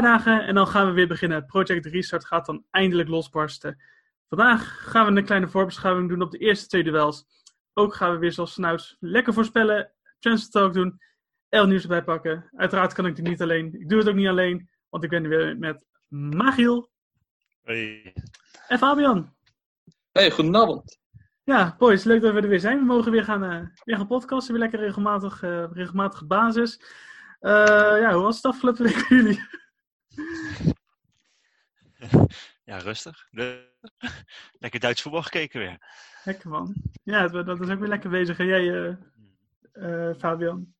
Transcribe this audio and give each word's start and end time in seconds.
paar 0.00 0.18
dagen 0.18 0.46
en 0.46 0.54
dan 0.54 0.66
gaan 0.66 0.86
we 0.86 0.92
weer 0.92 1.08
beginnen. 1.08 1.46
Project 1.46 1.86
Restart 1.86 2.24
gaat 2.24 2.46
dan 2.46 2.64
eindelijk 2.70 3.08
losbarsten. 3.08 3.80
Vandaag 4.28 4.90
gaan 4.90 5.12
we 5.12 5.20
een 5.20 5.26
kleine 5.26 5.48
voorbeschouwing 5.48 6.08
doen 6.08 6.22
op 6.22 6.30
de 6.30 6.38
eerste 6.38 6.66
twee 6.66 6.82
duels. 6.82 7.24
Ook 7.74 7.94
gaan 7.94 8.12
we 8.12 8.18
weer 8.18 8.32
zoals 8.32 8.54
vanouds 8.54 8.96
lekker 9.00 9.32
voorspellen, 9.32 9.92
transfer 10.18 10.50
talk 10.50 10.72
doen, 10.72 11.00
El 11.48 11.66
nieuws 11.66 11.82
erbij 11.82 12.04
pakken. 12.04 12.50
Uiteraard 12.56 12.92
kan 12.92 13.06
ik 13.06 13.16
dit 13.16 13.26
niet 13.26 13.42
alleen. 13.42 13.80
Ik 13.80 13.88
doe 13.88 13.98
het 13.98 14.08
ook 14.08 14.14
niet 14.14 14.28
alleen, 14.28 14.68
want 14.88 15.04
ik 15.04 15.10
ben 15.10 15.22
er 15.22 15.28
weer 15.28 15.58
met 15.58 15.86
Magiel 16.08 16.90
Hey. 17.62 18.14
en 18.68 18.78
Fabian. 18.78 19.34
Hey, 20.12 20.30
goedenavond. 20.30 20.98
Ja, 21.44 21.74
boys, 21.78 22.04
leuk 22.04 22.20
dat 22.20 22.34
we 22.34 22.40
er 22.40 22.48
weer 22.48 22.60
zijn. 22.60 22.78
We 22.78 22.84
mogen 22.84 23.12
weer 23.12 23.24
gaan, 23.24 23.44
eh, 23.44 23.66
weer 23.84 23.96
gaan 23.96 24.06
podcasten, 24.06 24.52
weer 24.52 24.62
lekker 24.62 24.80
regelmatig, 24.80 25.42
eh, 25.42 25.64
regelmatige 25.72 26.26
basis. 26.26 26.80
Eh, 27.40 27.96
ja, 28.00 28.12
hoe 28.12 28.22
was 28.22 28.36
het 28.36 28.44
afgelopen 28.44 28.84
week 28.84 28.96
voor 28.98 29.16
jullie? 29.16 29.59
Ja, 32.64 32.78
rustig. 32.78 33.26
Lekker 34.58 34.80
Duits 34.80 35.02
voetbal 35.02 35.22
gekeken 35.22 35.60
weer. 35.60 35.78
Lekker 36.24 36.48
man. 36.48 36.74
Ja, 37.02 37.28
dat 37.28 37.60
is 37.60 37.68
ook 37.68 37.78
weer 37.78 37.88
lekker 37.88 38.10
bezig. 38.10 38.38
En 38.38 38.46
jij, 38.46 38.70
eh, 38.70 40.08
eh, 40.08 40.16
Fabian? 40.18 40.74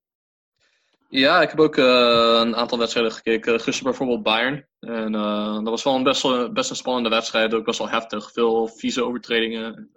Ja, 1.08 1.42
ik 1.42 1.48
heb 1.48 1.60
ook 1.60 1.76
eh, 1.76 2.40
een 2.40 2.56
aantal 2.56 2.78
wedstrijden 2.78 3.12
gekeken. 3.12 3.60
Gisteren 3.60 3.90
bijvoorbeeld 3.90 4.22
Bayern. 4.22 4.66
En 4.80 5.14
eh, 5.14 5.54
dat 5.54 5.68
was 5.68 5.82
wel 5.82 5.94
een 5.94 6.02
best, 6.02 6.22
wel- 6.22 6.52
best 6.52 6.70
een 6.70 6.76
spannende 6.76 7.08
wedstrijd. 7.08 7.54
Ook 7.54 7.64
best 7.64 7.78
wel 7.78 7.88
heftig. 7.88 8.32
Veel 8.32 8.68
vieze 8.68 9.04
overtredingen. 9.04 9.76
En, 9.76 9.90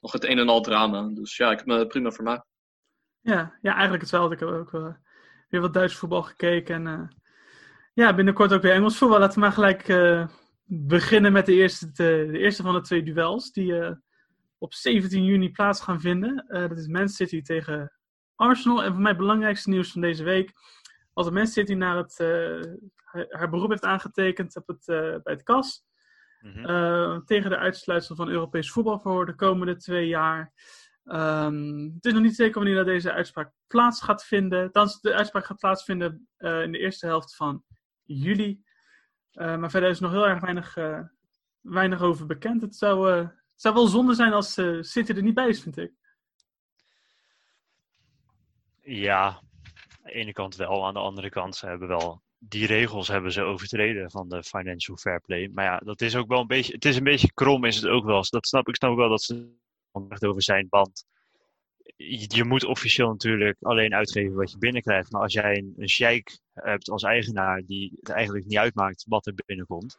nog 0.00 0.12
het 0.12 0.24
een 0.24 0.38
en 0.38 0.48
al 0.48 0.60
drama. 0.60 1.08
Dus 1.14 1.36
ja, 1.36 1.50
ik 1.50 1.58
heb 1.58 1.66
me 1.66 1.86
prima 1.86 2.10
vermaakt. 2.10 2.46
Ja, 3.20 3.58
ja, 3.62 3.72
eigenlijk 3.72 4.00
hetzelfde. 4.00 4.34
Ik 4.34 4.40
heb 4.40 4.48
ook 4.48 4.70
weer 5.48 5.60
wat 5.60 5.74
Duits 5.74 5.94
voetbal 5.94 6.22
gekeken. 6.22 6.74
En 6.74 6.86
eh, 6.86 7.08
ja, 7.96 8.14
binnenkort 8.14 8.52
ook 8.52 8.62
weer 8.62 8.72
Engels 8.72 8.98
voetbal. 8.98 9.18
Laten 9.18 9.34
we 9.34 9.40
maar 9.40 9.52
gelijk 9.52 9.88
eh, 9.88 10.26
beginnen 10.64 11.32
met 11.32 11.46
de 11.46 11.54
eerste, 11.54 11.86
de, 11.92 12.28
de 12.32 12.38
eerste 12.38 12.62
van 12.62 12.74
de 12.74 12.80
twee 12.80 13.02
duels. 13.02 13.52
Die 13.52 13.78
eh, 13.78 13.92
op 14.58 14.74
17 14.74 15.24
juni 15.24 15.50
plaats 15.50 15.80
gaan 15.80 16.00
vinden. 16.00 16.44
Eh, 16.48 16.68
dat 16.68 16.78
is 16.78 16.86
Man 16.86 17.08
City 17.08 17.42
tegen 17.42 17.92
Arsenal. 18.34 18.82
En 18.82 18.92
voor 18.92 19.00
mij 19.00 19.10
het 19.10 19.20
belangrijkste 19.20 19.70
nieuws 19.70 19.92
van 19.92 20.00
deze 20.00 20.24
week. 20.24 20.52
was 21.12 21.24
dat 21.24 21.34
Man 21.34 21.46
City 21.46 21.74
naar 21.74 21.96
het, 21.96 22.20
eh, 22.20 22.72
haar, 22.94 23.26
haar 23.28 23.50
beroep 23.50 23.70
heeft 23.70 23.84
aangetekend 23.84 24.56
op 24.56 24.66
het, 24.66 24.88
eh, 24.88 25.16
bij 25.22 25.32
het 25.32 25.42
KAS. 25.42 25.84
Mhm. 26.40 26.64
Eh, 26.64 27.18
tegen 27.24 27.50
de 27.50 27.56
uitsluitsel 27.56 28.16
van 28.16 28.28
Europees 28.28 28.70
voetbal 28.70 28.98
voor 28.98 29.26
de 29.26 29.34
komende 29.34 29.76
twee 29.76 30.08
jaar. 30.08 30.52
Ehm, 31.04 31.90
het 31.94 32.04
is 32.04 32.12
nog 32.12 32.22
niet 32.22 32.36
zeker 32.36 32.54
wanneer 32.54 32.74
dat 32.74 32.86
deze 32.86 33.12
uitspraak 33.12 33.52
plaats 33.66 34.02
gaat 34.02 34.24
vinden. 34.24 34.62
Althans, 34.62 35.00
de 35.00 35.14
uitspraak 35.14 35.44
gaat 35.44 35.58
plaatsvinden 35.58 36.28
eh, 36.36 36.62
in 36.62 36.72
de 36.72 36.78
eerste 36.78 37.06
helft 37.06 37.36
van 37.36 37.64
juli. 38.06 38.64
Eh, 39.36 39.56
maar 39.56 39.70
verder 39.70 39.90
is 39.90 40.00
nog 40.00 40.10
heel 40.10 40.26
erg 40.26 40.40
weinig, 40.40 40.76
eh, 40.76 41.00
weinig 41.60 42.00
over 42.00 42.26
bekend. 42.26 42.62
Het 42.62 42.76
zou, 42.76 43.10
eh, 43.10 43.18
het 43.18 43.60
zou 43.62 43.74
wel 43.74 43.86
zonde 43.86 44.14
zijn 44.14 44.32
als 44.32 44.52
City 44.80 45.12
er 45.12 45.22
niet 45.22 45.34
bij 45.34 45.48
is, 45.48 45.62
vind 45.62 45.76
ik. 45.76 45.92
Ja, 48.82 49.26
aan 49.26 49.42
de 50.02 50.12
ene 50.12 50.32
kant 50.32 50.56
wel. 50.56 50.86
Aan 50.86 50.94
de 50.94 51.00
andere 51.00 51.30
kant, 51.30 51.56
ze 51.56 51.66
hebben 51.66 51.88
wel... 51.88 52.24
Die 52.38 52.66
regels 52.66 53.08
hebben 53.08 53.32
ze 53.32 53.42
overtreden 53.42 54.10
van 54.10 54.28
de 54.28 54.42
financial 54.42 54.96
fair 54.96 55.20
play. 55.20 55.50
Maar 55.54 55.64
ja, 55.64 55.78
dat 55.78 56.00
is 56.00 56.16
ook 56.16 56.28
wel 56.28 56.40
een 56.40 56.46
beetje... 56.46 56.72
Het 56.72 56.84
is 56.84 56.96
een 56.96 57.04
beetje 57.04 57.32
krom, 57.32 57.64
is 57.64 57.76
het 57.76 57.86
ook 57.86 58.04
wel. 58.04 58.24
Dat 58.30 58.46
snap, 58.46 58.68
ik 58.68 58.76
snap 58.76 58.96
wel 58.96 59.08
dat 59.08 59.22
ze 59.22 59.34
het 59.92 60.04
echt 60.08 60.24
over 60.24 60.42
zijn 60.42 60.68
band. 60.68 61.04
Je, 61.96 62.44
moet 62.44 62.64
officieel 62.64 63.08
natuurlijk 63.08 63.56
alleen 63.62 63.94
uitgeven 63.94 64.36
wat 64.36 64.50
je 64.50 64.58
binnenkrijgt. 64.58 65.12
Maar 65.12 65.22
als 65.22 65.32
jij 65.32 65.56
een, 65.56 65.74
een 65.76 65.88
hebt 66.64 66.90
als 66.90 67.02
eigenaar 67.02 67.62
die 67.62 67.96
het 68.00 68.08
eigenlijk 68.08 68.46
niet 68.46 68.58
uitmaakt 68.58 69.04
wat 69.08 69.26
er 69.26 69.34
binnenkomt. 69.46 69.98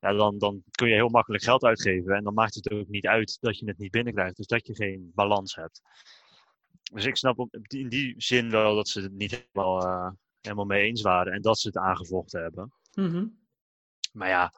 Ja, 0.00 0.12
dan, 0.12 0.38
dan 0.38 0.62
kun 0.70 0.88
je 0.88 0.94
heel 0.94 1.08
makkelijk 1.08 1.42
geld 1.42 1.64
uitgeven. 1.64 2.14
En 2.14 2.24
dan 2.24 2.34
maakt 2.34 2.54
het 2.54 2.70
ook 2.70 2.88
niet 2.88 3.06
uit 3.06 3.36
dat 3.40 3.58
je 3.58 3.66
het 3.66 3.78
niet 3.78 3.90
binnenkrijgt. 3.90 4.36
Dus 4.36 4.46
dat 4.46 4.66
je 4.66 4.74
geen 4.74 5.12
balans 5.14 5.54
hebt. 5.54 5.82
Dus 6.92 7.04
ik 7.04 7.16
snap 7.16 7.38
op, 7.38 7.56
in 7.66 7.88
die 7.88 8.14
zin 8.16 8.50
wel 8.50 8.74
dat 8.74 8.88
ze 8.88 9.00
het 9.00 9.12
niet 9.12 9.30
helemaal, 9.30 9.82
eh, 9.82 10.10
helemaal 10.40 10.64
mee 10.64 10.82
eens 10.82 11.02
waren. 11.02 11.32
En 11.32 11.42
dat 11.42 11.58
ze 11.58 11.66
het 11.66 11.76
aangevochten 11.76 12.42
hebben. 12.42 12.72
Mhm. 12.94 13.26
Maar 14.12 14.28
ja, 14.28 14.52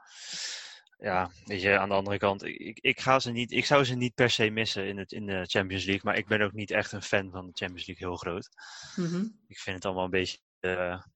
ja, 0.98 1.30
weet 1.44 1.62
je, 1.62 1.78
aan 1.78 1.88
de 1.88 1.94
andere 1.94 2.18
kant, 2.18 2.44
ik, 2.44 2.78
ik, 2.80 3.00
ga 3.00 3.18
ze 3.18 3.30
niet, 3.30 3.52
ik 3.52 3.66
zou 3.66 3.84
ze 3.84 3.94
niet 3.94 4.14
per 4.14 4.30
se 4.30 4.50
missen 4.50 4.86
in, 4.86 4.98
het, 4.98 5.12
in 5.12 5.26
de 5.26 5.44
Champions 5.46 5.84
League. 5.84 6.04
Maar 6.04 6.16
ik 6.16 6.26
ben 6.26 6.40
ook 6.40 6.52
niet 6.52 6.70
echt 6.70 6.92
een 6.92 7.02
fan 7.02 7.30
van 7.30 7.46
de 7.46 7.52
Champions 7.52 7.86
League 7.86 8.08
heel 8.08 8.16
groot. 8.16 8.48
Mhm. 8.96 9.24
Ik 9.48 9.58
vind 9.58 9.76
het 9.76 9.84
allemaal 9.84 10.04
een 10.04 10.10
beetje, 10.10 10.38
eh, 10.38 10.43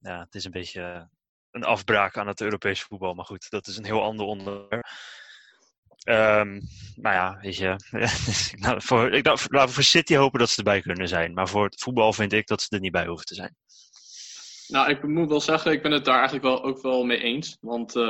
ja, 0.00 0.18
het 0.18 0.34
is 0.34 0.44
een 0.44 0.50
beetje 0.50 0.82
eh, 0.82 1.02
een 1.50 1.64
afbraak 1.64 2.16
aan 2.16 2.26
het 2.26 2.40
Europese 2.40 2.84
voetbal. 2.84 3.14
Maar 3.14 3.24
goed, 3.24 3.50
dat 3.50 3.66
is 3.66 3.76
een 3.76 3.84
heel 3.84 4.02
ander 4.02 4.26
onderwerp. 4.26 4.86
Ehm 5.98 6.60
maar 7.00 7.14
ja, 7.14 7.38
weet 7.40 7.56
je, 7.56 7.76
nou, 8.64 8.82
voor, 8.82 9.12
ik, 9.12 9.24
nou, 9.50 9.70
voor 9.70 9.82
City 9.82 10.14
hopen 10.14 10.38
dat 10.38 10.50
ze 10.50 10.56
erbij 10.56 10.80
kunnen 10.80 11.08
zijn. 11.08 11.34
Maar 11.34 11.48
voor 11.48 11.64
het 11.64 11.82
voetbal 11.82 12.12
vind 12.12 12.32
ik 12.32 12.46
dat 12.46 12.62
ze 12.62 12.68
er 12.70 12.80
niet 12.80 12.92
bij 12.92 13.06
hoeven 13.06 13.26
te 13.26 13.34
zijn. 13.34 13.56
Nou, 14.68 14.90
ik 14.90 15.02
moet 15.02 15.28
wel 15.28 15.40
zeggen, 15.40 15.72
ik 15.72 15.82
ben 15.82 15.92
het 15.92 16.04
daar 16.04 16.14
eigenlijk 16.14 16.44
wel, 16.44 16.64
ook 16.64 16.82
wel 16.82 17.04
mee 17.04 17.18
eens. 17.18 17.56
Want 17.60 17.96
eh, 17.96 18.02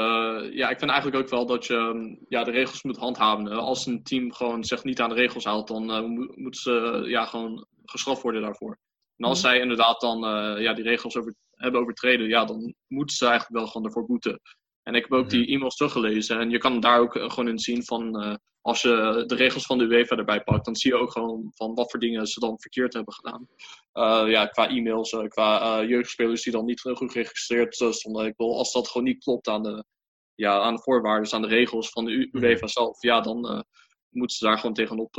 ja, 0.50 0.68
ik 0.68 0.78
vind 0.78 0.90
eigenlijk 0.90 1.22
ook 1.22 1.28
wel 1.28 1.46
dat 1.46 1.66
je 1.66 1.90
mm, 1.94 2.18
ja, 2.28 2.44
de 2.44 2.50
regels 2.50 2.82
moet 2.82 2.96
handhaven. 2.96 3.50
Als 3.50 3.86
een 3.86 4.02
team 4.02 4.32
gewoon 4.32 4.64
zich 4.64 4.84
niet 4.84 5.00
aan 5.00 5.08
de 5.08 5.14
regels 5.14 5.44
houdt, 5.44 5.68
dan 5.68 5.92
eh, 5.92 6.00
moet, 6.00 6.36
moeten 6.36 6.60
ze 6.60 7.02
ja, 7.06 7.26
gewoon 7.26 7.66
gestraft 7.84 8.22
worden 8.22 8.42
daarvoor. 8.42 8.78
En 9.18 9.24
als 9.28 9.42
Mhm. 9.42 9.48
zij 9.50 9.60
inderdaad 9.60 10.00
dan 10.00 10.24
eh, 10.24 10.62
ja, 10.62 10.72
die 10.72 10.84
regels 10.84 11.16
over, 11.16 11.34
hebben 11.50 11.80
overtreden, 11.80 12.28
ja, 12.28 12.44
dan 12.44 12.74
moeten 12.86 13.16
ze 13.16 13.26
eigenlijk 13.26 13.58
wel 13.58 13.66
gewoon 13.66 13.86
ervoor 13.86 14.06
boeten. 14.06 14.40
En 14.82 14.94
ik 14.94 15.02
heb 15.02 15.12
ook 15.12 15.24
Mhm. 15.26 15.30
die 15.36 15.46
e-mails 15.46 15.76
teruggelezen. 15.76 16.38
En 16.40 16.50
je 16.50 16.58
kan 16.58 16.80
daar 16.80 17.00
ook 17.00 17.16
eh, 17.16 17.30
gewoon 17.30 17.48
in 17.48 17.58
zien 17.58 17.84
van, 17.84 18.20
eh, 18.22 18.34
als 18.60 18.82
je 18.82 19.24
de 19.26 19.34
regels 19.34 19.66
van 19.66 19.78
de 19.78 19.84
UEFA 19.84 20.16
erbij 20.16 20.42
pakt, 20.42 20.64
dan 20.64 20.76
zie 20.76 20.90
je 20.92 20.98
ook 20.98 21.12
gewoon 21.12 21.50
van 21.54 21.74
wat 21.74 21.90
voor 21.90 22.00
dingen 22.00 22.26
ze 22.26 22.40
dan 22.40 22.60
verkeerd 22.60 22.92
hebben 22.92 23.14
gedaan. 23.14 23.48
Ja, 24.28 24.46
qua 24.46 24.68
e-mails, 24.68 25.16
qua 25.28 25.84
jeugdspelers 25.84 26.42
die 26.42 26.52
dan 26.52 26.64
niet 26.64 26.80
goed 26.80 27.12
geregistreerd 27.12 27.74
stonden. 27.74 28.26
Ik 28.26 28.36
bedoel, 28.36 28.56
als 28.58 28.72
dat 28.72 28.88
gewoon 28.88 29.06
niet 29.06 29.22
klopt 29.24 29.48
aan 29.48 29.62
de, 29.62 29.84
ja, 30.34 30.60
aan 30.60 30.74
de 30.74 30.82
voorwaarden, 30.82 31.32
aan 31.32 31.42
de 31.42 31.48
regels 31.48 31.90
van 31.90 32.04
de 32.04 32.28
Mhm. 32.32 32.44
UEFA 32.44 32.66
zelf, 32.66 33.02
ja, 33.02 33.20
dan 33.20 33.64
moeten 34.10 34.36
ze 34.36 34.44
daar 34.44 34.58
gewoon 34.58 34.74
tegenop, 34.74 35.12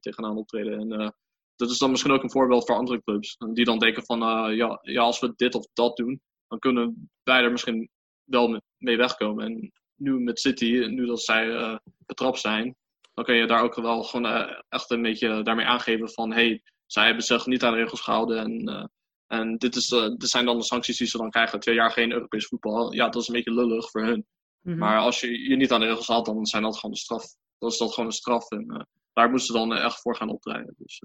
tegenaan 0.00 0.36
optreden. 0.36 0.78
En 0.90 1.14
dat 1.56 1.70
is 1.70 1.78
dan 1.78 1.90
misschien 1.90 2.12
ook 2.12 2.22
een 2.22 2.30
voorbeeld 2.30 2.66
voor 2.66 2.76
andere 2.76 3.02
clubs. 3.02 3.36
Die 3.52 3.64
dan 3.64 3.78
denken 3.78 4.04
van, 4.04 4.22
eh, 4.22 4.56
ja, 4.56 4.78
ja, 4.82 5.00
als 5.02 5.20
we 5.20 5.32
dit 5.36 5.54
of 5.54 5.66
dat 5.72 5.96
doen, 5.96 6.20
dan 6.48 6.58
kunnen 6.58 7.10
wij 7.22 7.42
er 7.42 7.50
misschien 7.52 7.88
wel 8.24 8.48
me- 8.48 8.62
mee 8.78 8.96
wegkomen. 8.96 9.44
En 9.44 9.72
nu 9.94 10.18
met 10.20 10.40
City, 10.40 10.64
nu 10.86 11.06
dat 11.06 11.22
zij 11.22 11.50
eh, 11.54 11.76
betrapt 12.06 12.38
zijn, 12.38 12.76
dan 13.14 13.24
kun 13.24 13.34
je 13.34 13.46
daar 13.46 13.62
ook 13.62 13.74
wel 13.74 14.02
gewoon 14.02 14.26
eh, 14.26 14.58
echt 14.68 14.90
een 14.90 15.02
beetje 15.02 15.42
daarmee 15.42 15.66
aangeven 15.66 16.10
van, 16.10 16.32
hey, 16.32 16.62
zij 16.86 17.04
hebben 17.06 17.24
zich 17.24 17.46
niet 17.46 17.62
aan 17.62 17.72
de 17.72 17.78
regels 17.78 18.00
gehouden 18.00 18.38
en, 18.38 18.90
en 19.26 19.56
dit, 19.58 19.76
is, 19.76 19.88
dit 19.88 20.28
zijn 20.28 20.44
dan 20.44 20.58
de 20.58 20.64
sancties 20.64 20.96
die 20.98 21.06
ze 21.06 21.18
dan 21.18 21.30
krijgen. 21.30 21.60
Twee 21.60 21.74
jaar 21.74 21.90
geen 21.90 22.12
Europees 22.12 22.46
voetbal. 22.46 22.92
Ja, 22.92 23.08
dat 23.08 23.22
is 23.22 23.28
een 23.28 23.34
beetje 23.34 23.54
lullig 23.54 23.90
voor 23.90 24.04
hun. 24.04 24.26
Mhm. 24.60 24.78
Maar 24.78 24.98
als 24.98 25.20
je 25.20 25.48
je 25.48 25.56
niet 25.56 25.72
aan 25.72 25.80
de 25.80 25.86
regels 25.86 26.06
houdt, 26.06 26.26
dan 26.26 26.46
zijn 26.46 26.62
dat 26.62 26.74
gewoon 26.76 26.90
een 26.90 26.96
straf. 27.00 27.24
Dan 27.58 27.68
is 27.70 27.78
dat 27.78 27.92
gewoon 27.92 28.08
een 28.08 28.14
straf. 28.16 28.50
En 28.50 28.86
daar 29.12 29.28
moeten 29.28 29.46
ze 29.46 29.52
dan 29.52 29.72
echt 29.74 30.00
voor 30.00 30.16
gaan 30.16 30.28
optreden. 30.30 30.74
Dus 30.78 31.02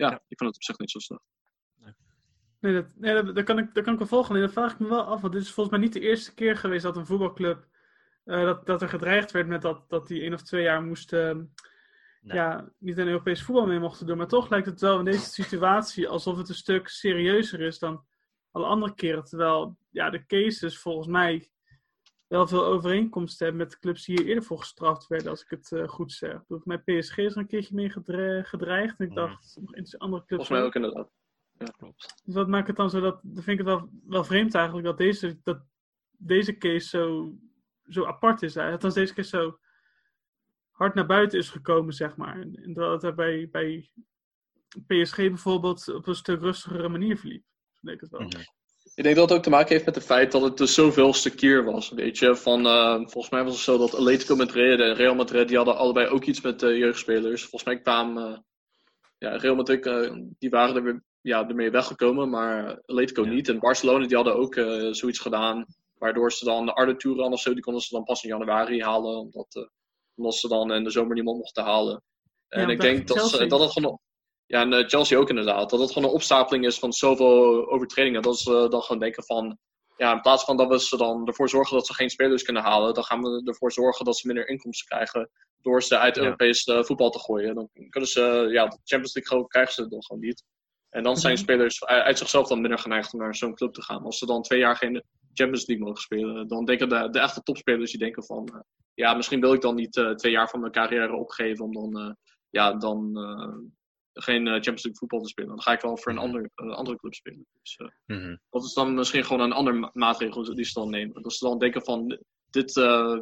ja, 0.00 0.10
Ja. 0.10 0.14
ik 0.28 0.38
vind 0.38 0.40
het 0.40 0.54
op 0.54 0.62
zich 0.62 0.78
niet 0.78 0.90
zo 0.90 0.98
slecht. 0.98 1.22
Nee, 2.60 2.74
dat, 2.74 2.92
nee 2.96 3.14
dat, 3.22 3.34
dat 3.34 3.44
kan 3.44 3.58
ik, 3.58 3.74
dat 3.74 3.84
kan 3.84 3.92
ik 3.92 3.98
wel 3.98 4.08
volgen. 4.08 4.32
Nee, 4.34 4.42
dat 4.42 4.52
vraag 4.52 4.72
ik 4.72 4.78
me 4.78 4.88
wel 4.88 5.02
af. 5.04 5.20
Want 5.20 5.32
dit 5.32 5.42
is 5.42 5.52
volgens 5.52 5.76
mij 5.76 5.84
niet 5.84 5.92
de 5.94 6.00
eerste 6.00 6.34
keer 6.34 6.56
geweest 6.56 6.82
dat 6.82 6.96
een 6.96 7.06
voetbalclub. 7.06 7.68
eh, 8.24 8.42
dat, 8.44 8.66
dat 8.66 8.82
er 8.82 8.88
gedreigd 8.88 9.30
werd 9.30 9.46
met 9.46 9.62
dat, 9.62 9.84
dat 9.88 10.06
die 10.06 10.20
één 10.22 10.32
of 10.34 10.42
twee 10.42 10.62
jaar 10.62 10.82
moest. 10.82 11.12
eh, 11.12 11.34
Nee. 12.22 12.36
Ja, 12.36 12.72
niet 12.78 12.98
aan 12.98 13.06
Europees 13.06 13.42
voetbal 13.42 13.66
mee 13.66 13.78
mochten 13.78 14.06
doen. 14.06 14.16
Maar 14.16 14.26
toch 14.28 14.48
lijkt 14.50 14.66
het 14.66 14.80
wel 14.80 14.98
in 14.98 15.04
deze 15.04 15.30
situatie 15.42 16.08
alsof 16.08 16.36
het 16.36 16.48
een 16.48 16.54
stuk 16.54 16.88
serieuzer 16.88 17.60
is 17.60 17.78
dan 17.78 18.04
alle 18.50 18.66
andere 18.66 18.94
keren. 18.94 19.24
Terwijl 19.24 19.76
ja, 19.90 20.10
de 20.10 20.26
cases 20.26 20.78
volgens 20.78 21.06
mij 21.06 21.50
wel 22.30 22.46
veel 22.46 22.64
overeenkomsten 22.64 23.46
hebben 23.46 23.62
met 23.64 23.72
de 23.72 23.78
clubs 23.78 24.04
die 24.04 24.16
hier 24.18 24.26
eerder 24.28 24.44
voor 24.44 24.58
gestraft 24.58 25.06
werden, 25.06 25.30
als 25.30 25.42
ik 25.42 25.50
het 25.50 25.72
eh, 25.72 25.88
goed 25.88 26.12
zeg. 26.12 26.32
Ik 26.32 26.38
bedoel, 26.40 26.58
Voor 26.62 26.82
mij 26.84 27.00
PSG 27.00 27.16
is 27.18 27.32
er 27.32 27.38
een 27.38 27.46
keertje 27.46 27.74
mee 27.74 27.90
gedre- 27.90 28.44
gedreigd. 28.44 28.98
En 28.98 29.04
ik 29.06 29.12
Mhm. 29.12 29.20
dacht, 29.20 29.56
nog 29.60 29.74
in 29.74 29.86
andere 29.98 30.24
clubs 30.24 30.46
Volgens 30.46 30.48
mij 30.48 30.62
ook. 30.62 30.74
inderdaad. 30.74 31.10
Klopt. 31.76 32.22
Dus 32.24 32.34
wat 32.34 32.48
maakt 32.48 32.66
het 32.66 32.76
dan 32.76 32.90
zo 32.90 33.00
dat, 33.00 33.20
dan 33.22 33.42
vind 33.42 33.60
ik 33.60 33.66
het 33.66 33.76
wel, 33.76 33.90
wel 34.06 34.24
vreemd 34.24 34.54
eigenlijk, 34.54 34.86
dat 34.86 34.98
deze, 34.98 35.38
dat 35.42 35.62
deze 36.10 36.56
case 36.56 36.88
zo, 36.88 37.34
zo 37.88 38.04
apart 38.06 38.42
is. 38.42 38.54
Hij 38.54 38.72
Althans, 38.72 38.94
deze 38.94 39.14
case 39.14 39.28
zo 39.28 39.58
hard 40.70 40.94
naar 40.94 41.06
buiten 41.06 41.38
is 41.38 41.50
gekomen, 41.50 41.92
zeg 41.94 42.16
maar. 42.16 42.40
En 42.40 42.72
dat 42.72 43.02
het 43.02 43.16
bij, 43.16 43.48
bij 43.50 43.90
PSG 44.86 45.16
bijvoorbeeld 45.16 45.88
op 45.88 46.06
een 46.06 46.14
stuk 46.14 46.40
rustigere 46.40 46.88
manier 46.88 47.16
verliep. 47.18 47.44
Ik 47.82 48.00
het 48.00 48.10
wel. 48.10 48.20
Mhm. 48.20 48.40
Ik 49.00 49.06
denk 49.06 49.18
dat 49.18 49.28
het 49.28 49.38
ook 49.38 49.44
te 49.44 49.50
maken 49.50 49.72
heeft 49.72 49.84
met 49.84 49.94
het 49.94 50.04
feit 50.04 50.32
dat 50.32 50.42
het 50.42 50.56
de 50.56 50.66
zoveelste 50.66 51.34
keer 51.34 51.64
was. 51.64 51.90
Weet 51.90 52.18
je, 52.18 52.36
van, 52.36 52.66
eh, 52.66 52.94
volgens 52.94 53.28
mij 53.30 53.44
was 53.44 53.52
het 53.52 53.62
zo 53.62 53.78
dat 53.78 53.94
Atletico 53.94 54.36
Madrid 54.36 54.80
en 54.80 54.94
Real 54.94 55.14
Madrid, 55.14 55.48
die 55.48 55.56
hadden 55.56 55.76
allebei 55.76 56.06
ook 56.06 56.24
iets 56.24 56.40
met 56.40 56.62
eh, 56.62 56.76
jeugdspelers. 56.78 57.40
Volgens 57.40 57.64
mij 57.64 57.80
kwamen, 57.80 58.32
eh, 58.32 58.38
ja, 59.18 59.36
Real 59.36 59.54
Madrid, 59.54 59.82
die 60.38 60.50
waren 60.50 60.76
er 60.76 60.82
weer, 60.82 61.02
ja, 61.20 61.48
ermee 61.48 61.70
weggekomen, 61.70 62.30
maar 62.30 62.80
Atletico 62.86 63.24
Ja. 63.24 63.30
niet. 63.30 63.48
En 63.48 63.58
Barcelona, 63.58 64.06
die 64.06 64.16
hadden 64.16 64.36
ook 64.36 64.54
zoiets 64.94 65.18
gedaan, 65.18 65.64
waardoor 65.98 66.32
ze 66.32 66.44
dan 66.44 66.66
de 66.66 66.72
Arde 66.74 66.96
Touran 66.96 67.32
of 67.32 67.40
zo, 67.40 67.52
die 67.52 67.62
konden 67.62 67.82
ze 67.82 67.94
dan 67.94 68.04
pas 68.04 68.22
in 68.22 68.28
januari 68.28 68.82
halen, 68.82 69.16
omdat, 69.18 69.68
omdat 70.14 70.34
ze 70.34 70.48
dan 70.48 70.72
in 70.72 70.84
de 70.84 70.90
zomer 70.90 71.14
niemand 71.14 71.36
mochten 71.38 71.64
halen. 71.64 72.02
En 72.48 72.60
Ja, 72.60 72.68
ik 72.68 72.80
denk 72.80 73.08
dat, 73.08 73.28
ze- 73.28 73.46
dat 73.46 73.60
het 73.60 73.70
gewoon 73.72 74.00
ja, 74.50 74.60
en 74.60 74.72
eh, 74.72 74.88
Chelsea 74.88 75.18
ook 75.18 75.28
inderdaad. 75.28 75.70
Dat 75.70 75.80
het 75.80 75.92
gewoon 75.92 76.08
een 76.08 76.14
opstapeling 76.14 76.66
is 76.66 76.78
van 76.78 76.92
zoveel 76.92 77.68
overtredingen. 77.70 78.22
Dat 78.22 78.38
ze 78.38 78.66
dan 78.70 78.82
gewoon 78.82 79.00
denken 79.00 79.24
van... 79.24 79.58
Ja, 79.96 80.12
in 80.12 80.20
plaats 80.20 80.44
van 80.44 80.56
dat 80.56 80.68
we 80.68 80.80
ze 80.80 80.96
dan 80.96 81.26
ervoor 81.26 81.48
zorgen 81.48 81.76
dat 81.76 81.86
ze 81.86 81.94
geen 81.94 82.10
spelers 82.10 82.42
kunnen 82.42 82.62
halen... 82.62 82.94
dan 82.94 83.04
gaan 83.04 83.20
we 83.22 83.42
ervoor 83.44 83.72
zorgen 83.72 84.04
dat 84.04 84.18
ze 84.18 84.26
minder 84.26 84.48
inkomsten 84.48 84.86
krijgen... 84.86 85.30
door 85.62 85.82
ze 85.82 85.98
uit. 85.98 86.16
Europees 86.16 86.64
eh, 86.64 86.82
voetbal 86.82 87.10
te 87.10 87.18
gooien. 87.18 87.54
Dan 87.54 87.68
kunnen 87.88 88.08
ze... 88.10 88.20
Ja, 88.50 88.64
de 88.66 88.78
Champions 88.84 89.14
League 89.14 89.32
gewoon- 89.32 89.46
krijgen 89.48 89.72
ze 89.72 89.88
dan 89.88 90.04
gewoon 90.04 90.22
niet. 90.22 90.44
En 90.90 91.02
dan 91.02 91.16
zijn 91.16 91.32
Mhm. 91.34 91.42
spelers 91.42 91.84
uit 91.84 92.18
zichzelf 92.18 92.48
dan 92.48 92.60
minder 92.60 92.78
geneigd 92.78 93.12
om 93.12 93.20
naar 93.20 93.34
zo'n 93.34 93.54
club 93.54 93.72
te 93.74 93.82
gaan. 93.82 94.02
Als 94.04 94.18
ze 94.18 94.26
dan 94.26 94.42
twee 94.42 94.58
jaar 94.58 94.76
geen 94.76 95.04
Champions 95.34 95.66
League 95.66 95.86
mogen 95.86 96.02
spelen... 96.02 96.48
dan 96.48 96.64
denken 96.64 96.88
de, 96.88 97.08
de 97.10 97.18
echte 97.20 97.42
topspelers 97.42 97.90
die 97.90 98.00
denken 98.00 98.24
van... 98.24 98.46
eh, 98.48 98.60
ja, 98.94 99.14
misschien 99.14 99.40
wil 99.40 99.52
ik 99.52 99.60
dan 99.60 99.74
niet 99.74 99.96
eh, 99.96 100.10
twee 100.10 100.32
jaar 100.32 100.48
van 100.48 100.60
mijn 100.60 100.72
carrière 100.72 101.14
opgeven... 101.16 101.64
om 101.64 101.72
dan... 101.72 101.98
eh, 102.02 102.12
ja, 102.50 102.72
dan 102.74 103.16
eh, 103.16 103.56
geen 104.12 104.46
eh, 104.46 104.52
Champions 104.52 104.82
League 104.82 104.98
voetbal 105.00 105.20
te 105.20 105.28
spelen. 105.28 105.48
Dan 105.50 105.62
ga 105.62 105.72
ik 105.72 105.80
wel 105.80 105.96
voor 105.96 106.12
een 106.12 106.18
Mhm. 106.18 106.26
ander, 106.26 106.50
andere 106.54 106.96
club 106.98 107.14
spelen. 107.14 107.46
Dus 107.62 107.76
eh, 107.76 108.16
Mhm. 108.16 108.36
dat 108.50 108.64
is 108.64 108.72
dan 108.72 108.94
misschien 108.94 109.24
gewoon 109.24 109.42
een 109.42 109.52
ander 109.52 109.74
ma- 109.74 109.90
maatregel 109.92 110.54
die 110.54 110.64
ze 110.64 110.72
dan 110.80 110.90
nemen. 110.90 111.22
Dat 111.22 111.32
ze 111.32 111.44
dan 111.48 111.58
denken 111.58 111.82
van, 111.82 112.18
dit, 112.50 112.76
eh, 112.76 113.18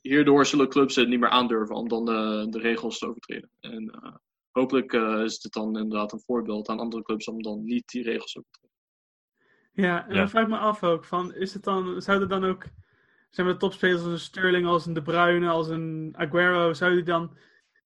hierdoor 0.00 0.46
zullen 0.46 0.68
clubs 0.68 0.94
het 0.96 1.08
niet 1.08 1.20
meer 1.20 1.28
aandurven 1.28 1.74
om 1.76 1.88
dan 1.88 2.04
de, 2.04 2.46
de 2.50 2.58
regels 2.58 2.98
te 2.98 3.06
overtreden. 3.08 3.50
En 3.60 3.90
eh, 3.90 4.14
hopelijk 4.50 4.92
eh, 4.92 5.20
is 5.24 5.38
dit 5.40 5.52
dan 5.52 5.78
inderdaad 5.78 6.12
een 6.12 6.22
voorbeeld 6.26 6.68
aan 6.68 6.78
andere 6.78 7.02
clubs 7.02 7.28
om 7.28 7.42
dan 7.42 7.64
niet 7.64 7.88
die 7.88 8.02
regels 8.02 8.32
te 8.32 8.38
overtreden. 8.38 8.72
Ja, 9.72 10.06
en 10.06 10.12
Ja. 10.14 10.18
dan 10.18 10.28
vraag 10.28 10.42
ik 10.42 10.48
me 10.48 10.58
af 10.58 10.82
ook, 10.82 11.04
van, 11.04 11.34
is 11.34 11.54
het 11.54 11.62
dan, 11.62 12.02
zouden 12.02 12.28
dan 12.28 12.44
ook, 12.44 12.64
zijn 13.30 13.46
de 13.46 13.56
topspelers 13.56 14.02
als 14.02 14.12
een 14.12 14.18
Sterling, 14.18 14.66
als 14.66 14.86
een 14.86 14.94
De 14.94 15.02
Bruyne, 15.02 15.48
als 15.48 15.68
een 15.68 16.14
Aguero, 16.16 16.72
zou 16.72 16.94
die 16.94 17.02
dan 17.02 17.36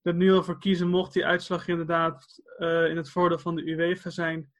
er 0.03 0.15
nu 0.15 0.33
al 0.33 0.43
voor 0.43 0.59
kiezen, 0.59 0.89
mocht 0.89 1.13
die 1.13 1.27
uitslag 1.27 1.69
inderdaad 1.69 2.43
eh, 2.59 2.89
in 2.89 2.97
het 2.97 3.11
voordeel 3.11 3.39
van 3.39 3.55
de 3.55 3.63
UEFA 3.63 4.11
zijn, 4.11 4.53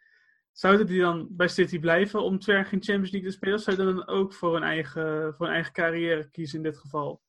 zouden 0.53 0.87
die 0.87 1.01
dan 1.01 1.27
bij 1.31 1.49
City 1.49 1.79
blijven 1.79 2.23
om 2.23 2.39
twee 2.39 2.57
jaar 2.57 2.67
geen 2.67 2.83
Champions 2.83 3.11
League 3.11 3.31
te 3.31 3.37
spelen, 3.37 3.55
of 3.55 3.63
zouden 3.63 3.97
dan 3.97 4.07
ook 4.09 4.35
voor 4.35 4.53
hun 4.55 4.63
eigen, 4.63 5.35
voor 5.35 5.47
hun 5.47 5.55
eigen 5.55 5.73
carrière 5.73 6.31
kiezen 6.31 6.57
in 6.57 6.63
dit 6.63 6.79
geval? 6.79 7.23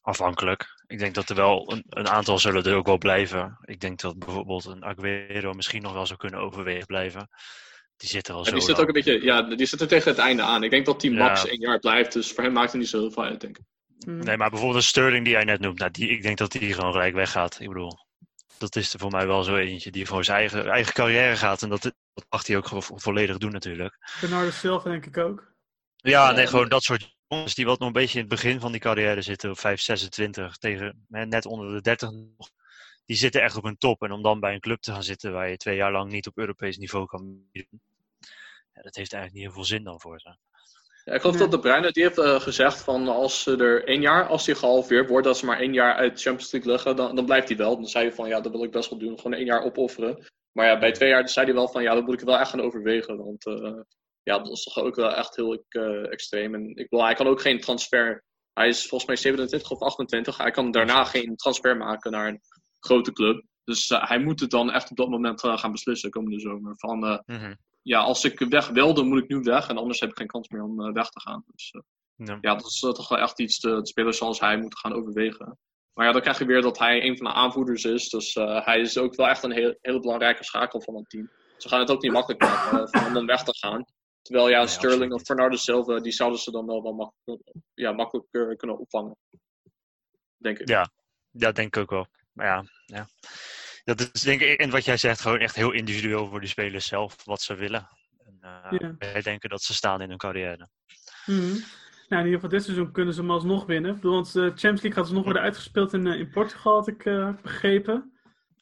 Afhankelijk. 0.00 0.66
Ik 0.86 0.98
denk 0.98 1.14
dat 1.14 1.28
er 1.28 1.36
wel 1.36 1.72
een, 1.72 1.84
een 1.88 2.08
aantal 2.08 2.38
zullen 2.38 2.64
er 2.64 2.74
ook 2.74 2.86
wel 2.86 2.98
blijven. 2.98 3.58
Ik 3.60 3.80
denk 3.80 4.00
dat 4.00 4.18
bijvoorbeeld 4.18 4.64
een 4.64 4.84
Aguero 4.84 5.52
misschien 5.52 5.82
nog 5.82 5.92
wel 5.92 6.06
zou 6.06 6.18
kunnen 6.18 6.40
overwegen 6.40 6.86
blijven. 6.86 7.28
Die 7.96 8.08
zit 8.08 8.28
er 8.28 8.34
al 8.34 8.40
En 8.40 8.46
zo 8.46 8.52
die 8.52 8.62
zit 8.62 8.80
ook 8.80 8.86
een 8.86 8.92
beetje, 8.92 9.22
ja, 9.22 9.42
die 9.42 9.66
zit 9.66 9.80
er 9.80 9.88
tegen 9.88 10.10
het 10.10 10.18
einde 10.18 10.42
aan. 10.42 10.62
Ik 10.62 10.70
denk 10.70 10.86
dat 10.86 11.00
die 11.00 11.10
Ja. 11.10 11.18
max 11.18 11.46
één 11.46 11.60
jaar 11.60 11.78
blijft, 11.78 12.12
dus 12.12 12.32
voor 12.32 12.44
hem 12.44 12.52
maakt 12.52 12.72
het 12.72 12.80
niet 12.80 12.90
zo 12.90 13.00
heel 13.00 13.10
veel 13.10 13.24
uit, 13.24 13.40
denk 13.40 13.58
ik. 13.58 13.64
Hm. 14.04 14.18
Nee, 14.18 14.36
maar 14.36 14.50
bijvoorbeeld 14.50 14.82
een 14.82 14.88
Sterling 14.88 15.24
die 15.24 15.32
jij 15.34 15.44
net 15.44 15.60
noemt, 15.60 15.78
nou, 15.78 15.90
die, 15.90 16.08
ik 16.08 16.22
denk 16.22 16.38
dat 16.38 16.52
die 16.52 16.74
gewoon 16.74 16.92
gelijk 16.92 17.14
weggaat. 17.14 17.60
Ik 17.60 17.68
bedoel, 17.68 17.98
dat 18.58 18.76
is 18.76 18.92
er 18.92 18.98
voor 18.98 19.10
mij 19.10 19.26
wel 19.26 19.42
zo 19.42 19.56
eentje 19.56 19.90
die 19.90 20.06
voor 20.06 20.24
zijn 20.24 20.38
eigen, 20.38 20.68
eigen 20.70 20.92
carrière 20.92 21.36
gaat. 21.36 21.62
En 21.62 21.68
dat, 21.68 21.82
dat 21.82 21.94
mag 22.28 22.46
hij 22.46 22.56
ook 22.56 22.66
gewoon 22.66 22.82
vo- 22.82 22.98
volledig 22.98 23.38
doen 23.38 23.52
natuurlijk. 23.52 23.98
Bernardo 24.20 24.50
Silva 24.50 24.90
denk 24.90 25.06
ik 25.06 25.16
ook. 25.16 25.52
Ja, 25.96 26.32
nee, 26.32 26.46
gewoon 26.46 26.68
dat 26.68 26.82
soort 26.82 27.16
jongens 27.28 27.54
die 27.54 27.64
wat 27.66 27.78
nog 27.78 27.86
een 27.88 27.94
beetje 27.94 28.18
in 28.18 28.24
het 28.24 28.34
begin 28.34 28.60
van 28.60 28.72
die 28.72 28.80
carrière 28.80 29.22
zitten, 29.22 29.50
op 29.50 29.58
5, 29.58 29.80
26, 29.80 30.56
tegen 30.56 31.06
hè, 31.10 31.26
net 31.26 31.46
onder 31.46 31.72
de 31.74 31.80
30 31.80 32.10
nog. 32.10 32.50
Die 33.06 33.16
zitten 33.16 33.42
echt 33.42 33.56
op 33.56 33.62
hun 33.64 33.78
top. 33.78 34.02
En 34.02 34.12
om 34.12 34.22
dan 34.22 34.40
bij 34.40 34.54
een 34.54 34.60
club 34.60 34.80
te 34.80 34.92
gaan 34.92 35.02
zitten 35.02 35.32
waar 35.32 35.48
je 35.48 35.56
twee 35.56 35.76
jaar 35.76 35.92
lang 35.92 36.10
niet 36.10 36.26
op 36.26 36.38
Europees 36.38 36.76
niveau 36.76 37.06
kan 37.06 37.48
ja, 37.52 38.82
dat 38.82 38.94
heeft 38.94 39.12
eigenlijk 39.12 39.32
niet 39.32 39.42
heel 39.42 39.52
veel 39.52 39.64
zin 39.64 39.84
dan 39.84 40.00
voor 40.00 40.20
ze. 40.20 40.36
Ja, 41.04 41.12
ik 41.12 41.20
geloof 41.20 41.34
Ja. 41.34 41.40
dat 41.40 41.50
de 41.50 41.58
Bruyne 41.58 41.90
die 41.92 42.02
heeft 42.02 42.18
eh, 42.18 42.40
gezegd 42.40 42.82
van 42.82 43.08
als 43.08 43.42
ze 43.42 43.56
er 43.56 43.84
één 43.84 44.00
jaar, 44.00 44.26
als 44.26 44.46
hij 44.46 44.54
gehalveerd 44.54 45.08
wordt, 45.08 45.26
dat 45.26 45.38
ze 45.38 45.44
maar 45.46 45.60
één 45.60 45.72
jaar 45.72 45.94
uit 45.94 46.16
de 46.16 46.22
Champions 46.22 46.52
League 46.52 46.70
liggen, 46.72 46.96
dan, 46.96 47.16
dan 47.16 47.24
blijft 47.24 47.48
hij 47.48 47.56
wel. 47.56 47.74
Dan 47.76 47.86
zei 47.86 48.04
hij 48.06 48.14
van 48.14 48.28
ja, 48.28 48.40
dat 48.40 48.52
wil 48.52 48.64
ik 48.64 48.70
best 48.70 48.90
wel 48.90 48.98
doen, 48.98 49.16
gewoon 49.16 49.32
één 49.38 49.44
jaar 49.46 49.62
opofferen. 49.62 50.24
Maar 50.52 50.66
ja, 50.66 50.78
bij 50.78 50.92
twee 50.92 51.08
jaar 51.08 51.28
zei 51.28 51.46
hij 51.46 51.54
wel 51.54 51.68
van 51.68 51.82
ja, 51.82 51.94
dat 51.94 52.04
moet 52.04 52.20
ik 52.20 52.26
wel 52.26 52.38
echt 52.38 52.50
gaan 52.50 52.60
overwegen. 52.60 53.16
Want 53.24 53.46
eh, 53.46 53.80
ja, 54.22 54.38
dat 54.38 54.48
is 54.52 54.62
toch 54.62 54.78
ook 54.84 54.94
wel 54.94 55.14
echt 55.14 55.36
heel 55.36 55.64
eh, 55.68 56.12
extreem. 56.12 56.54
En 56.54 56.76
ik 56.76 56.86
wil, 56.90 57.04
hij 57.04 57.14
kan 57.14 57.26
ook 57.26 57.40
geen 57.40 57.60
transfer. 57.60 58.24
Hij 58.52 58.68
is 58.68 58.80
volgens 58.86 59.04
mij 59.06 59.16
27 59.16 59.70
of 59.70 59.80
28. 59.80 60.36
Hij 60.36 60.50
kan 60.50 60.70
daarna 60.70 61.04
geen 61.04 61.36
transfer 61.36 61.76
maken 61.76 62.10
naar 62.10 62.28
een 62.28 62.40
grote 62.80 63.12
club. 63.12 63.44
Dus 63.64 63.88
hij 63.88 64.18
moet 64.18 64.40
het 64.40 64.50
dan 64.50 64.70
echt 64.72 64.90
op 64.90 64.96
dat 64.96 65.08
moment 65.08 65.40
gaan 65.40 65.72
beslissen 65.72 66.10
komende 66.10 66.40
zomer. 66.40 66.74
Van 66.76 67.04
eh, 67.06 67.18
Mhm. 67.26 67.54
Ja, 67.84 67.98
als 68.00 68.24
ik 68.24 68.38
weg 68.38 68.68
wil, 68.68 68.94
dan 68.94 69.08
moet 69.08 69.22
ik 69.22 69.28
nu 69.28 69.40
weg. 69.40 69.68
En 69.68 69.76
anders 69.76 70.00
heb 70.00 70.10
ik 70.10 70.16
geen 70.16 70.26
kans 70.26 70.48
meer 70.48 70.62
om 70.62 70.80
eh, 70.80 70.92
weg 70.92 71.08
te 71.08 71.20
gaan. 71.20 71.44
Dus 71.46 71.70
eh, 71.70 71.80
Ja. 72.26 72.38
ja, 72.40 72.54
dat 72.54 72.66
is 72.66 72.82
eh, 72.82 72.90
toch 72.90 73.08
wel 73.08 73.18
echt 73.18 73.40
iets 73.40 73.58
de, 73.58 73.80
de 73.80 73.86
spelers 73.86 74.16
zoals 74.16 74.40
hij 74.40 74.56
moeten 74.58 74.78
gaan 74.78 74.92
overwegen. 74.92 75.58
Maar 75.92 76.06
ja, 76.06 76.12
dan 76.12 76.20
krijg 76.20 76.38
je 76.38 76.44
weer 76.44 76.62
dat 76.62 76.78
hij 76.78 77.02
een 77.02 77.16
van 77.16 77.26
de 77.26 77.32
aanvoerders 77.32 77.84
is. 77.84 78.08
Dus 78.08 78.34
hij 78.34 78.80
is 78.80 78.98
ook 78.98 79.14
wel 79.14 79.28
echt 79.28 79.42
een 79.42 79.52
heel, 79.52 79.76
hele 79.80 80.00
belangrijke 80.00 80.44
schakel 80.44 80.80
van 80.80 80.94
het 80.94 81.08
team. 81.08 81.30
Ze 81.56 81.68
gaan 81.68 81.80
het 81.80 81.90
ook 81.90 82.02
niet 82.02 82.12
makkelijk 82.12 82.42
maken 82.42 83.16
om 83.16 83.26
weg 83.26 83.42
te 83.42 83.56
gaan. 83.56 83.84
Terwijl 84.22 84.48
ja, 84.48 84.58
Nee, 84.58 84.68
Sterling 84.68 85.12
of 85.12 85.22
Fernando 85.22 85.56
Silva, 85.56 86.00
die 86.00 86.12
zouden 86.12 86.38
ze 86.38 86.50
dan 86.50 86.66
wel, 86.66 86.82
wel 86.82 86.92
makkelijk, 86.92 87.42
ja, 87.74 87.92
makkelijker 87.92 88.56
kunnen 88.56 88.78
opvangen. 88.78 89.16
Denk 90.36 90.58
ik. 90.58 90.68
Ja. 90.68 90.90
Ja, 91.30 91.52
denk 91.52 91.76
ik 91.76 91.82
ook 91.82 91.90
wel. 91.90 92.06
Maar 92.32 92.46
ja, 92.46 92.64
ja. 92.86 93.06
Dat 93.84 94.10
is 94.12 94.20
denk 94.20 94.40
ik, 94.40 94.60
en 94.60 94.70
wat 94.70 94.84
jij 94.84 94.96
zegt, 94.96 95.20
gewoon 95.20 95.38
echt 95.38 95.54
heel 95.54 95.70
individueel 95.72 96.26
voor 96.28 96.40
die 96.40 96.48
spelers 96.48 96.86
zelf, 96.86 97.24
wat 97.24 97.42
ze 97.42 97.54
willen. 97.54 97.88
En, 98.26 98.36
eh, 98.40 98.78
Ja. 98.78 98.94
Wij 98.98 99.22
denken 99.22 99.48
dat 99.48 99.62
ze 99.62 99.74
staan 99.74 100.00
in 100.00 100.08
hun 100.08 100.18
carrière. 100.18 100.68
Mhm. 101.26 101.38
Nou, 102.08 102.22
in 102.22 102.30
ieder 102.30 102.34
geval 102.34 102.48
dit 102.48 102.64
seizoen 102.64 102.92
kunnen 102.92 103.14
ze 103.14 103.20
hem 103.20 103.30
alsnog 103.30 103.66
winnen. 103.66 103.90
Ik 103.90 103.96
bedoel, 103.96 104.12
want 104.14 104.32
de 104.32 104.40
Champions 104.40 104.82
League 104.82 104.92
gaat 104.92 105.04
dus 105.04 105.12
nog 105.14 105.24
worden 105.24 105.42
uitgespeeld 105.42 105.92
in, 105.92 106.06
eh, 106.06 106.18
in 106.18 106.30
Portugal, 106.30 106.74
had 106.74 106.88
ik 106.88 107.04
eh, 107.04 107.30
begrepen. 107.42 108.18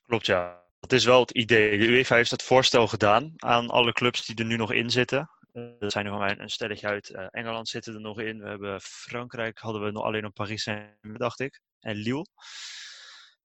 Klopt, 0.07 0.27
ja. 0.27 0.61
Dat 0.81 0.93
is 0.93 1.05
wel 1.05 1.21
het 1.21 1.31
idee. 1.31 1.79
De 1.79 1.87
UEFA 1.87 2.15
heeft 2.17 2.31
dat 2.31 2.43
voorstel 2.43 2.87
gedaan 2.89 3.33
aan 3.37 3.69
alle 3.71 3.93
clubs 3.93 4.27
die 4.27 4.37
er 4.37 4.45
nu 4.45 4.57
nog 4.57 4.73
in 4.73 4.91
zitten. 4.91 5.31
Eh, 5.53 5.63
Er 5.81 5.91
zijn 5.91 6.05
er 6.05 6.11
van 6.11 6.21
mij 6.21 6.39
een 6.39 6.49
stelletje 6.49 6.87
uit. 6.87 7.11
Eh, 7.11 7.27
Engeland 7.31 7.69
zitten 7.69 7.95
er 7.95 8.01
nog 8.01 8.21
in. 8.21 8.39
We 8.43 8.49
hebben 8.49 8.81
Frankrijk, 8.81 9.59
hadden 9.59 9.83
we 9.85 9.91
nog 9.91 10.05
alleen 10.05 10.25
op 10.27 10.35
Paris 10.35 10.63
Saint-Germain, 10.63 11.19
dacht 11.19 11.41
ik. 11.41 11.61
En 11.81 11.97
Lille. 11.97 12.27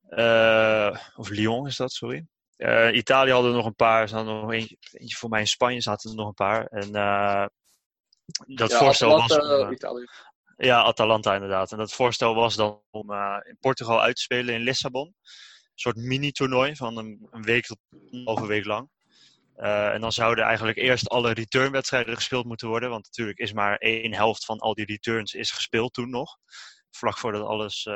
Eh, 0.09 0.97
of 1.15 1.29
Lyon 1.29 1.67
is 1.67 1.75
dat, 1.75 1.91
sorry. 1.91 2.27
Eh, 2.55 2.93
Italië 2.93 3.31
hadden 3.31 3.51
er 3.51 3.57
nog 3.57 3.65
een 3.65 3.75
paar. 3.75 4.03
Er 4.03 4.15
hadden 4.15 4.41
nog 4.41 4.51
eentje, 4.51 4.77
eentje 4.91 5.17
voor 5.17 5.29
mij 5.29 5.39
in 5.39 5.47
Spanje 5.47 5.81
zaten 5.81 6.09
er 6.09 6.15
nog 6.15 6.27
een 6.27 6.33
paar. 6.33 6.65
En 6.65 6.95
eh, 6.95 7.45
dat 8.45 8.71
Ja, 8.71 8.77
voorstel 8.77 9.09
was... 9.09 9.31
Atalanta, 9.31 9.71
Italië. 9.71 10.05
ja, 10.57 10.81
Atalanta 10.81 11.33
inderdaad. 11.33 11.71
En 11.71 11.77
dat 11.77 11.93
voorstel 11.93 12.35
was 12.35 12.55
dan 12.55 12.81
om 12.91 13.11
in 13.43 13.57
Portugal 13.59 14.01
uit 14.01 14.15
te 14.15 14.21
spelen 14.21 14.53
in 14.53 14.61
Lissabon. 14.61 15.07
Een 15.07 15.83
soort 15.83 15.95
mini-toernooi 15.95 16.75
van 16.75 16.97
een, 16.97 17.27
een 17.31 17.43
week 17.43 17.65
tot 17.65 17.77
een 18.25 18.47
week 18.47 18.65
lang. 18.65 18.89
En 19.55 20.01
dan 20.01 20.11
zouden 20.11 20.45
eigenlijk 20.45 20.77
eerst 20.77 21.09
alle 21.09 21.33
returnwedstrijden 21.33 22.15
gespeeld 22.15 22.45
moeten 22.45 22.67
worden. 22.67 22.89
Want 22.89 23.05
natuurlijk 23.05 23.39
is 23.39 23.53
maar 23.53 23.75
één 23.77 24.13
helft 24.13 24.45
van 24.45 24.59
al 24.59 24.73
die 24.73 24.85
returns 24.85 25.33
is 25.33 25.51
gespeeld 25.51 25.93
toen 25.93 26.09
nog. 26.09 26.37
Vlak 26.91 27.17
voordat 27.17 27.45
alles 27.45 27.87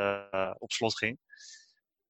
op 0.58 0.72
slot 0.72 0.98
ging. 0.98 1.20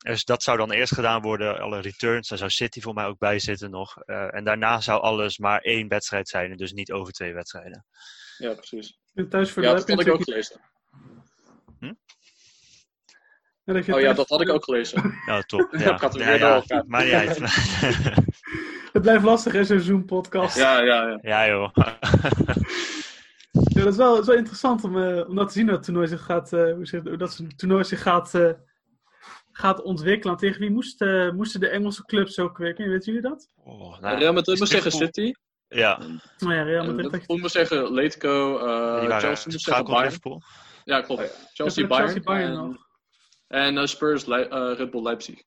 Dus 0.02 0.26
dat 0.26 0.44
zou 0.44 0.58
dan 0.58 0.72
eerst 0.72 0.94
gedaan 0.94 1.22
worden, 1.22 1.60
alle 1.60 1.80
returns. 1.80 2.28
Daar 2.28 2.38
zou 2.38 2.50
City 2.50 2.82
voor 2.82 2.94
mij 2.94 3.06
ook 3.06 3.18
bij 3.18 3.40
zitten 3.40 3.70
nog. 3.72 3.98
Eh, 3.98 4.36
en 4.36 4.44
daarna 4.44 4.80
zou 4.80 5.02
alles 5.02 5.38
maar 5.38 5.60
één 5.62 5.88
wedstrijd 5.88 6.30
zijn. 6.30 6.52
En 6.52 6.58
dus 6.58 6.74
niet 6.74 6.92
over 6.92 7.14
twee 7.14 7.34
wedstrijden. 7.34 7.86
Ja, 8.38 8.54
precies. 8.54 9.00
En 9.14 9.30
thuis 9.30 9.52
voor 9.52 9.64
Ja, 9.64 9.74
dat 9.74 9.90
had 9.90 10.02
ik 10.02 10.14
ook 10.14 10.24
gelezen. 10.24 10.62
Ja, 13.64 13.74
dat 13.74 13.86
je 13.86 13.94
Oh 13.94 14.00
ja, 14.00 14.06
thuis- 14.06 14.18
dat 14.18 14.30
had 14.30 14.42
ik 14.42 14.50
ook 14.50 14.64
gelezen. 14.64 15.14
Ja, 15.26 15.42
top. 15.42 15.68
Ja, 15.72 15.98
ja, 16.34 16.64
ja. 16.66 16.84
Maar 16.88 17.04
niet 17.04 17.14
uit. 17.14 17.38
Het 18.94 19.02
blijft 19.02 19.24
lastig, 19.24 19.54
hè, 19.54 19.64
zo'n 19.64 19.80
Zoom-podcast. 19.80 20.58
Ja. 20.58 20.80
Ja, 20.82 20.84
ja, 20.84 21.10
ja. 21.10 21.20
ja, 21.22 21.48
joh. 21.48 21.74
dat, 23.52 23.86
is 23.88 23.96
wel, 23.96 24.12
dat 24.14 24.20
is 24.22 24.28
wel 24.28 24.36
interessant 24.36 24.84
om, 24.84 25.04
eh, 25.04 25.30
om 25.30 25.36
dat 25.36 25.48
te 25.48 25.54
zien, 25.54 25.64
hoe 25.64 25.76
dat 25.76 25.84
toernooi 25.84 26.08
zich 26.08 26.22
gaat, 26.22 26.54
eh, 26.54 26.74
hoe 26.74 26.86
zeg, 26.86 27.02
hoe 27.04 27.18
dat 27.18 27.34
zo'n 27.34 27.56
toernooi 27.56 27.84
zich 27.84 28.02
gaat, 28.02 28.36
eh, 28.36 28.50
gaat 29.52 29.82
ontwikkelen. 29.82 30.38
Tegen 30.38 30.60
wie 30.62 30.70
moest, 30.72 31.02
eh, 31.02 31.32
moesten 31.32 31.60
de 31.60 31.68
Engelse 31.68 32.06
clubs 32.06 32.40
ook 32.40 32.58
werken? 32.58 32.90
Weet 32.90 33.06
jullie 33.06 33.22
dat? 33.22 33.48
Oh, 33.56 34.00
nou, 34.00 34.18
Real 34.18 34.34
Madrid 34.34 34.58
tegen 34.58 34.82
gevoel- 34.82 35.00
City. 35.00 35.32
Ja, 35.68 35.98
Nou 36.38 36.54
ja, 36.54 36.62
Real 36.64 36.94
Madrid. 36.94 37.28
moet 37.28 37.52
zeggen, 37.52 37.84
Atletico, 37.86 38.58
eh, 38.58 39.20
Chelsea 39.20 39.52
moet 39.52 39.62
zeggen 39.62 39.84
Bayern. 39.86 40.04
Liverpool. 40.06 40.42
Ja, 40.84 41.02
klopt. 41.02 41.50
Chelsea, 41.54 41.82
Ja, 41.84 41.88
Bayern. 41.90 42.08
Chelsea, 42.10 42.24
Bayern 42.34 42.52
en 42.52 42.58
nog. 42.68 42.88
en 43.48 43.78
eh, 43.78 43.86
Spurs, 43.86 44.26
Le- 44.26 44.48
eh, 44.48 44.78
Red 44.78 44.92
Bull 44.92 45.02
Leipzig. 45.04 45.44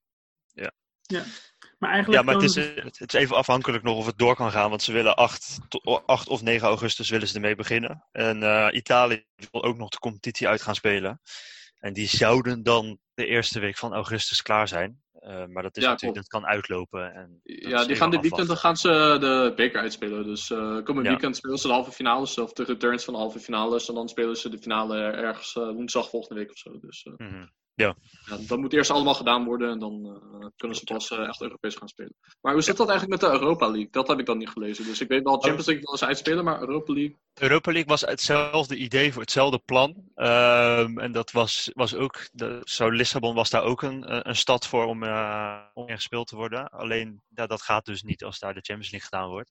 Maar 1.78 1.90
eigenlijk 1.92 2.24
Ja, 2.26 2.32
maar 2.32 2.42
het 2.42 2.56
is, 2.56 2.64
het 2.98 3.14
is 3.14 3.20
even 3.20 3.36
afhankelijk 3.36 3.82
nog 3.82 3.96
of 3.96 4.06
het 4.06 4.18
door 4.18 4.36
kan 4.36 4.50
gaan. 4.50 4.68
Want 4.70 4.82
ze 4.82 4.92
willen 4.92 5.16
8, 5.16 5.58
8 6.06 6.28
of 6.28 6.42
9 6.42 6.66
augustus 6.68 7.10
willen 7.10 7.28
ze 7.28 7.34
ermee 7.34 7.54
beginnen. 7.54 8.04
En 8.12 8.42
eh, 8.42 8.68
Italië 8.76 9.24
wil 9.50 9.64
ook 9.64 9.76
nog 9.76 9.88
de 9.88 9.98
competitie 9.98 10.48
uit 10.48 10.62
gaan 10.62 10.74
spelen. 10.74 11.20
En 11.78 11.92
die 11.92 12.08
zouden 12.08 12.62
dan 12.62 12.98
de 13.14 13.26
eerste 13.26 13.60
week 13.60 13.76
van 13.76 13.92
augustus 13.94 14.42
klaar 14.42 14.68
zijn. 14.68 15.02
Eh, 15.20 15.44
maar 15.46 15.62
dat, 15.62 15.76
is 15.76 15.82
Ja, 15.82 15.90
natuurlijk, 15.90 16.20
dat 16.20 16.28
kan 16.28 16.46
uitlopen. 16.50 17.14
En 17.14 17.40
Ja, 17.42 17.84
die 17.84 17.96
gaan 17.96 18.10
dit 18.10 18.20
weekend 18.20 18.46
dan 18.48 18.56
gaan 18.56 18.76
ze 18.76 19.16
de 19.20 19.52
beker 19.56 19.80
uitspelen. 19.80 20.24
Dus 20.24 20.50
eh 20.50 20.58
komend 20.58 21.04
Ja. 21.04 21.10
weekend 21.12 21.36
spelen 21.36 21.58
ze 21.58 21.66
de 21.66 21.72
halve 21.72 21.92
finales, 21.92 22.38
of 22.38 22.52
de 22.52 22.64
returns 22.64 23.04
van 23.04 23.14
de 23.14 23.20
halve 23.20 23.38
finales. 23.38 23.88
En 23.88 23.94
dan 23.94 24.08
spelen 24.08 24.36
ze 24.36 24.48
de 24.48 24.58
finale 24.58 24.96
ergens 24.98 25.56
eh, 25.56 25.62
woensdag 25.70 26.08
volgende 26.10 26.40
week 26.40 26.50
of 26.50 26.56
zo. 26.58 26.78
Dus 26.80 27.02
eh, 27.02 27.26
Mhm. 27.28 27.46
Ja, 27.74 27.96
dat 28.46 28.58
moet 28.58 28.72
eerst 28.72 28.90
allemaal 28.90 29.14
gedaan 29.14 29.44
worden 29.44 29.70
en 29.70 29.78
dan 29.78 30.20
eh, 30.40 30.46
kunnen 30.56 30.76
ze 30.76 30.84
pas 30.84 31.10
eh, 31.10 31.18
echt 31.28 31.40
Europees 31.40 31.74
gaan 31.74 31.88
spelen. 31.88 32.14
Maar 32.40 32.52
hoe 32.52 32.62
zit 32.62 32.76
dat 32.76 32.88
eigenlijk 32.88 33.22
met 33.22 33.30
de 33.30 33.36
Europa 33.38 33.66
League? 33.66 33.88
Dat 33.90 34.08
heb 34.08 34.18
ik 34.18 34.26
dan 34.26 34.38
niet 34.38 34.48
gelezen. 34.48 34.84
Dus 34.84 35.00
ik 35.00 35.08
weet 35.08 35.22
wel, 35.22 35.32
Champions 35.32 35.66
League 35.66 35.84
wil 35.84 35.92
eens 35.92 36.04
uitspelen, 36.04 36.44
maar 36.44 36.60
Europa 36.60 36.92
League. 36.92 37.16
Europa 37.34 37.72
League 37.72 37.90
was 37.90 38.00
hetzelfde 38.00 38.76
idee 38.76 39.12
voor 39.12 39.22
hetzelfde 39.22 39.58
plan. 39.64 39.94
Ehm, 40.14 40.98
en 40.98 41.12
dat 41.12 41.30
was, 41.30 41.70
was 41.72 41.94
ook, 41.94 42.28
de, 42.32 42.60
zo 42.64 42.90
Lissabon 42.90 43.34
was 43.34 43.50
daar 43.50 43.62
ook 43.62 43.82
een, 43.82 44.04
eh, 44.04 44.18
een 44.22 44.36
stad 44.36 44.66
voor 44.66 44.84
om, 44.84 45.02
eh 45.02 45.58
om 45.74 45.88
in 45.88 45.94
gespeeld 45.94 46.26
te 46.26 46.36
worden. 46.36 46.68
Alleen 46.68 47.22
ja, 47.28 47.46
dat 47.46 47.62
gaat 47.62 47.84
dus 47.84 48.02
niet 48.02 48.24
als 48.24 48.38
daar 48.38 48.54
de 48.54 48.60
Champions 48.60 48.90
League 48.90 49.08
gedaan 49.10 49.28
wordt. 49.28 49.50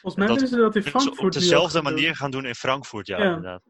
Volgens 0.00 0.24
mij 0.24 0.34
willen 0.34 0.48
ze 0.48 0.56
dat 0.56 0.76
in 0.76 0.82
ze 0.82 0.88
Frankfurt 0.90 1.18
op 1.18 1.32
dezelfde 1.32 1.82
manier 1.82 2.16
gaan 2.16 2.30
doen 2.30 2.44
in 2.46 2.54
Frankfurt, 2.54 3.06
ja, 3.06 3.18
Ja. 3.18 3.24
inderdaad. 3.24 3.62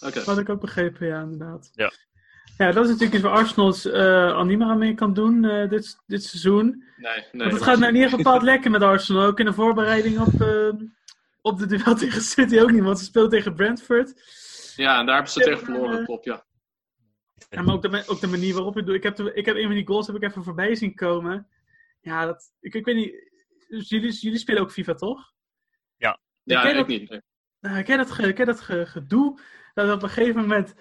Oké. 0.00 0.14
Dat 0.14 0.24
had 0.24 0.38
ik 0.38 0.48
ook 0.48 0.60
begrepen, 0.60 1.06
ja, 1.06 1.20
inderdaad. 1.20 1.70
Ja. 1.72 1.92
Ja, 2.56 2.72
dat 2.72 2.84
is 2.84 2.90
natuurlijk 2.90 3.14
iets 3.14 3.22
waar 3.22 3.32
Arsenal 3.38 3.74
eh, 3.74 4.34
al 4.36 4.44
niet 4.44 4.58
meer 4.58 4.66
aan 4.66 4.78
mee 4.78 4.94
kan 4.94 5.14
doen 5.14 5.44
eh, 5.44 5.68
dit, 5.68 6.02
dit 6.06 6.24
seizoen. 6.24 6.84
Nee, 6.96 7.12
nee. 7.14 7.24
Want 7.30 7.42
het 7.42 7.50
dat 7.50 7.62
gaat 7.62 7.78
nou 7.78 7.92
niet 7.92 8.16
bepaald 8.16 8.42
lekker 8.42 8.70
met 8.70 8.82
Arsenal. 8.82 9.24
Ook 9.26 9.38
in 9.38 9.44
de 9.44 9.52
voorbereiding 9.52 10.18
op, 10.20 10.40
eh, 10.40 10.68
op 11.42 11.58
de 11.58 11.66
duel 11.66 11.94
tegen 12.04 12.20
City 12.20 12.58
ook 12.58 12.70
niet. 12.72 12.82
Want 12.82 12.98
ze 12.98 13.04
speelt 13.04 13.30
tegen 13.30 13.54
Brentford. 13.54 14.22
Ja, 14.76 14.98
en 14.98 15.06
daar 15.06 15.14
hebben 15.14 15.32
ze 15.32 15.38
Ja, 15.40 15.44
tegen 15.46 15.64
verloren, 15.64 16.04
klopt, 16.04 16.24
ja. 16.24 16.44
Ja, 17.50 17.62
maar 17.62 17.74
ook 17.74 17.82
de, 17.82 18.02
ook 18.06 18.20
de 18.20 18.26
manier 18.26 18.54
waarop 18.54 18.74
je 18.74 18.82
doet. 18.82 18.94
Ik 18.94 19.02
heb, 19.02 19.16
de, 19.16 19.34
ik 19.34 19.46
heb 19.46 19.56
een 19.56 19.66
van 19.66 19.74
die 19.74 19.86
goals 19.86 20.06
heb 20.06 20.16
ik 20.16 20.22
even 20.22 20.44
voorbij 20.44 20.74
zien 20.74 20.94
komen. 20.94 21.46
Ja, 22.00 22.26
dat, 22.26 22.52
ik, 22.60 22.74
ik 22.74 22.84
weet 22.84 22.96
niet. 22.96 23.30
dus 23.68 23.88
Jullie, 23.88 24.12
jullie 24.12 24.38
spelen 24.38 24.62
ook 24.62 24.72
FIFA, 24.72 24.94
toch? 24.94 25.32
Ja, 26.44 26.60
ken 26.60 26.70
ik 26.70 26.76
dat- 26.76 26.86
niet. 26.86 27.10
nee. 27.10 27.20
Nou, 27.60 27.78
ik 27.78 27.84
ken 27.84 27.98
dat, 27.98 28.18
ik 28.18 28.34
ken 28.34 28.46
dat 28.46 28.60
ge- 28.60 28.86
gedoe. 28.86 29.38
Dat 29.74 29.92
op 29.94 30.02
een 30.02 30.08
gegeven 30.08 30.40
moment. 30.40 30.74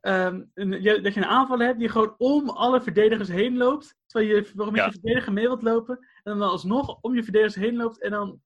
Ehm, 0.00 0.42
een- 0.54 0.70
dat 1.02 1.14
je 1.14 1.20
een 1.20 1.24
aanval 1.24 1.58
hebt 1.58 1.78
die 1.78 1.88
gewoon 1.88 2.14
om 2.18 2.48
alle 2.48 2.80
verdedigers 2.82 3.28
heen 3.28 3.56
loopt. 3.56 3.96
Terwijl 4.06 4.34
je 4.36 4.50
waarom 4.54 4.74
je 4.74 4.80
Ja. 4.80 4.86
je 4.86 4.92
verdediger 4.92 5.32
mee 5.32 5.46
wilt 5.46 5.62
lopen. 5.62 5.98
En 6.22 6.38
dan 6.38 6.48
alsnog 6.50 6.98
om 7.00 7.14
je 7.14 7.22
verdedigers 7.22 7.54
heen 7.64 7.76
loopt. 7.76 8.02
En 8.02 8.10
dan 8.10 8.40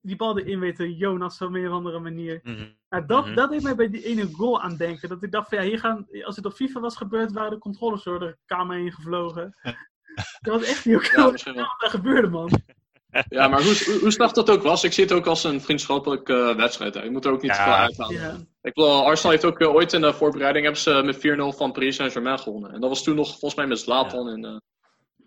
die 0.00 0.16
bal 0.16 0.38
erin 0.38 0.60
weet 0.60 0.76
te 0.76 0.96
Jonas 0.96 1.40
op 1.42 1.54
een 1.54 1.66
of 1.66 1.72
andere 1.72 1.98
manier. 1.98 2.40
Mhm. 2.42 2.66
Nou, 2.88 3.06
dat, 3.06 3.24
Mhm. 3.26 3.34
dat 3.34 3.50
deed 3.50 3.62
mij 3.62 3.74
bij 3.74 3.90
die 3.90 4.04
ene 4.04 4.32
goal 4.32 4.60
aan 4.60 4.76
denken. 4.76 5.08
Dat 5.08 5.22
ik 5.22 5.32
dacht 5.32 5.48
van 5.48 5.58
ja, 5.58 5.64
hier 5.64 5.78
gaan, 5.78 6.06
als 6.24 6.36
het 6.36 6.46
op 6.46 6.52
FIFA 6.52 6.80
was 6.80 6.96
gebeurd, 6.96 7.32
waren 7.32 7.50
de 7.50 7.58
controllers 7.58 8.02
door 8.02 8.18
de 8.18 8.36
kamer 8.46 8.76
heen 8.76 8.92
gevlogen. 8.92 9.54
dat 10.40 10.54
was 10.60 10.62
echt 10.64 10.84
niet 10.86 10.96
oké 10.96 11.20
Ja, 11.20 11.30
wat 11.78 11.90
gebeurde, 11.96 12.28
man. 12.28 12.50
Ja, 13.28 13.48
maar 13.48 13.62
hoe, 13.62 13.84
hoe, 13.84 13.98
hoe 14.00 14.10
slecht 14.10 14.34
dat 14.34 14.50
ook 14.50 14.62
was, 14.62 14.84
ik 14.84 14.92
zie 14.92 15.04
het 15.04 15.12
ook 15.12 15.26
als 15.26 15.44
een 15.44 15.60
vriendschappelijke 15.60 16.34
eh, 16.34 16.56
wedstrijd. 16.56 16.94
Hè. 16.94 17.02
Je 17.02 17.10
moet 17.10 17.24
er 17.24 17.32
ook 17.32 17.42
niet 17.42 17.54
te 17.54 17.62
veel 17.62 17.72
uithalen. 17.72 18.20
Ja. 18.20 18.36
Ik 18.62 18.74
bedoel, 18.74 19.04
Arsenal 19.04 19.30
heeft 19.32 19.44
ook 19.44 19.60
eh, 19.60 19.74
ooit 19.74 19.92
in 19.92 20.00
de 20.00 20.12
voorbereiding 20.12 20.64
hebben 20.64 20.82
ze 20.82 21.02
met 21.04 21.54
4-0 21.54 21.56
van 21.56 21.72
Paris 21.72 21.96
Saint-Germain 21.96 22.38
gewonnen. 22.38 22.72
En 22.72 22.80
dat 22.80 22.88
was 22.88 23.02
toen 23.02 23.14
nog 23.16 23.28
volgens 23.28 23.54
mij 23.54 23.66
met 23.66 23.78
Zlatan 23.80 24.28
en... 24.28 24.44
eh, 24.44 24.56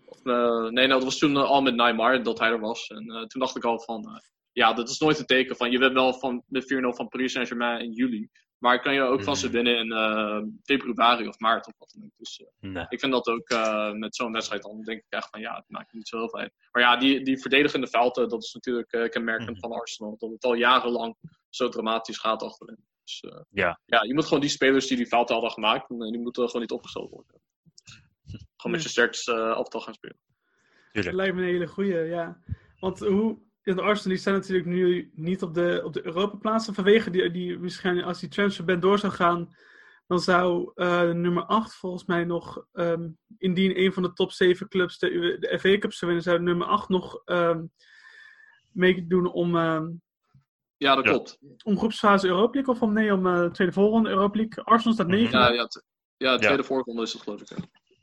of, 0.06 0.24
eh, 0.24 0.60
nee, 0.62 0.70
nee, 0.70 0.88
dat 0.88 1.04
was 1.04 1.18
toen 1.18 1.36
al 1.36 1.62
met 1.62 1.74
Neymar 1.74 2.22
dat 2.22 2.38
hij 2.38 2.50
er 2.50 2.60
was. 2.60 2.86
En 2.86 3.10
eh, 3.10 3.22
toen 3.26 3.40
dacht 3.40 3.56
ik 3.56 3.64
al 3.64 3.80
van... 3.80 4.22
ja, 4.52 4.72
dat 4.72 4.88
is 4.88 4.98
nooit 4.98 5.18
een 5.18 5.26
teken 5.26 5.56
van... 5.56 5.70
Je 5.70 5.78
bent 5.78 5.92
wel 5.92 6.14
van, 6.14 6.42
met 6.46 6.74
4-0 6.74 6.88
van 6.88 7.08
Paris 7.08 7.32
Saint-Germain 7.32 7.80
in 7.80 7.92
juli. 7.92 8.28
Maar 8.62 8.80
kan 8.80 8.94
je 8.94 9.00
ook 9.02 9.22
van 9.22 9.36
ze 9.36 9.46
Mhm. 9.46 9.54
winnen 9.54 9.76
in 9.78 9.92
eh, 9.92 10.40
februari 10.62 11.28
of 11.28 11.38
maart 11.38 11.66
of 11.66 11.72
wat 11.78 11.90
dan 11.94 12.04
ook. 12.04 12.10
Dus 12.16 12.40
eh, 12.40 12.70
Nee. 12.70 12.86
ik 12.88 13.00
vind 13.00 13.12
dat 13.12 13.26
ook 13.26 13.48
eh, 13.48 13.92
met 13.92 14.16
zo'n 14.16 14.32
wedstrijd 14.32 14.62
dan 14.62 14.82
denk 14.82 14.98
ik 14.98 15.06
echt 15.08 15.28
van... 15.30 15.40
Ja, 15.40 15.54
het 15.54 15.64
maakt 15.68 15.92
niet 15.92 16.08
zo 16.08 16.18
heel 16.18 16.28
veel 16.28 16.38
uit. 16.40 16.52
Maar 16.72 16.82
ja, 16.82 16.96
die, 16.96 17.24
die 17.24 17.38
verdedigende 17.40 17.86
fouten, 17.86 18.28
dat 18.28 18.42
is 18.42 18.52
natuurlijk 18.54 18.92
eh, 18.92 19.08
kenmerkend 19.08 19.50
Mhm. 19.50 19.58
van 19.60 19.72
Arsenal. 19.72 20.16
Dat 20.18 20.30
het 20.30 20.44
al 20.44 20.54
jarenlang 20.54 21.16
zo 21.48 21.68
dramatisch 21.68 22.18
gaat 22.18 22.42
achterin. 22.42 22.84
Dus, 23.04 23.20
eh, 23.20 23.40
Ja. 23.50 23.80
ja, 23.84 24.02
je 24.02 24.14
moet 24.14 24.24
gewoon 24.24 24.40
die 24.40 24.50
spelers 24.50 24.86
die 24.86 24.96
die 24.96 25.06
fouten 25.06 25.34
hadden 25.34 25.52
gemaakt, 25.52 25.88
die 25.88 26.18
moeten 26.18 26.46
gewoon 26.46 26.60
niet 26.60 26.70
opgesteld 26.70 27.10
worden. 27.10 27.40
Gewoon 28.56 28.72
met 28.76 28.82
je 28.82 28.88
sterkste 28.88 29.32
uh, 29.34 29.50
aftal 29.52 29.80
gaan 29.80 29.94
spelen. 29.94 30.18
Dat 30.24 30.92
Tuurlijk. 30.92 31.16
lijkt 31.16 31.34
me 31.34 31.40
een 31.42 31.48
hele 31.48 31.66
goeie, 31.66 31.94
ja. 31.96 32.38
Want 32.80 32.98
hoe... 32.98 33.38
ja, 33.62 33.74
De 33.74 33.82
Arsenal 33.82 34.08
die 34.12 34.16
staan 34.18 34.34
natuurlijk 34.34 34.66
nu 34.66 35.10
niet 35.14 35.42
op 35.42 35.54
de, 35.54 35.80
op 35.84 35.92
de 35.92 36.04
Europa-plaatsen. 36.06 36.74
Vanwege 36.74 37.10
die, 37.10 37.30
die 37.30 37.58
misschien 37.58 38.02
als 38.04 38.20
die 38.20 38.28
transferband 38.28 38.82
door 38.82 38.98
zou 38.98 39.12
gaan, 39.12 39.54
dan 40.06 40.20
zou 40.20 40.70
eh, 40.74 41.10
nummer 41.10 41.44
8 41.44 41.74
volgens 41.74 42.04
mij 42.04 42.24
nog, 42.24 42.64
ehm, 42.72 43.08
indien 43.38 43.80
een 43.80 43.92
van 43.92 44.02
de 44.02 44.12
top 44.12 44.32
7 44.32 44.68
clubs 44.68 44.98
de, 44.98 45.36
de 45.40 45.58
FA 45.58 45.78
Cup 45.78 45.92
zou 45.92 46.10
winnen, 46.12 46.22
zou 46.22 46.42
nummer 46.42 46.66
8 46.66 46.88
nog 46.88 47.22
ehm, 47.24 47.64
meedoen 48.72 49.32
om, 49.32 49.56
ehm, 49.56 49.90
Ja, 50.76 50.94
dat 50.94 51.04
Ja. 51.04 51.10
klopt. 51.10 51.38
om 51.64 51.78
groepsfase 51.78 52.26
Europa 52.28 52.52
League 52.54 52.74
of 52.74 52.82
om 52.82 52.92
nee, 52.92 53.12
om 53.12 53.26
eh, 53.26 53.44
tweede 53.50 53.72
voorronde 53.72 54.08
Europa 54.08 54.36
League. 54.38 54.64
Arsenal 54.64 54.94
staat 54.94 55.06
Mhm. 55.06 55.16
9. 55.16 55.38
Ja, 55.38 55.48
ja, 55.48 55.52
ja 55.52 55.66
de 55.66 55.82
Ja. 56.16 56.36
tweede 56.38 56.64
voorronde 56.64 57.02
is 57.02 57.12
het 57.12 57.22
geloof 57.22 57.40
ik. 57.40 57.48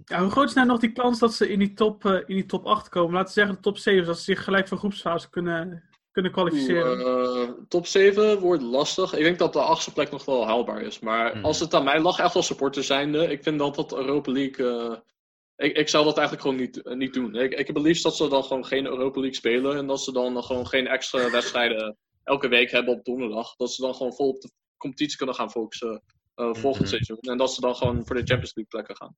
Ja. 0.09 0.21
Hoe 0.21 0.31
groot 0.31 0.47
is 0.47 0.53
nou 0.53 0.67
nog 0.67 0.79
die 0.79 0.91
kans 0.91 1.19
dat 1.19 1.33
ze 1.33 1.49
in 1.49 1.59
die 1.59 1.73
top, 1.73 2.05
eh, 2.05 2.13
in 2.13 2.35
die 2.35 2.45
top 2.45 2.65
8 2.65 2.89
komen? 2.89 3.13
Laten 3.13 3.27
we 3.27 3.33
zeggen 3.33 3.55
de 3.55 3.61
top 3.61 3.77
7, 3.77 4.05
dat 4.05 4.17
ze 4.17 4.23
zich 4.23 4.43
gelijk 4.43 4.67
voor 4.67 4.77
groepsfase 4.77 5.29
kunnen, 5.29 5.83
kunnen 6.11 6.31
kwalificeren. 6.31 6.99
Oeh, 7.05 7.41
eh, 7.43 7.49
top 7.67 7.85
7 7.85 8.39
wordt 8.39 8.61
lastig. 8.63 9.13
Ik 9.13 9.23
denk 9.23 9.37
dat 9.39 9.53
de 9.53 9.61
achtste 9.61 9.93
plek 9.93 10.11
nog 10.11 10.25
wel 10.25 10.45
haalbaar 10.45 10.81
is. 10.81 10.99
Maar 10.99 11.35
Mhm. 11.35 11.45
als 11.45 11.59
het 11.59 11.73
aan 11.73 11.83
mij 11.83 11.99
lag, 12.01 12.19
echt 12.19 12.35
als 12.35 12.45
supporter 12.45 12.83
zijnde, 12.83 13.27
ik 13.31 13.43
vind 13.43 13.59
dat 13.59 13.75
dat 13.75 13.95
Europa 13.95 14.31
League... 14.31 14.67
eh, 14.89 14.97
ik, 15.55 15.77
ik 15.77 15.89
zou 15.89 16.05
dat 16.05 16.17
eigenlijk 16.17 16.47
gewoon 16.47 16.61
niet, 16.61 16.81
niet 16.97 17.13
doen. 17.13 17.35
Ik, 17.35 17.51
ik 17.53 17.67
heb 17.67 17.75
het 17.75 17.85
liefst 17.85 18.03
dat 18.03 18.15
ze 18.15 18.27
dan 18.27 18.43
gewoon 18.43 18.65
geen 18.65 18.85
Europa 18.85 19.19
League 19.19 19.37
spelen. 19.37 19.77
En 19.77 19.87
dat 19.87 20.01
ze 20.01 20.11
dan 20.11 20.43
gewoon 20.43 20.67
geen 20.67 20.87
extra 20.87 21.29
wedstrijden 21.39 21.97
elke 22.23 22.47
week 22.47 22.71
hebben 22.71 22.93
op 22.93 23.05
donderdag. 23.05 23.55
Dat 23.55 23.71
ze 23.73 23.81
dan 23.81 23.95
gewoon 23.95 24.13
vol 24.13 24.29
op 24.29 24.41
de 24.41 24.51
competitie 24.77 25.17
kunnen 25.17 25.35
gaan 25.35 25.51
focussen 25.51 26.01
eh, 26.35 26.45
volgend 26.53 26.83
Mhm. 26.83 26.89
seizoen. 26.89 27.17
En 27.19 27.37
dat 27.37 27.53
ze 27.53 27.61
dan 27.61 27.75
gewoon 27.75 28.05
voor 28.05 28.15
de 28.15 28.23
Champions 28.25 28.55
League 28.55 28.65
plekken 28.67 28.95
gaan. 28.95 29.15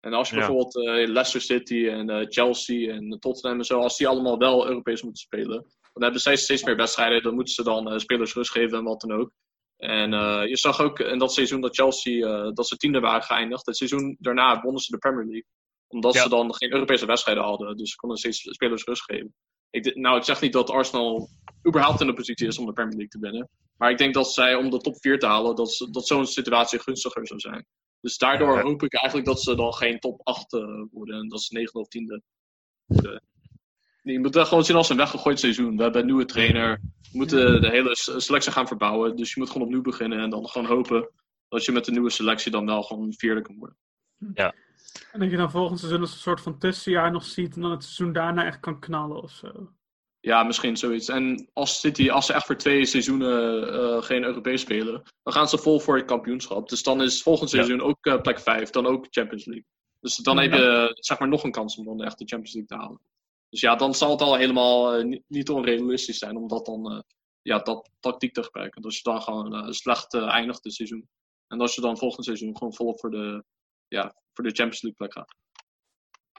En 0.00 0.12
als 0.12 0.28
je 0.30 0.34
Ja. 0.36 0.40
bijvoorbeeld 0.40 0.76
eh, 0.76 0.84
Leicester 1.08 1.40
City 1.40 1.88
en 1.88 2.10
eh, 2.10 2.26
Chelsea 2.28 2.92
en 2.94 3.16
Tottenham 3.20 3.58
en 3.58 3.64
zo, 3.64 3.78
als 3.80 3.96
die 3.96 4.08
allemaal 4.08 4.38
wel 4.38 4.66
Europees 4.66 5.02
moeten 5.02 5.22
spelen, 5.22 5.66
dan 5.92 6.02
hebben 6.02 6.20
zij 6.20 6.36
steeds 6.36 6.62
meer 6.64 6.76
wedstrijden. 6.76 7.22
Dan 7.22 7.34
moeten 7.34 7.54
ze 7.54 7.62
dan 7.62 7.90
eh, 7.90 7.98
spelers 7.98 8.34
rust 8.34 8.50
geven 8.50 8.78
en 8.78 8.84
wat 8.84 9.00
dan 9.00 9.12
ook. 9.12 9.30
En 9.76 10.10
je 10.48 10.56
zag 10.56 10.80
ook 10.80 10.98
in 10.98 11.18
dat 11.18 11.32
seizoen 11.32 11.60
dat 11.60 11.74
Chelsea, 11.74 12.50
dat 12.50 12.68
ze 12.68 12.76
tiende 12.76 13.00
waren 13.00 13.22
geëindigd. 13.22 13.66
Het 13.66 13.76
seizoen 13.76 14.16
daarna 14.18 14.60
wonnen 14.62 14.82
ze 14.82 14.92
de 14.92 14.98
Premier 14.98 15.24
League. 15.24 15.44
Omdat 15.88 16.14
Ja. 16.14 16.22
ze 16.22 16.28
dan 16.28 16.54
geen 16.54 16.72
Europese 16.72 17.06
wedstrijden 17.06 17.44
hadden. 17.44 17.76
Dus 17.76 17.90
ze 17.90 17.96
konden 17.96 18.18
steeds 18.18 18.38
spelers 18.42 18.84
rust 18.84 19.02
geven. 19.02 19.34
Ik, 19.70 19.94
nou, 19.96 20.16
ik 20.16 20.24
zeg 20.24 20.40
niet 20.40 20.52
dat 20.52 20.70
Arsenal 20.70 21.28
überhaupt 21.66 22.00
in 22.00 22.06
de 22.06 22.12
positie 22.14 22.46
is 22.46 22.58
om 22.58 22.66
de 22.66 22.72
Premier 22.72 22.96
League 22.96 23.08
te 23.08 23.18
winnen. 23.18 23.48
Maar 23.76 23.90
ik 23.90 23.98
denk 23.98 24.14
dat 24.14 24.32
zij 24.32 24.54
om 24.54 24.70
de 24.70 24.78
top 24.78 24.96
4 25.00 25.18
te 25.18 25.26
halen, 25.26 25.56
dat, 25.56 25.88
dat 25.90 26.06
zo'n 26.06 26.26
situatie 26.26 26.78
gunstiger 26.78 27.26
zou 27.26 27.40
zijn. 27.40 27.66
Dus 28.00 28.18
daardoor 28.18 28.56
Ja. 28.56 28.62
hoop 28.62 28.82
ik 28.82 28.94
eigenlijk 28.94 29.26
dat 29.26 29.42
ze 29.42 29.54
dan 29.54 29.74
geen 29.74 29.98
top 29.98 30.20
8 30.22 30.52
eh, 30.52 30.60
worden. 30.90 31.18
En 31.20 31.28
dat 31.28 31.42
ze 31.42 31.54
9 31.54 31.80
of 31.80 31.88
10e 31.88 32.22
worden. 32.86 33.22
Je 34.02 34.18
moet 34.18 34.32
dat 34.32 34.48
gewoon 34.48 34.64
zien 34.64 34.76
als 34.76 34.88
een 34.88 34.96
weggegooid 34.96 35.40
seizoen. 35.40 35.76
We 35.76 35.82
hebben 35.82 36.00
een 36.00 36.06
nieuwe 36.06 36.24
trainer. 36.24 36.80
We 36.82 37.18
moeten 37.18 37.60
de 37.60 37.70
hele 37.70 37.90
selectie 38.20 38.52
gaan 38.52 38.66
verbouwen. 38.66 39.16
Dus 39.16 39.34
je 39.34 39.40
moet 39.40 39.50
gewoon 39.50 39.66
opnieuw 39.66 39.82
beginnen. 39.82 40.18
En 40.20 40.30
dan 40.30 40.48
gewoon 40.48 40.68
hopen 40.68 41.10
dat 41.48 41.64
je 41.64 41.72
met 41.72 41.84
de 41.84 41.90
nieuwe 41.90 42.10
selectie 42.10 42.50
dan 42.50 42.66
wel 42.66 42.82
gewoon 42.82 43.12
vierde 43.12 43.42
kan 43.42 43.58
worden. 43.58 43.76
En 45.12 45.20
dat 45.20 45.30
je 45.30 45.36
dan 45.36 45.50
volgend 45.50 45.78
seizoen 45.78 46.00
als 46.00 46.12
een 46.12 46.18
soort 46.18 46.40
van 46.40 46.58
tussenjaar 46.58 47.10
nog 47.10 47.24
ziet 47.24 47.54
en 47.54 47.60
dan 47.60 47.70
het 47.70 47.82
seizoen 47.82 48.12
daarna 48.12 48.44
echt 48.44 48.60
kan 48.60 48.80
knallen 48.80 49.22
of 49.22 49.30
zo. 49.30 49.72
Ja, 50.20 50.42
misschien 50.42 50.76
zoiets. 50.76 51.08
En 51.08 51.48
als 51.52 51.80
City, 51.80 52.10
als 52.10 52.26
ze 52.26 52.32
echt 52.32 52.46
voor 52.46 52.56
twee 52.56 52.84
seizoenen 52.84 53.68
eh, 53.72 54.02
geen 54.02 54.24
Europees 54.24 54.60
spelen, 54.60 55.02
dan 55.22 55.32
gaan 55.32 55.48
ze 55.48 55.58
vol 55.58 55.80
voor 55.80 55.96
het 55.96 56.06
kampioenschap. 56.06 56.68
Dus 56.68 56.82
dan 56.82 57.02
is 57.02 57.22
volgend 57.22 57.50
Ja. 57.50 57.56
seizoen 57.56 57.80
ook 57.80 58.06
eh, 58.06 58.20
plek 58.20 58.40
5, 58.40 58.70
dan 58.70 58.86
ook 58.86 59.06
Champions 59.10 59.44
League. 59.44 59.66
Dus 60.00 60.16
dan 60.16 60.38
heb 60.38 60.52
je 60.52 60.90
zeg 60.94 61.18
maar 61.18 61.28
nog 61.28 61.44
een 61.44 61.50
kans 61.50 61.76
om 61.76 61.84
dan 61.84 62.02
echt 62.02 62.18
de 62.18 62.24
Champions 62.24 62.54
League 62.54 62.76
te 62.76 62.84
halen. 62.84 63.00
Dus 63.48 63.60
ja, 63.60 63.76
dan 63.76 63.94
zal 63.94 64.10
het 64.10 64.20
al 64.20 64.34
helemaal 64.36 64.94
eh, 64.94 65.18
niet, 65.28 65.50
onrealistisch 65.50 66.18
zijn 66.18 66.36
om 66.36 66.48
dat 66.48 66.66
dan 66.66 67.04
ja, 67.42 67.58
dat 67.58 67.90
tactiek 68.00 68.34
te 68.34 68.42
gebruiken. 68.42 68.82
Dus 68.82 68.96
je 68.96 69.02
dan 69.02 69.22
gewoon 69.22 69.74
slecht 69.74 70.14
eindigt 70.14 70.64
het 70.64 70.74
seizoen. 70.74 71.08
En 71.48 71.60
als 71.60 71.74
je 71.74 71.80
dan 71.80 71.98
volgend 71.98 72.24
seizoen 72.24 72.56
gewoon 72.56 72.74
volop 72.74 73.00
voor 73.00 73.10
de, 73.10 73.44
ja, 73.88 74.14
voor 74.32 74.44
de 74.44 74.50
Champions 74.50 74.82
League 74.82 74.98
plek 74.98 75.12
gaat. 75.12 75.34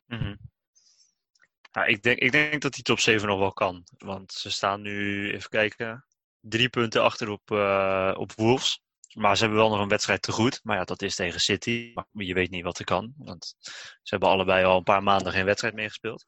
Mhm. 0.08 0.36
Ja, 1.72 1.86
ik, 1.86 2.02
denk, 2.02 2.20
ik 2.20 2.32
denk 2.32 2.62
dat 2.62 2.74
die 2.74 2.84
top 2.84 3.00
7 3.00 3.28
nog 3.28 3.40
wel 3.40 3.54
kan. 3.54 3.84
Want 3.98 4.32
ze 4.32 4.52
staan 4.52 4.82
nu, 4.82 5.32
even 5.34 5.50
kijken, 5.50 6.06
drie 6.40 6.70
punten 6.70 7.04
achter 7.04 7.30
op, 7.30 7.52
eh, 7.52 8.14
op 8.18 8.32
Wolves. 8.32 8.82
Maar 9.14 9.36
ze 9.36 9.44
hebben 9.44 9.62
wel 9.62 9.70
nog 9.70 9.80
een 9.80 9.88
wedstrijd 9.88 10.22
te 10.22 10.32
goed. 10.32 10.60
Maar 10.64 10.78
ja, 10.78 10.84
dat 10.84 11.02
is 11.02 11.16
tegen 11.16 11.40
City. 11.40 11.92
Maar 11.94 12.06
je 12.12 12.34
weet 12.34 12.50
niet 12.50 12.64
wat 12.64 12.80
er 12.80 12.86
kan. 12.86 13.14
Want 13.18 13.56
ze 14.02 14.02
hebben 14.02 14.30
allebei 14.30 14.66
al 14.66 14.78
een 14.78 14.84
paar 14.84 15.04
maanden 15.04 15.34
geen 15.34 15.46
wedstrijd 15.46 15.74
meer 15.74 15.88
gespeeld. 15.88 16.26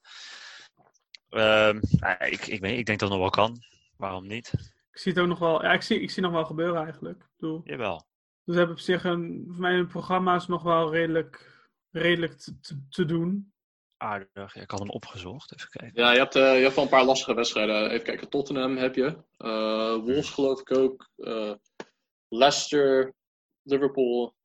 Ehm, 1.30 1.78
ik, 2.20 2.48
ik, 2.48 2.62
ik 2.62 2.86
denk 2.86 3.00
dat 3.00 3.00
het 3.00 3.10
nog 3.10 3.20
wel 3.20 3.30
kan. 3.30 3.58
Waarom 3.98 4.28
niet? 4.28 4.54
Ik 4.92 5.00
zie 5.00 5.12
het 5.12 5.22
ook 5.22 5.28
nog 5.28 5.40
wel, 5.40 5.64
ja, 5.64 5.74
ik 5.74 5.82
zie, 5.82 6.02
ik 6.02 6.12
zie 6.12 6.22
nog 6.22 6.32
wel 6.32 6.46
gebeuren 6.46 6.84
eigenlijk. 6.84 7.22
Ik 7.22 7.30
bedoel, 7.38 7.62
Jawel. 7.64 8.08
dus 8.44 8.56
hebben 8.56 8.76
op 8.76 8.82
zich 8.82 9.04
een, 9.04 9.44
voor 9.48 9.62
mij 9.62 9.74
hun 9.74 9.88
programma's 9.88 10.48
nog 10.48 10.64
wel 10.64 10.92
redelijk, 10.92 11.62
redelijk 11.92 12.38
te, 12.38 12.60
te, 12.60 12.86
te 12.90 13.06
doen. 13.06 13.53
Aardig. 14.04 14.54
Ja, 14.54 14.62
ik 14.62 14.72
had 14.72 14.80
hem 14.80 14.90
opgezocht. 14.90 15.54
Even 15.54 15.70
kijken. 15.70 16.02
Ja, 16.02 16.12
je 16.12 16.18
hebt, 16.18 16.36
eh, 16.36 16.58
je 16.58 16.64
hebt 16.64 16.76
wel 16.76 16.84
een 16.84 16.90
paar 16.90 17.06
lastige 17.06 17.34
wedstrijden. 17.34 17.90
Even 17.90 18.06
kijken, 18.06 18.30
Tottenham 18.30 18.78
heb 18.78 18.96
je. 18.96 19.18
Eh 19.38 19.96
Wolves 19.96 20.30
geloof 20.30 20.60
ik 20.60 20.78
ook. 20.78 21.10
Eh, 21.16 21.52
Leicester, 22.28 23.14
Liverpool 23.62 24.36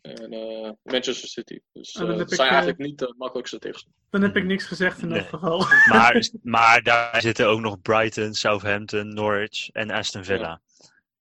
en 0.00 0.32
eh, 0.32 0.70
Manchester 0.82 1.28
City. 1.28 1.60
Dus 1.72 1.92
heb 1.92 2.08
het 2.08 2.30
zijn 2.30 2.48
ik, 2.48 2.54
eigenlijk 2.54 2.78
niet 2.78 2.98
de 2.98 3.14
makkelijkste 3.16 3.58
tegenstanders. 3.58 4.04
Dan 4.10 4.22
heb 4.22 4.36
ik 4.36 4.44
niks 4.44 4.64
gezegd 4.64 5.02
in 5.02 5.08
dat 5.08 5.26
geval. 5.26 5.64
Maar, 5.92 6.28
maar 6.42 6.82
daar 6.82 7.20
zitten 7.20 7.48
ook 7.48 7.60
nog 7.60 7.80
Brighton, 7.80 8.34
Southampton, 8.34 9.14
Norwich 9.14 9.68
en 9.70 9.90
Aston 9.90 10.24
Villa. 10.24 10.60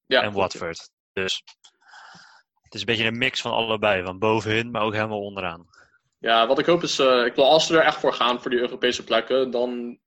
Ja, 0.06 0.22
en 0.22 0.34
Watford. 0.34 0.90
Dus 1.14 1.44
het 2.62 2.74
is 2.74 2.80
een 2.80 2.86
beetje 2.86 3.06
een 3.06 3.18
mix 3.18 3.42
van 3.42 3.52
allebei. 3.52 4.04
Van 4.04 4.20
bovenin, 4.20 4.72
maar 4.72 4.82
ook 4.82 4.94
helemaal 4.94 5.22
onderaan. 5.22 5.68
Ja, 6.22 6.48
wat 6.48 6.60
ik 6.60 6.66
hoop 6.66 6.84
is, 6.84 7.00
eh, 7.00 7.26
ik 7.26 7.36
wil 7.36 7.46
als 7.46 7.68
ze 7.68 7.78
er 7.78 7.84
echt 7.84 7.98
voor 8.00 8.14
gaan, 8.14 8.42
voor 8.42 8.52
die 8.52 8.60
Europese 8.60 9.04
plekken, 9.04 9.52
dan 9.52 10.00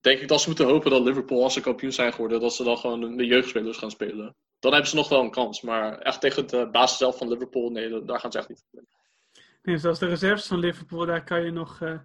denk 0.00 0.20
ik 0.20 0.28
dat 0.28 0.40
ze 0.40 0.48
moeten 0.48 0.66
hopen 0.66 0.90
dat 0.90 1.02
Liverpool, 1.02 1.42
als 1.42 1.52
ze 1.54 1.60
kampioen 1.60 1.92
zijn 1.92 2.12
geworden, 2.12 2.40
dat 2.40 2.54
ze 2.54 2.64
dan 2.64 2.78
gewoon 2.78 3.16
de 3.16 3.26
jeugdspelers 3.26 3.78
gaan 3.78 3.90
spelen. 3.90 4.34
Dan 4.58 4.72
hebben 4.72 4.90
ze 4.90 4.96
nog 4.96 5.08
wel 5.08 5.20
een 5.22 5.30
kans, 5.30 5.60
maar 5.62 5.98
echt 5.98 6.20
tegen 6.20 6.46
de 6.46 6.68
basis 6.72 6.98
zelf 6.98 7.18
van 7.18 7.28
Liverpool, 7.28 7.70
nee, 7.70 8.04
daar 8.04 8.20
gaan 8.20 8.32
ze 8.32 8.38
echt 8.38 8.48
niet. 8.48 8.64
Nee, 9.62 9.78
zoals 9.78 9.98
de 9.98 10.06
reserves 10.06 10.46
van 10.46 10.58
Liverpool, 10.58 11.06
daar 11.06 11.24
kan 11.24 11.44
je 11.44 11.50
nog, 11.50 11.80
eh, 11.80 11.98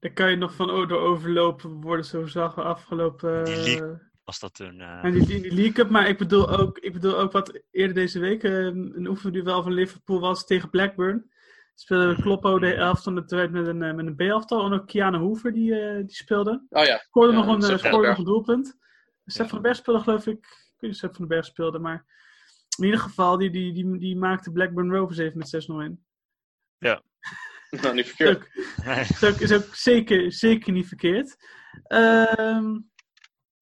daar 0.00 0.12
kan 0.12 0.30
je 0.30 0.36
nog 0.36 0.54
van 0.54 0.66
door 0.66 1.00
overlopen 1.00 1.80
worden, 1.80 2.04
zo 2.04 2.26
zagen 2.26 2.62
we 2.62 2.68
afgelopen. 2.68 3.44
Die 3.44 3.54
league- 3.56 3.98
Was 4.24 4.40
dat 4.40 4.54
toen... 4.54 4.80
eh, 4.80 5.04
en 5.04 5.12
die, 5.12 5.26
die, 5.26 5.40
die 5.40 5.52
League 5.54 5.72
Cup, 5.72 5.90
maar 5.90 6.08
ik 6.08 6.18
bedoel 6.18 6.48
ook, 6.58 6.78
ik 6.78 6.92
bedoel 6.92 7.18
ook 7.18 7.32
wat 7.32 7.60
eerder 7.70 7.94
deze 7.94 8.18
week 8.18 8.42
een 8.42 9.06
oefenduel 9.08 9.62
van 9.62 9.72
Liverpool 9.72 10.20
was 10.20 10.46
tegen 10.46 10.70
Blackburn. 10.70 11.30
Speelde 11.78 12.22
Kloppo 12.22 12.58
de 12.58 12.74
elftal 12.74 13.12
met, 13.12 13.30
met 13.30 13.66
een, 13.66 13.82
eh, 13.82 13.94
met 13.94 14.06
een 14.06 14.16
B-elftal. 14.16 14.64
En 14.64 14.72
ook 14.72 14.86
Kiana 14.86 15.18
Hoover 15.18 15.52
die, 15.52 15.80
eh, 15.80 15.96
die 15.96 16.14
speelde. 16.14 16.66
Oh 16.68 16.84
ja, 16.84 16.96
Scoorde, 16.98 17.32
Ja, 17.32 17.38
nog, 17.38 17.46
een, 17.46 17.62
eh, 17.62 17.68
van 17.68 17.78
scoorde 17.78 18.08
nog 18.08 18.18
een 18.18 18.24
doelpunt. 18.24 18.76
Sepp 19.24 19.48
van 19.48 19.62
den 19.62 19.62
Berg 19.62 19.76
speelde 19.76 20.00
geloof 20.00 20.26
ik. 20.26 20.36
Ik 20.36 20.74
weet 20.76 20.90
niet 20.90 21.02
of 21.02 21.10
van 21.10 21.10
den 21.18 21.28
Berg 21.28 21.44
speelde, 21.44 21.78
maar 21.78 22.04
in 22.78 22.84
ieder 22.84 23.00
geval, 23.00 23.36
die, 23.36 23.50
die, 23.50 23.72
die, 23.72 23.98
die 23.98 24.16
maakte 24.16 24.52
Blackburn 24.52 24.92
Rovers 24.92 25.18
even 25.18 25.38
met 25.38 25.66
6-0 25.68 25.80
in. 25.80 26.04
nou 27.82 27.94
niet 27.94 28.06
verkeerd. 28.06 28.48
Is 29.10 29.24
ook, 29.24 29.40
is 29.40 29.52
ook 29.52 29.74
zeker, 29.74 30.32
zeker 30.32 30.72
niet 30.72 30.88
verkeerd. 30.88 31.36
Ehm 31.86 32.76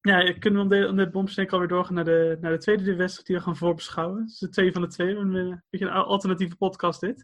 ja, 0.01 0.33
kunnen 0.33 0.67
we 0.67 0.75
om, 0.87 0.97
de, 0.97 1.09
om 1.13 1.25
dit 1.25 1.51
alweer 1.51 1.67
doorgaan 1.67 1.93
naar 1.93 2.05
de, 2.05 2.37
naar 2.41 2.51
de 2.51 2.57
tweede 2.57 2.95
wedstrijd 2.95 3.27
die 3.27 3.35
we 3.35 3.41
gaan 3.41 3.57
voorbeschouwen. 3.57 4.25
Dus 4.25 4.39
de 4.39 4.49
twee 4.49 4.71
van 4.71 4.81
de 4.81 4.87
twee. 4.87 5.15
Een, 5.15 5.63
beetje 5.69 5.85
een 5.85 5.91
alternatieve 5.91 6.55
podcast 6.55 6.99
dit. 6.99 7.23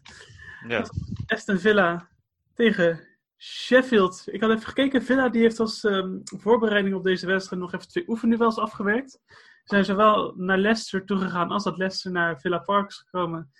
Ja. 0.68 0.84
Aston 1.26 1.58
Villa 1.58 2.08
tegen 2.54 3.00
Sheffield. 3.36 4.24
Ik 4.26 4.40
had 4.40 4.50
even 4.50 4.66
gekeken. 4.66 5.02
Villa 5.02 5.28
die 5.28 5.42
heeft 5.42 5.60
als 5.60 5.84
ehm, 5.84 6.18
voorbereiding 6.22 6.94
op 6.94 7.02
deze 7.02 7.26
wedstrijd 7.26 7.62
nog 7.62 7.72
even 7.72 7.88
twee 7.88 8.08
oefenduels 8.08 8.58
afgewerkt. 8.58 9.20
Ze 9.62 9.62
zijn 9.64 9.84
zowel 9.84 10.34
naar 10.36 10.58
Leicester 10.58 11.04
toegegaan 11.04 11.50
als 11.50 11.64
dat 11.64 11.76
Leicester 11.76 12.10
naar 12.10 12.40
Villa 12.40 12.58
Park 12.58 12.88
is 12.88 12.96
gekomen. 12.96 13.52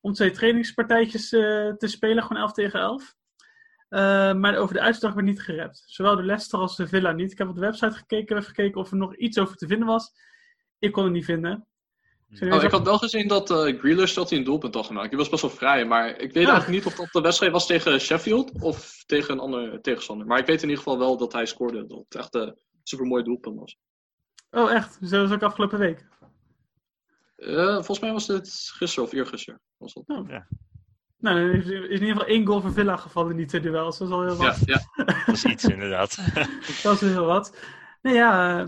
Om 0.00 0.12
twee 0.12 0.30
trainingspartijtjes 0.30 1.32
eh, 1.32 1.40
te 1.72 1.86
spelen, 1.86 2.22
gewoon 2.22 2.42
11 2.42 2.52
tegen 2.52 2.80
11. 2.80 3.14
Eh, 3.88 4.34
maar 4.34 4.56
over 4.56 4.74
de 4.74 4.80
uitslag 4.80 5.14
werd 5.14 5.26
niet 5.26 5.42
gerept. 5.42 5.82
Zowel 5.86 6.16
de 6.16 6.22
Leicester 6.22 6.58
als 6.58 6.76
de 6.76 6.86
Villa 6.86 7.12
niet. 7.12 7.32
Ik 7.32 7.38
heb 7.38 7.48
op 7.48 7.54
de 7.54 7.60
website 7.60 7.96
gekeken, 7.96 8.36
even 8.36 8.48
gekeken 8.48 8.80
of 8.80 8.90
er 8.90 8.96
nog 8.96 9.16
iets 9.16 9.38
over 9.38 9.56
te 9.56 9.66
vinden 9.66 9.86
was. 9.86 10.12
Ik 10.78 10.92
kon 10.92 11.04
het 11.04 11.12
niet 11.12 11.24
vinden. 11.24 11.66
Oh, 12.40 12.62
ik 12.62 12.70
had 12.70 12.84
wel 12.84 12.98
gezien 12.98 13.28
dat 13.28 13.50
eh 13.50 13.78
Grealish 13.78 14.14
dat 14.14 14.30
hij 14.30 14.38
een 14.38 14.44
doelpunt 14.44 14.74
had 14.74 14.86
gemaakt. 14.86 15.08
Die 15.08 15.18
was 15.18 15.28
best 15.28 15.42
wel 15.42 15.50
vrij, 15.50 15.84
maar 15.84 16.08
ik 16.08 16.32
weet 16.32 16.44
Ja. 16.46 16.50
eigenlijk 16.50 16.68
niet 16.68 16.86
of 16.86 16.94
dat 16.94 17.08
de 17.12 17.20
wedstrijd 17.20 17.52
was 17.52 17.66
tegen 17.66 18.00
Sheffield 18.00 18.52
of 18.62 19.02
tegen 19.06 19.32
een 19.34 19.40
andere 19.40 19.80
tegenstander. 19.80 20.26
Maar 20.26 20.38
ik 20.38 20.46
weet 20.46 20.62
in 20.62 20.68
ieder 20.68 20.82
geval 20.84 20.98
wel 20.98 21.16
dat 21.16 21.32
hij 21.32 21.46
scoorde. 21.46 21.86
Dat 21.86 21.98
het 22.08 22.14
echt 22.14 22.34
een 22.34 22.58
supermooi 22.82 23.22
doelpunt 23.22 23.58
was. 23.58 23.76
Oh, 24.50 24.72
echt? 24.72 25.00
Dus 25.00 25.10
dat 25.10 25.20
was 25.28 25.32
ook 25.36 25.42
afgelopen 25.42 25.78
week. 25.78 26.06
Eh, 27.36 27.74
volgens 27.74 28.00
mij 28.00 28.12
was 28.12 28.26
dit 28.26 28.70
gisteren 28.74 29.04
of 29.08 29.12
eergisteren. 29.14 29.60
Was 29.76 29.94
dat. 29.94 30.06
Nou, 31.18 31.38
er 31.38 31.54
is 31.54 31.66
in 31.66 31.90
ieder 31.90 32.08
geval 32.08 32.26
één 32.26 32.46
goal 32.46 32.60
voor 32.60 32.72
Villa 32.72 32.96
gevallen 32.96 33.30
in 33.30 33.36
die 33.36 33.46
twee 33.46 33.60
duels. 33.60 33.98
Dat 33.98 34.08
is 34.08 34.14
al 34.14 34.26
heel 34.26 34.36
wat. 34.36 34.58
Ja, 34.64 34.80
ja. 34.96 35.04
Dat 35.26 35.34
is 35.34 35.44
iets 35.44 35.64
inderdaad. 35.64 36.16
Dat 36.82 37.02
is 37.02 37.12
heel 37.12 37.24
wat. 37.26 37.56
Nee, 38.02 38.14
ja, 38.14 38.58
eh, 38.60 38.66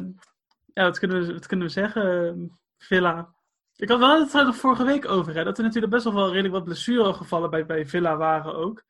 ja 0.75 0.85
wat, 0.85 0.99
kunnen 0.99 1.27
we, 1.27 1.33
wat 1.33 1.47
kunnen 1.47 1.67
we 1.67 1.73
zeggen? 1.73 2.27
Eh, 2.29 2.33
Villa. 2.79 3.35
Ik 3.81 3.89
had 3.89 3.99
wel 3.99 4.21
het 4.21 4.33
nog 4.33 4.57
vorige 4.57 4.85
week 4.85 5.09
over, 5.09 5.35
hè, 5.35 5.45
dat 5.45 5.59
er 5.59 5.65
natuurlijk 5.65 5.93
best 5.93 6.05
wel 6.05 6.15
wel 6.15 6.29
redelijk 6.29 6.55
wat 6.55 6.65
blessuregevallen 6.65 7.51
bij, 7.51 7.67
bij 7.67 7.87
Villa 7.87 8.17
waren 8.17 8.55
ook. 8.55 8.85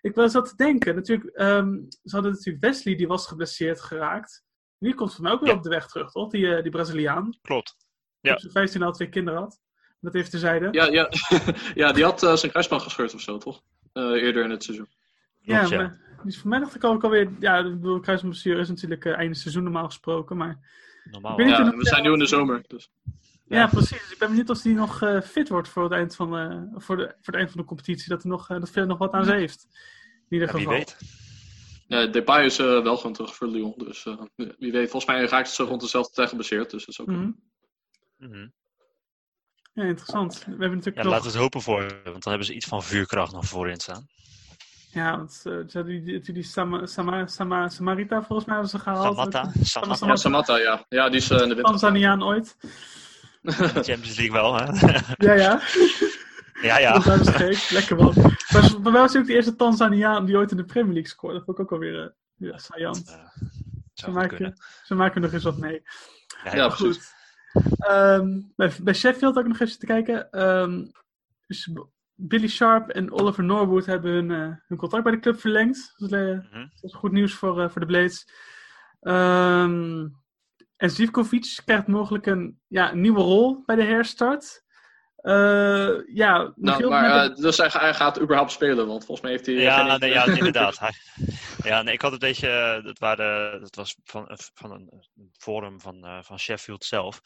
Ik 0.00 0.14
was 0.14 0.32
dat 0.32 0.48
te 0.48 0.56
denken. 0.56 0.94
Natuurlijk, 0.94 1.30
ehm, 1.36 1.74
ze 1.88 2.14
hadden 2.14 2.32
natuurlijk 2.32 2.64
Wesley, 2.64 2.94
die 2.94 3.06
was 3.06 3.26
geblesseerd 3.26 3.80
geraakt. 3.80 4.44
Die 4.78 4.94
komt 4.94 5.14
voor 5.14 5.22
mij 5.22 5.32
ook 5.32 5.40
weer 5.40 5.48
Ja. 5.50 5.56
op 5.56 5.62
de 5.62 5.68
weg 5.68 5.86
terug, 5.86 6.10
toch? 6.10 6.30
Die, 6.30 6.54
eh, 6.54 6.62
die 6.62 6.70
Braziliaan. 6.70 7.38
Klopt. 7.42 7.76
Ja. 8.20 8.32
op 8.32 8.40
zijn 8.40 8.52
15 8.52 8.82
al 8.82 8.92
twee 8.92 9.08
kinderen 9.08 9.40
had. 9.40 9.60
Dat 10.00 10.14
even 10.14 10.30
terzijde. 10.30 10.68
Ja, 10.70 10.84
ja. 10.86 11.10
ja, 11.74 11.92
die 11.92 12.04
had 12.04 12.22
eh, 12.22 12.34
zijn 12.34 12.50
kruisband 12.50 12.82
gescheurd 12.82 13.14
of 13.14 13.20
zo, 13.20 13.38
toch? 13.38 13.62
Eh, 13.92 14.02
eerder 14.02 14.44
in 14.44 14.50
het 14.50 14.64
seizoen. 14.64 14.88
Ja, 15.40 15.58
Klopt, 15.58 15.72
ja. 15.72 15.76
maar 15.76 16.00
dus 16.24 16.38
voor 16.38 16.48
mij 16.50 16.58
dacht 16.58 16.74
ik 16.74 16.84
ook 16.84 17.04
alweer... 17.04 17.30
Ja, 17.38 17.58
ik 17.58 17.64
bedoel, 17.64 18.00
kruisbandblessure 18.00 18.60
is 18.60 18.68
natuurlijk 18.68 19.06
einde 19.06 19.34
seizoen 19.34 19.62
normaal 19.62 19.84
gesproken, 19.86 20.36
maar... 20.36 20.58
Normaal. 21.10 21.40
Ja, 21.40 21.70
we 21.76 21.86
zijn 21.86 22.02
nu 22.02 22.12
in 22.12 22.18
de 22.18 22.26
zomer. 22.26 22.64
Dus. 22.66 22.90
Ja, 23.48 23.56
Ja. 23.58 23.66
precies. 23.66 24.10
Ik 24.12 24.16
ben 24.18 24.28
benieuwd 24.28 24.50
of 24.50 24.62
hij 24.62 24.72
nog 24.72 25.02
eh, 25.02 25.20
fit 25.20 25.48
wordt 25.48 25.68
voor 25.68 25.82
het 25.82 25.92
eind 25.92 26.14
van, 26.16 26.36
eh, 26.38 26.80
voor, 26.80 26.96
de, 26.96 27.02
voor 27.02 27.16
het 27.32 27.34
eind 27.34 27.50
van 27.50 27.60
de 27.60 27.66
competitie. 27.66 28.08
Dat 28.08 28.22
hij 28.22 28.30
nog, 28.30 28.48
eh, 28.50 28.58
dat 28.60 28.70
Phil 28.70 28.86
nog 28.86 28.98
wat 28.98 29.12
aan 29.12 29.24
ze 29.24 29.32
heeft. 29.32 29.66
In 30.28 30.38
ieder 30.38 30.48
Ja, 30.48 30.54
wie 30.54 30.62
geval. 30.62 30.78
weet. 30.78 30.96
Ja, 31.86 32.06
Depay 32.06 32.44
is 32.44 32.58
eh, 32.58 32.82
wel 32.82 32.96
gewoon 32.96 33.12
terug 33.12 33.34
voor 33.34 33.46
Lyon. 33.46 33.74
Dus 33.76 34.06
eh, 34.06 34.20
wie 34.58 34.72
weet, 34.72 34.90
volgens 34.90 35.04
mij 35.16 35.20
raakt 35.26 35.46
het 35.46 35.56
zo 35.56 35.64
rond 35.64 35.80
dezelfde 35.80 36.12
tijd 36.14 36.28
geblesseerd. 36.28 36.70
Dus 36.70 36.80
dat 36.86 36.88
is 36.88 37.00
ook. 37.00 37.06
Mhm. 37.06 38.48
Ja, 39.72 39.82
interessant. 39.82 40.34
We 40.44 40.50
hebben 40.50 40.68
natuurlijk 40.70 40.96
Ja, 40.96 41.02
nog... 41.02 41.12
laten 41.12 41.26
we 41.26 41.32
het 41.32 41.40
hopen 41.40 41.60
voor, 41.60 41.80
want 42.04 42.04
dan 42.04 42.20
hebben 42.32 42.44
ze 42.46 42.54
iets 42.54 42.66
van 42.66 42.82
vuurkracht 42.82 43.32
nog 43.32 43.44
voorin 43.44 43.80
staan. 43.80 44.06
Ja, 44.92 45.16
want 45.16 45.30
eh, 45.44 45.52
ze 45.52 45.70
hadden 45.72 46.04
die, 46.04 46.20
die, 46.20 46.32
die 46.34 46.42
Sama, 46.42 46.86
Sama, 46.86 47.26
Sama, 47.26 47.68
Samarita 47.68 48.22
volgens 48.22 48.44
mij 48.46 48.54
hebben 48.56 48.70
ze 48.72 48.78
gehaald. 48.78 49.14
Samatta, 49.16 49.50
Sama- 49.62 49.94
Samatta, 49.94 50.06
Ja, 50.06 50.16
Samatta, 50.16 50.56
ja. 50.58 50.84
Ja, 50.88 51.08
die 51.08 51.18
is 51.18 51.30
eh, 51.30 51.36
in 51.36 51.48
de 51.48 51.54
winter. 51.54 51.64
Tanzaniaan 51.64 52.22
ooit. 52.22 52.56
Champions 53.52 54.16
League 54.16 54.32
wel, 54.32 54.54
hè? 54.56 54.64
Ja, 55.26 55.32
ja. 55.32 55.60
ja, 56.62 56.78
ja. 56.78 56.98
Dat 56.98 57.20
is 57.20 57.28
gek. 57.28 57.70
Lekker 57.70 57.96
man. 57.96 58.14
Maar 58.52 58.80
bij 58.82 58.92
mij 58.92 59.00
was 59.00 59.12
hij 59.12 59.20
ook 59.20 59.26
de 59.26 59.34
eerste 59.34 59.56
Tanzaniaan 59.56 60.24
die 60.24 60.36
ooit 60.36 60.50
in 60.50 60.56
de 60.56 60.64
Premier 60.64 60.92
League 60.92 61.10
scoorde. 61.10 61.36
Dat 61.36 61.44
vond 61.44 61.58
ik 61.58 61.64
ook 61.64 61.72
alweer 61.72 61.94
uh, 62.38 62.50
ja, 62.50 62.58
saillant. 62.58 63.08
Eh, 63.08 63.42
Ze 63.94 64.10
maken, 64.10 64.54
ze 64.84 64.94
maken 64.94 65.20
nog 65.20 65.32
eens 65.32 65.44
wat 65.44 65.58
mee. 65.58 65.82
Ja, 66.44 66.50
Ja, 66.50 66.56
ja. 66.56 66.70
Goed. 66.70 67.14
Ehm, 67.78 68.40
bij, 68.56 68.72
bij 68.82 68.94
Sheffield 68.94 69.36
ook 69.38 69.46
nog 69.46 69.60
even 69.60 69.78
te 69.78 69.86
kijken. 69.86 70.30
Ehm, 70.30 70.84
dus 71.46 71.70
Billy 72.14 72.48
Sharp 72.48 72.88
en 72.88 73.12
Oliver 73.12 73.44
Norwood 73.44 73.86
hebben 73.86 74.12
hun, 74.12 74.30
eh, 74.30 74.56
hun 74.66 74.78
contract 74.78 75.04
bij 75.04 75.12
de 75.12 75.18
club 75.20 75.40
verlengd. 75.40 75.94
Dat 75.96 76.12
is, 76.12 76.18
eh, 76.18 76.26
Mhm. 76.26 76.60
dat 76.60 76.82
is 76.90 76.94
goed 76.94 77.12
nieuws 77.12 77.34
voor, 77.34 77.60
eh, 77.62 77.68
voor 77.68 77.80
de 77.80 77.86
Blades. 77.86 78.28
Ehm, 79.00 80.06
en 80.76 80.90
Zivkovic 80.90 81.60
krijgt 81.64 81.86
mogelijk 81.86 82.26
een, 82.26 82.60
ja, 82.66 82.92
een 82.92 83.00
nieuwe 83.00 83.20
rol 83.20 83.62
bij 83.66 83.76
de 83.76 83.84
herstart. 83.84 84.64
Eh, 85.16 85.88
ja, 86.14 86.52
Nou, 86.56 86.88
maar 86.88 87.28
met- 87.28 87.36
eh, 87.36 87.42
dus 87.42 87.56
hij, 87.56 87.68
hij 87.72 87.94
gaat 87.94 88.20
überhaupt 88.20 88.52
spelen, 88.52 88.86
want 88.86 89.04
volgens 89.04 89.20
mij 89.20 89.30
heeft 89.30 89.46
hij... 89.46 89.54
Ja, 89.54 89.84
geen- 89.90 90.00
nee, 90.00 90.10
ja, 90.10 90.24
inderdaad. 90.24 90.78
Hij, 90.80 90.92
ja, 91.64 91.82
nee, 91.82 91.94
ik 91.94 92.00
had 92.00 92.12
een 92.12 92.18
beetje, 92.18 92.48
eh, 92.48 92.84
dat, 92.84 92.98
waren, 92.98 93.60
dat 93.60 93.74
was 93.74 93.96
van, 94.04 94.24
van 94.54 94.70
een 94.70 94.90
forum 95.38 95.80
van, 95.80 96.04
eh, 96.04 96.18
van 96.22 96.38
Sheffield 96.38 96.84
zelf. 96.84 97.20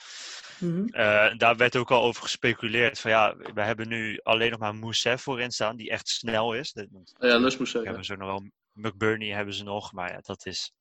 Mhm. 0.58 0.84
Eh, 0.86 1.36
daar 1.36 1.56
werd 1.56 1.76
ook 1.76 1.90
al 1.90 2.02
over 2.02 2.22
gespeculeerd 2.22 2.98
van 3.00 3.10
ja, 3.10 3.36
we 3.54 3.62
hebben 3.62 3.88
nu 3.88 4.20
alleen 4.22 4.50
nog 4.50 4.60
maar 4.60 4.74
Moussef 4.74 5.22
voorin 5.22 5.50
staan, 5.50 5.76
die 5.76 5.90
echt 5.90 6.08
snel 6.08 6.54
is. 6.54 6.74
Ja, 7.18 7.36
Lus 7.38 7.56
we 7.56 7.80
hebben 7.84 8.04
ze 8.04 8.16
nog 8.16 8.28
wel, 8.28 8.50
McBurney 8.72 9.28
hebben 9.34 9.54
ze 9.54 9.64
nog, 9.64 9.92
maar 9.92 10.12
ja, 10.12 10.18
dat 10.22 10.46
is 10.46 10.72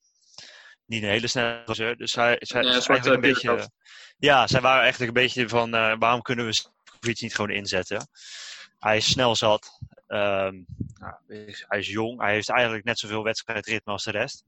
niet 0.90 1.02
een 1.02 1.08
hele 1.08 1.28
snelle 1.28 1.62
gozer. 1.66 1.96
Dus 1.96 2.14
hij, 2.14 2.36
zij, 2.40 2.62
Nee, 2.62 3.12
een 3.12 3.20
beetje, 3.20 3.70
ja, 4.18 4.46
zij 4.46 4.60
waren 4.60 4.82
eigenlijk 4.82 5.16
een 5.16 5.22
beetje 5.22 5.48
van, 5.48 5.74
eh, 5.74 5.94
waarom 5.98 6.22
kunnen 6.22 6.44
we 6.44 6.52
Zivkovic 6.52 7.20
niet 7.20 7.34
gewoon 7.34 7.50
inzetten? 7.50 8.08
Hij 8.78 8.96
is 8.96 9.10
snel 9.10 9.36
zat. 9.36 9.78
Ehm, 10.06 10.54
nou, 10.92 11.14
hij 11.68 11.78
is 11.78 11.88
jong, 11.88 12.20
hij 12.20 12.32
heeft 12.32 12.48
eigenlijk 12.48 12.84
net 12.84 12.98
zoveel 12.98 13.22
wedstrijdritme 13.22 13.92
als 13.92 14.04
de 14.04 14.10
rest. 14.10 14.44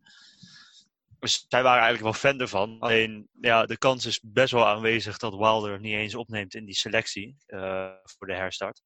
Dus 1.19 1.45
zij 1.49 1.63
waren 1.63 1.83
eigenlijk 1.83 2.03
wel 2.03 2.31
fan 2.31 2.41
ervan. 2.41 2.77
Alleen 2.81 3.29
ja, 3.41 3.67
de 3.67 3.79
kans 3.79 4.07
is 4.07 4.21
best 4.23 4.53
wel 4.53 4.67
aanwezig 4.67 5.19
dat 5.19 5.37
Wilder 5.37 5.81
niet 5.81 5.95
eens 5.95 6.15
opneemt 6.15 6.55
in 6.55 6.65
die 6.65 6.75
selectie 6.75 7.37
eh, 7.47 7.91
voor 8.03 8.27
de 8.27 8.35
herstart. 8.35 8.83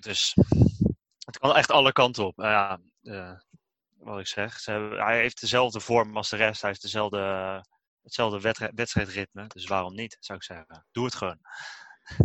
Dus 0.00 0.34
het 1.18 1.38
kan 1.38 1.56
echt 1.56 1.70
alle 1.70 1.92
kanten 1.92 2.26
op. 2.26 2.36
Nou 2.36 2.50
ja, 2.50 2.80
eh, 3.02 3.38
wat 4.04 4.18
ik 4.18 4.26
zeg. 4.26 4.58
Ze 4.60 4.70
hebben- 4.70 5.04
hij 5.04 5.18
heeft 5.18 5.40
dezelfde 5.40 5.80
vorm 5.80 6.16
als 6.16 6.30
de 6.30 6.36
rest. 6.36 6.60
Hij 6.60 6.70
heeft 6.70 6.82
dezelfde, 6.82 7.64
hetzelfde 8.02 8.70
wedstrijdritme. 8.74 9.46
Dus 9.46 9.66
waarom 9.66 9.94
niet, 9.94 10.16
zou 10.20 10.38
ik 10.38 10.44
zeggen. 10.44 10.86
Doe 10.92 11.04
het 11.04 11.14
gewoon. 11.14 11.38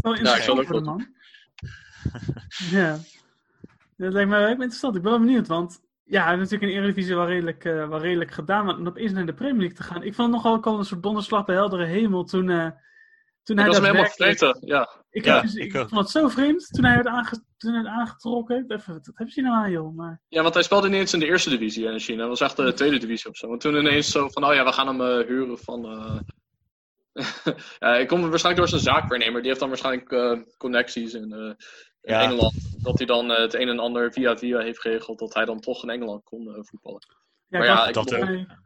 Ja, 0.02 0.36
ik 0.36 0.42
zal 0.42 0.60
ook 0.60 0.82
man. 0.84 1.16
ja. 2.70 2.98
Dat 3.98 4.14
lijkt 4.14 4.30
me 4.30 4.38
wel 4.38 4.48
interessant. 4.48 4.96
Ik 4.96 5.02
ben 5.02 5.12
wel 5.12 5.20
benieuwd, 5.20 5.48
want 5.48 5.80
ja, 6.04 6.22
hij 6.22 6.30
heeft 6.38 6.42
natuurlijk 6.52 6.72
in 6.72 6.78
de 6.78 6.84
Eredivisie 6.84 7.16
wel 7.16 7.28
redelijk, 7.28 7.66
eh, 7.66 7.88
wel 7.88 8.00
redelijk 8.00 8.32
gedaan. 8.32 8.66
Maar 8.66 8.76
om 8.78 8.88
opeens 8.88 9.12
naar 9.12 9.26
de 9.26 9.34
Premier 9.34 9.60
League 9.60 9.76
te 9.78 9.84
gaan. 9.84 10.04
Ik 10.04 10.16
vond 10.16 10.28
het 10.34 10.36
nogal 10.44 10.54
ook 10.58 10.66
al 10.66 10.78
een 10.78 10.86
soort 10.86 11.04
donderslag 11.04 11.46
bij 11.46 11.56
heldere 11.56 11.86
hemel 11.86 12.24
toen, 12.24 12.50
eh, 12.50 12.70
toen 13.44 13.58
hij 13.58 13.66
was 13.68 13.76
hem 13.76 13.86
helemaal 13.86 14.04
daadwerkelijk- 14.04 14.40
vergeten. 14.40 14.68
Ja. 14.68 15.04
Ik, 15.18 15.26
Ja, 15.26 15.42
dus- 15.42 15.54
ik 15.56 15.64
ik 15.74 15.76
ook. 15.76 15.90
vond 15.90 16.02
het 16.02 16.10
zo 16.10 16.28
vreemd 16.28 16.68
toen 16.72 16.86
hij 16.86 16.96
werd, 16.96 17.08
aange, 17.08 17.44
toen 17.58 17.74
hij 17.74 17.84
werd 17.84 17.96
aangetrokken. 17.96 18.56
Even, 18.68 18.94
wat 18.94 19.06
hebben 19.06 19.30
ze 19.34 19.42
hier 19.42 19.50
nou 19.50 19.64
aan, 19.66 19.72
joh? 19.72 19.96
Maar, 19.96 20.22
ja, 20.28 20.42
want 20.42 20.54
hij 20.54 20.64
speelde 20.64 20.90
niet 20.90 21.00
eens 21.00 21.14
in 21.14 21.20
de 21.20 21.26
eerste 21.26 21.50
divisie 21.50 21.86
in 21.92 22.00
China. 22.00 22.20
Hij 22.20 22.28
was 22.28 22.42
echt 22.42 22.56
de 22.58 22.74
tweede 22.74 22.98
divisie 22.98 23.30
of 23.30 23.38
zo. 23.38 23.52
En 23.54 23.60
toen 23.60 23.76
ineens 23.76 24.12
zo 24.12 24.30
van, 24.30 24.44
oh 24.46 24.54
ja, 24.54 24.64
we 24.64 24.72
gaan 24.72 24.88
hem 24.88 25.02
eh, 25.02 25.28
huren 25.28 25.58
van... 25.58 25.86
eh 25.86 26.20
ja, 27.80 27.96
ik 27.96 28.08
kom 28.08 28.30
waarschijnlijk 28.30 28.58
door 28.58 28.68
zijn 28.80 28.96
zaakwaarnemer. 28.96 29.40
Die 29.40 29.48
heeft 29.48 29.60
dan 29.60 29.70
waarschijnlijk 29.70 30.12
eh, 30.12 30.40
connecties 30.58 31.14
in, 31.14 31.32
eh, 31.34 31.40
in 32.02 32.14
Ja. 32.14 32.22
Engeland. 32.22 32.84
Dat 32.84 32.98
hij 32.98 33.08
dan 33.08 33.32
eh, 33.32 33.38
het 33.42 33.54
een 33.54 33.68
en 33.70 33.80
ander 33.80 34.14
via 34.14 34.38
via 34.38 34.60
heeft 34.60 34.82
geregeld. 34.82 35.20
Dat 35.20 35.34
hij 35.34 35.46
dan 35.46 35.60
toch 35.60 35.84
in 35.84 35.90
Engeland 35.90 36.24
kon 36.24 36.48
eh, 36.48 36.60
voetballen. 36.64 37.02
ja, 37.48 37.58
Maar 37.58 37.62
ik 37.62 37.68
ja, 37.68 37.76
las 37.76 37.88
ik 37.88 37.94
dat 37.94 38.10
volgens 38.10 38.30
ook. 38.30 38.36
mij- 38.36 38.58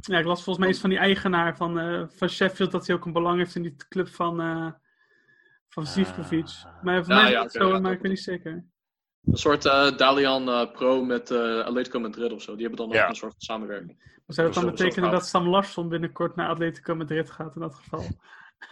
ja, 0.00 0.18
ik 0.18 0.24
las 0.24 0.42
volgens 0.42 0.58
mij 0.58 0.68
iets 0.68 0.80
van 0.80 0.90
die 0.90 0.98
eigenaar 0.98 1.56
van, 1.56 1.78
eh, 1.78 2.02
van 2.08 2.28
Sheffield 2.28 2.70
dat 2.70 2.86
hij 2.86 2.96
ook 2.96 3.04
een 3.04 3.12
belang 3.12 3.38
heeft 3.38 3.54
in 3.54 3.62
die 3.62 3.76
club 3.88 4.08
van, 4.08 4.40
eh 4.40 4.70
van 5.72 5.86
Zivkovic. 5.86 6.48
Ah. 6.64 6.82
maar 6.82 7.04
voor 7.04 7.14
Ja, 7.14 7.22
mij 7.22 7.32
is 7.32 7.38
het 7.38 7.52
zo, 7.52 7.66
ja, 7.66 7.72
maar 7.72 7.82
dat 7.82 7.92
ik 7.92 7.98
weet 8.00 8.10
niet 8.10 8.20
zeker. 8.20 8.64
Een 9.24 9.36
soort 9.36 9.64
eh, 9.64 9.96
Dalian 9.96 10.48
eh, 10.48 10.72
Pro 10.72 11.04
met 11.04 11.30
eh 11.30 11.64
Atletico 11.64 12.00
Madrid 12.00 12.32
of 12.32 12.42
zo. 12.42 12.56
Die 12.56 12.66
hebben 12.66 12.86
dan 12.86 12.96
Ja. 12.96 13.02
ook 13.02 13.08
een 13.08 13.14
soort 13.16 13.34
samenwerking. 13.38 13.96
Maar 14.26 14.34
zou 14.36 14.46
dat 14.46 14.56
dan 14.56 14.66
betekenen 14.70 15.10
dat 15.10 15.26
Sam 15.26 15.48
Larsson 15.48 15.88
binnenkort 15.88 16.36
naar 16.36 16.48
Atletico 16.48 16.94
Madrid 16.94 17.30
gaat 17.30 17.54
in 17.54 17.60
dat 17.60 17.74
geval? 17.74 18.04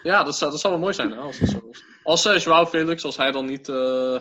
Ja, 0.02 0.22
dat 0.24 0.36
zou, 0.36 0.50
dat 0.50 0.60
zou 0.60 0.72
wel 0.72 0.82
mooi 0.82 0.94
zijn 0.94 1.10
hè, 1.10 1.16
als 1.16 1.38
het 1.38 1.48
zo 1.48 1.68
is. 1.70 1.84
Als 2.02 2.26
uh, 2.26 2.38
Joao 2.38 2.66
Felix, 2.66 3.04
als 3.04 3.16
hij 3.16 3.30
dan 3.32 3.46
niet... 3.46 3.68
eh, 3.68 4.20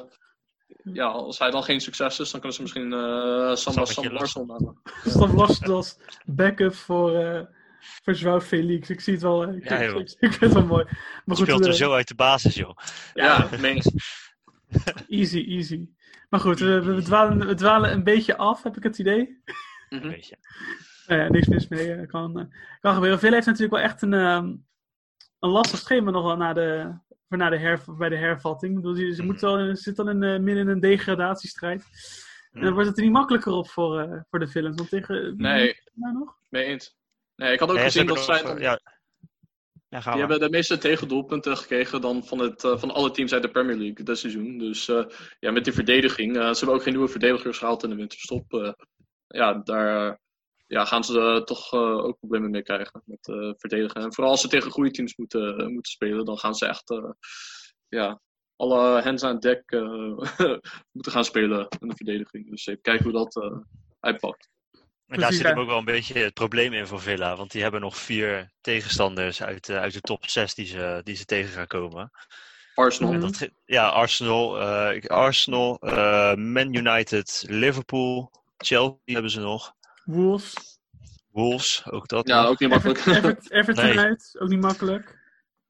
ja, 0.84 1.06
als 1.06 1.40
hij 1.40 1.52
dan 1.52 1.64
geen 1.64 1.82
succes 1.82 2.20
is, 2.20 2.32
dan 2.32 2.40
kunnen 2.40 2.54
ze 2.58 2.62
misschien 2.62 2.94
eh 2.94 3.00
Sam, 3.56 3.74
Sammetje 3.74 3.94
Sam 4.04 4.14
Larsson 4.14 4.48
nemen. 4.48 4.82
Sam 5.06 5.36
Larsson 5.36 5.74
als 5.76 5.98
backup 6.26 6.74
voor, 6.76 7.12
eh 7.80 7.86
voor 8.04 8.14
Joao 8.14 8.40
Felix. 8.42 8.90
Ik 8.90 9.00
zie 9.02 9.14
het 9.14 9.22
wel. 9.22 9.44
eh, 9.44 9.56
Ik, 9.56 9.70
Ja, 9.70 9.78
ik, 9.80 9.98
ik 10.00 10.18
vind 10.20 10.40
het 10.40 10.54
wel 10.54 10.66
mooi. 10.66 10.84
Maar 11.26 11.36
goed, 11.38 11.46
Speelt 11.48 11.66
er 11.66 11.72
eh, 11.72 11.76
zo 11.78 11.94
uit 11.94 12.08
de 12.08 12.16
basis, 12.16 12.56
joh. 12.56 12.78
Ja, 13.14 13.50
meen. 13.62 13.82
easy, 15.08 15.46
easy. 15.48 15.90
Maar 16.30 16.40
goed, 16.40 16.60
we, 16.60 16.82
we, 16.84 17.02
dwalen, 17.02 17.48
we 17.48 17.54
dwalen 17.54 17.92
een 17.92 18.04
beetje 18.04 18.38
af, 18.38 18.64
heb 18.64 18.78
ik 18.78 18.84
het 18.84 18.98
idee. 19.00 19.42
Mhm. 19.90 20.08
Weet 20.08 20.28
je. 20.28 20.38
Nou 21.08 21.22
ja, 21.22 21.30
niks 21.30 21.48
mis 21.48 21.68
mee. 21.68 21.94
eh, 21.94 22.08
kan, 22.08 22.40
eh, 22.40 22.46
kan 22.80 22.94
gebeuren. 22.94 23.20
Veel 23.20 23.32
heeft 23.34 23.46
natuurlijk 23.46 23.74
wel 23.74 23.84
echt 23.84 24.02
een, 24.02 24.14
ehm, 24.14 24.46
een 25.40 25.50
lastig 25.50 25.80
schema 25.80 26.12
nog 26.12 26.24
wel 26.24 26.38
na 26.38 26.54
de, 26.54 26.94
voor 27.28 27.38
na 27.38 27.50
de 27.50 27.58
her, 27.58 27.82
bij 27.98 28.10
de 28.10 28.16
hervatting. 28.18 28.76
Ik 28.76 28.82
bedoel, 28.82 28.96
ze, 29.14 29.36
wel, 29.40 29.58
ze 29.76 29.82
zitten 29.82 30.06
al 30.06 30.12
in, 30.12 30.24
eh, 30.24 30.40
midden 30.40 30.64
in 30.64 30.68
een 30.68 30.80
degradatiestrijd. 30.80 31.84
En 32.52 32.62
dan 32.62 32.74
wordt 32.74 32.88
het 32.88 32.98
er 32.98 33.04
niet 33.04 33.12
makkelijker 33.14 33.52
op 33.52 33.70
voor, 33.70 34.00
eh, 34.00 34.22
voor 34.30 34.40
de 34.40 34.48
films. 34.48 34.76
Want 34.76 34.90
tegen 34.90 35.34
Nee. 35.38 35.80
nou 35.94 36.14
nog? 36.14 36.36
Mee 36.50 36.64
eens. 36.64 36.98
Nee, 37.40 37.54
ik 37.54 37.60
had 37.60 37.70
ook 37.70 37.78
Ja, 37.78 37.84
gezien 37.84 38.06
dat 38.06 38.20
zij... 38.20 38.44
eh, 38.44 38.62
ja. 38.62 38.80
Ja, 39.90 40.00
Die 40.00 40.20
hebben 40.20 40.40
de 40.40 40.50
meeste 40.50 40.78
tegendoelpunten 40.78 41.58
gekregen 41.58 42.02
dan 42.02 42.26
van, 42.26 42.40
het, 42.40 42.64
eh, 42.64 42.78
van 42.78 42.92
alle 42.92 43.12
teams 43.12 43.34
uit 43.34 43.42
de 43.42 43.50
Premier 43.50 43.76
League 43.76 44.06
dit 44.06 44.18
seizoen. 44.18 44.58
Dus 44.58 44.88
eh, 44.88 45.06
ja, 45.40 45.52
met 45.52 45.64
die 45.64 45.74
verdediging. 45.74 46.36
ze 46.36 46.42
hebben 46.42 46.76
ook 46.76 46.84
geen 46.84 46.94
nieuwe 46.94 47.08
verdedigers 47.10 47.58
gehaald 47.58 47.84
in 47.84 47.90
de 47.90 47.96
winterstop. 47.96 48.76
ja, 49.28 49.54
daar 49.54 50.20
ja, 50.68 50.86
gaan 50.86 51.04
ze 51.04 51.42
toch 51.46 51.74
ook 51.74 52.20
problemen 52.20 52.50
mee 52.50 52.64
krijgen 52.64 53.02
met 53.06 53.20
verdedigen. 53.58 54.02
En 54.02 54.14
vooral 54.14 54.32
als 54.32 54.42
ze 54.42 54.48
tegen 54.48 54.72
goede 54.72 54.92
teams 54.92 55.16
moeten, 55.16 55.74
moeten 55.74 55.92
spelen, 55.92 56.26
dan 56.26 56.38
gaan 56.38 56.56
ze 56.56 56.66
echt 56.66 57.02
ja, 57.88 58.22
alle 58.56 59.02
hands 59.02 59.24
aan 59.24 59.40
dek 59.40 59.62
eh, 59.66 60.18
moeten 60.96 61.12
gaan 61.12 61.26
spelen 61.26 61.68
in 61.80 61.88
de 61.88 61.96
verdediging. 61.96 62.50
Dus 62.50 62.66
even 62.66 62.82
kijken 62.82 63.04
hoe 63.04 63.14
dat 63.14 63.62
uitpakt. 64.00 64.50
En 65.10 65.20
daar 65.20 65.34
zit 65.34 65.46
hem 65.46 65.60
ook 65.60 65.68
wel 65.68 65.78
een 65.78 65.86
beetje 65.86 66.20
het 66.20 66.34
probleem 66.34 66.74
in 66.74 66.88
voor 66.88 67.02
Villa. 67.02 67.36
Want 67.36 67.52
die 67.52 67.62
hebben 67.62 67.82
nog 67.82 67.98
vier 67.98 68.50
tegenstanders 68.62 69.44
uit, 69.44 69.70
eh, 69.70 69.78
uit 69.78 69.94
de 69.94 70.02
top 70.02 70.28
6 70.28 70.56
die 70.56 70.66
ze, 70.66 71.02
die 71.04 71.16
ze 71.16 71.26
tegen 71.26 71.50
gaan 71.50 71.68
komen. 71.68 72.12
Arsenal. 72.76 73.20
Dat, 73.20 73.50
ja, 73.66 73.88
Arsenal, 73.88 74.60
eh, 74.60 75.10
Arsenal 75.10 75.80
eh, 75.80 76.36
Man 76.36 76.74
United, 76.74 77.46
Liverpool, 77.48 78.32
Chelsea 78.58 78.98
hebben 79.06 79.32
ze 79.32 79.40
nog. 79.40 79.74
Wolves. 80.06 80.80
Wolves, 81.32 81.84
ook 81.92 82.08
dat. 82.08 82.28
Ja, 82.28 82.46
ook 82.46 82.60
niet 82.60 82.70
makkelijk. 82.70 82.98
Everton, 83.06 83.24
Everton, 83.24 83.52
Everton 83.58 83.86
Nee. 83.86 84.00
uit. 84.00 84.36
Ook 84.40 84.50
niet 84.50 84.62
makkelijk. 84.62 85.18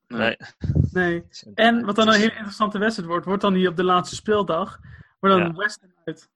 Nee. 0.08 0.38
Nee. 0.92 1.24
En 1.56 1.86
wat 1.86 1.96
dan 1.96 2.08
een 2.08 2.14
hele 2.20 2.32
interessante 2.32 2.78
wedstrijd 2.78 3.10
wordt, 3.10 3.26
wordt 3.26 3.42
dan 3.42 3.54
hier 3.54 3.70
op 3.70 3.76
de 3.76 3.84
laatste 3.84 4.16
speeldag, 4.16 4.80
wordt 5.20 5.36
dan 5.38 5.46
Ja. 5.48 5.54
West 5.54 5.80
Ham 5.82 5.92
uit. 6.06 6.30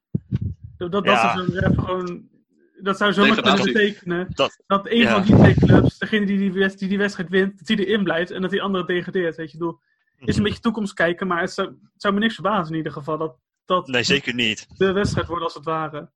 Dat, 0.78 0.92
dat, 0.92 1.04
Ja. 1.06 1.36
dat, 1.36 1.48
is 1.48 1.56
een, 1.56 1.74
gewoon, 1.76 2.30
dat 2.84 2.98
zou 2.98 3.14
zomaar 3.14 3.42
kunnen 3.42 3.64
betekenen 3.66 4.28
Dat- 4.34 4.64
dat 4.68 4.88
een 4.88 4.98
ja. 4.98 5.12
van 5.14 5.22
die 5.24 5.36
twee 5.36 5.54
clubs, 5.54 5.98
degene 5.98 6.26
die 6.26 6.38
die, 6.38 6.52
wed- 6.54 6.80
die 6.80 6.88
die 6.90 6.98
wedstrijd 6.98 7.30
wint, 7.30 7.58
dat 7.58 7.68
die 7.68 7.86
erin 7.86 8.04
blijft 8.04 8.32
en 8.32 8.42
dat 8.42 8.52
die 8.52 8.62
andere 8.62 8.86
degradeert. 8.86 9.36
Weet 9.36 9.52
je, 9.52 9.58
bedoel, 9.58 9.80
is 10.20 10.26
Mhm. 10.28 10.38
een 10.38 10.44
beetje 10.44 10.60
toekomst 10.60 10.94
kijken, 10.94 11.28
maar 11.28 11.42
het 11.42 11.52
zou, 11.52 11.68
het 11.68 12.02
zou 12.02 12.14
me 12.14 12.20
niks 12.20 12.34
verbazen 12.34 12.72
in 12.72 12.78
ieder 12.78 12.92
geval 12.92 13.18
dat 13.18 13.36
dat 13.66 13.88
Nee, 13.88 14.04
zeker 14.04 14.34
niet. 14.34 14.66
de 14.78 14.92
wedstrijd 14.92 15.28
wordt 15.28 15.44
als 15.44 15.54
het 15.54 15.66
ware. 15.66 16.10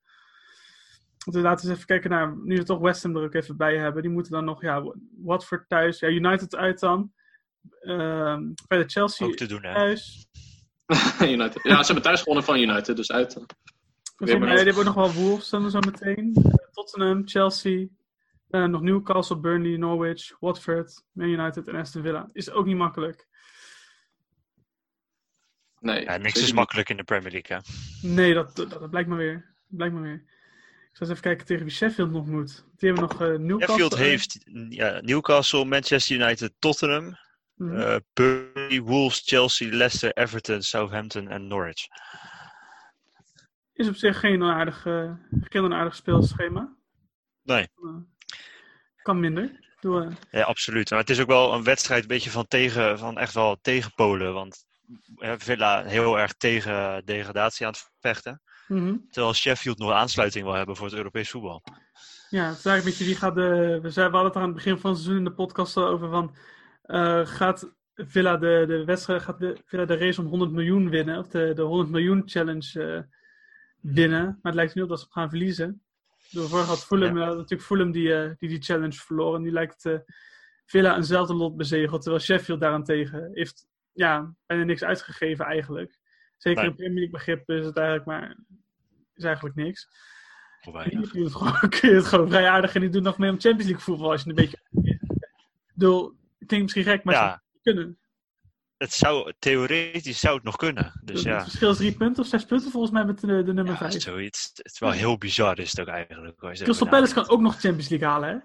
Dus 1.32 1.42
laten 1.42 1.62
we 1.66 1.70
eens 1.70 1.76
even 1.76 1.86
kijken 1.86 2.10
naar, 2.10 2.36
nu 2.44 2.56
we 2.56 2.64
toch 2.64 2.80
West 2.80 3.04
Ham 3.04 3.16
er 3.18 3.24
ook 3.24 3.34
even 3.34 3.58
bij 3.58 3.78
hebben. 3.78 4.02
Die 4.02 4.12
moeten 4.12 4.32
dan 4.32 4.46
nog, 4.46 4.62
ja, 4.62 4.84
Watford 5.24 5.70
thuis, 5.70 6.00
ja, 6.00 6.08
United 6.08 6.56
uit 6.56 6.80
dan. 6.80 7.12
Ehm 7.82 8.42
verder 8.68 8.90
Chelsea 8.90 9.28
Ook 9.28 9.36
te 9.36 9.46
doen, 9.46 9.64
hè. 9.64 9.74
thuis. 9.74 10.28
United. 11.22 11.60
Ja, 11.64 11.78
ze 11.80 11.86
hebben 11.86 12.04
thuis 12.04 12.20
gewonnen 12.20 12.44
van 12.44 12.60
United, 12.60 12.96
dus 12.96 13.12
uit. 13.12 13.34
Volgens 13.34 13.50
mij, 14.18 14.38
maar- 14.40 14.48
die 14.48 14.58
hebben 14.66 14.78
ook 14.88 14.96
nog 14.96 15.14
wel 15.14 15.24
Wolves 15.24 15.50
dan 15.50 15.70
zo 15.72 15.80
meteen. 15.80 16.34
Tottenham, 16.78 17.28
Chelsea, 17.28 17.88
eh, 18.50 18.64
nog 18.66 18.82
Newcastle, 18.82 19.40
Burnley, 19.40 19.78
Norwich, 19.78 20.36
Watford, 20.40 21.04
Man 21.12 21.28
United 21.28 21.68
en 21.68 21.76
Aston 21.76 22.02
Villa. 22.02 22.30
Is 22.34 22.50
ook 22.52 22.66
niet 22.66 22.76
makkelijk. 22.78 23.28
Nee, 25.80 26.04
Ja, 26.04 26.18
niks 26.18 26.42
is 26.42 26.52
makkelijk 26.54 26.90
in 26.90 26.98
de 26.98 27.04
Premier 27.04 27.32
League, 27.32 27.58
hè. 27.58 27.64
Nee, 28.08 28.34
dat, 28.34 28.56
dat, 28.56 28.70
dat 28.70 28.90
blijkt 28.90 29.10
maar 29.10 29.18
weer. 29.18 29.34
Dat 29.68 29.78
blijkt 29.78 29.94
maar 29.94 30.04
weer. 30.04 30.24
Ik 30.92 31.04
zal 31.04 31.08
eens 31.08 31.10
even 31.10 31.22
kijken 31.22 31.46
tegen 31.46 31.64
wie 31.66 31.74
Sheffield 31.74 32.12
nog 32.12 32.26
moet. 32.26 32.66
Die 32.78 32.90
hebben 32.92 33.08
nog 33.10 33.22
eh 33.22 33.28
Newcastle. 33.28 33.60
Sheffield 33.68 33.96
heeft 33.96 34.40
ja, 34.70 35.00
Newcastle, 35.02 35.66
Manchester 35.66 36.16
United, 36.16 36.54
Tottenham, 36.60 37.18
Mhm. 37.56 37.76
eh, 37.78 37.96
Burnley, 38.14 38.82
Wolves, 38.82 39.22
Chelsea, 39.26 39.70
Leicester, 39.76 40.12
Everton, 40.14 40.62
Southampton 40.62 41.28
en 41.28 41.48
Norwich. 41.48 41.88
Is 43.78 43.88
op 43.88 43.96
zich 43.96 44.20
geen 44.20 44.42
onaardig, 44.42 44.86
eh, 44.86 45.12
geen 45.42 45.64
onaardig 45.64 45.96
speelschema. 45.96 46.76
Nee. 47.44 47.68
Kan 49.02 49.20
minder. 49.20 49.76
Doe, 49.80 50.04
eh, 50.04 50.16
Ja, 50.32 50.42
absoluut. 50.42 50.90
Maar 50.90 51.00
het 51.00 51.10
is 51.10 51.20
ook 51.20 51.28
wel 51.28 51.54
een 51.54 51.64
wedstrijd 51.64 52.02
een 52.02 52.08
beetje 52.08 52.30
van, 52.30 52.48
tegen, 52.48 53.00
van 53.00 53.18
echt 53.18 53.34
wel 53.34 53.58
tegen 53.62 53.94
Polen. 53.94 54.34
Want 54.34 54.66
eh, 55.16 55.34
Villa 55.38 55.84
heel 55.84 56.20
erg 56.20 56.34
tegen 56.34 57.06
degradatie 57.06 57.66
aan 57.66 57.72
het 57.72 57.92
vechten. 58.00 58.42
mhm. 58.68 58.96
Terwijl 59.10 59.34
Sheffield 59.34 59.78
nog 59.78 59.92
aansluiting 59.92 60.46
wil 60.46 60.54
hebben 60.54 60.76
voor 60.76 60.88
het 60.88 60.96
Europees 60.96 61.30
voetbal. 61.30 61.64
Ja, 62.30 62.48
het 62.48 62.58
is 62.58 62.66
eigenlijk 62.66 62.78
een 62.78 62.84
beetje 62.84 63.06
wie 63.06 63.16
gaat 63.16 63.36
de. 63.36 63.80
We, 63.82 63.90
zei, 63.90 64.10
we 64.10 64.16
hadden 64.16 64.32
het 64.34 64.42
aan 64.42 64.48
het 64.48 64.64
begin 64.64 64.78
van 64.78 64.90
het 64.92 65.00
seizoen 65.00 65.26
in 65.26 65.30
de 65.30 65.36
podcast 65.36 65.78
al 65.78 65.88
over 65.88 66.10
van. 66.10 66.36
gaat 67.28 67.72
Villa 67.94 68.38
de, 68.38 68.64
de 68.68 68.86
wedstrijd, 68.86 69.22
gaat 69.22 69.40
de, 69.40 69.58
Villa 69.66 69.86
de 69.86 69.98
race 69.98 70.22
om 70.22 70.28
100 70.28 70.52
miljoen 70.52 70.90
winnen? 70.90 71.18
Of 71.18 71.28
de, 71.28 71.54
de 71.56 71.62
100 71.62 71.90
miljoen 71.90 72.22
challenge 72.26 73.08
winnen? 73.94 74.24
Maar 74.26 74.38
het 74.42 74.54
lijkt 74.56 74.76
nu 74.76 74.82
op 74.82 74.90
dat 74.90 75.00
ze 75.00 75.06
gaan 75.10 75.30
verliezen. 75.30 75.82
Door 76.32 76.48
vorig 76.50 76.66
had 76.66 76.86
Fulham, 76.86 77.18
Ja. 77.18 77.22
eh, 77.30 77.36
natuurlijk 77.36 77.62
Fulham 77.62 77.92
die, 77.92 78.14
eh, 78.14 78.32
die 78.38 78.50
die 78.50 78.62
challenge 78.62 78.92
verloren. 78.98 79.36
En 79.38 79.42
nu 79.42 79.52
lijkt 79.52 79.86
eh, 79.86 79.98
Villa 80.66 80.96
eenzelfde 80.96 81.34
lot 81.34 81.58
bezegeld. 81.58 82.02
Terwijl 82.02 82.24
Sheffield 82.24 82.60
daarentegen 82.60 83.30
heeft 83.34 83.68
ja, 83.94 84.34
bijna 84.46 84.64
niks 84.64 84.84
uitgegeven 84.84 85.46
eigenlijk. 85.46 86.00
Zeker 86.38 86.64
in 86.64 86.76
Premier 86.76 86.94
League 86.94 87.12
begrip 87.12 87.50
is 87.50 87.66
het 87.66 87.78
eigenlijk 87.78 88.08
maar 88.08 88.38
is 89.14 89.24
eigenlijk 89.24 89.56
niks. 89.56 89.88
Kun 90.62 90.90
je, 90.90 91.24
het 91.24 91.36
gewoon, 91.36 91.70
kun 91.80 91.90
je 91.90 91.96
het 91.96 92.06
gewoon 92.06 92.30
vrij 92.30 92.50
aardig 92.50 92.76
en 92.76 92.82
die 92.82 92.90
doet 92.90 93.04
nog 93.04 93.18
mee 93.18 93.30
om 93.32 93.40
Champions 93.40 93.66
League 93.70 93.84
voetbal 93.84 94.12
als 94.12 94.24
je 94.24 94.30
een 94.30 94.36
beetje. 94.36 94.58
Ik 94.84 95.00
bedoel, 95.74 96.04
het 96.40 96.48
klinkt 96.48 96.64
misschien 96.66 96.84
gek, 96.94 97.04
maar 97.04 97.14
Ja. 97.16 97.44
ze 97.54 97.60
kunnen. 97.62 97.98
Het 98.78 98.94
zou, 98.94 99.34
theoretisch 99.40 100.20
zou 100.20 100.36
het 100.36 100.44
nog 100.44 100.56
kunnen. 100.56 101.00
Dus 101.04 101.16
het 101.24 101.24
ja, 101.34 101.44
verschil 101.44 101.70
is 101.72 101.78
drie 101.78 101.94
punten 101.94 102.24
of 102.24 102.30
zes 102.30 102.46
punten 102.46 102.72
volgens 102.72 102.92
mij 102.94 103.06
met 103.06 103.20
de, 103.20 103.28
de 103.28 103.54
nummer 103.54 103.74
ja 103.74 103.90
vijf. 103.90 104.02
zoiets. 104.02 104.52
Het 104.54 104.72
is 104.74 104.80
wel 104.80 104.92
heel 104.92 105.18
bizar 105.18 105.60
is 105.60 105.70
het 105.72 105.80
ook 105.80 105.88
eigenlijk. 105.88 106.38
Crystal 106.38 106.88
Palace 106.88 107.14
kan 107.14 107.30
ook 107.30 107.42
nog 107.42 107.60
Champions 107.60 107.90
League 107.90 108.08
halen, 108.08 108.30
hè? 108.30 108.36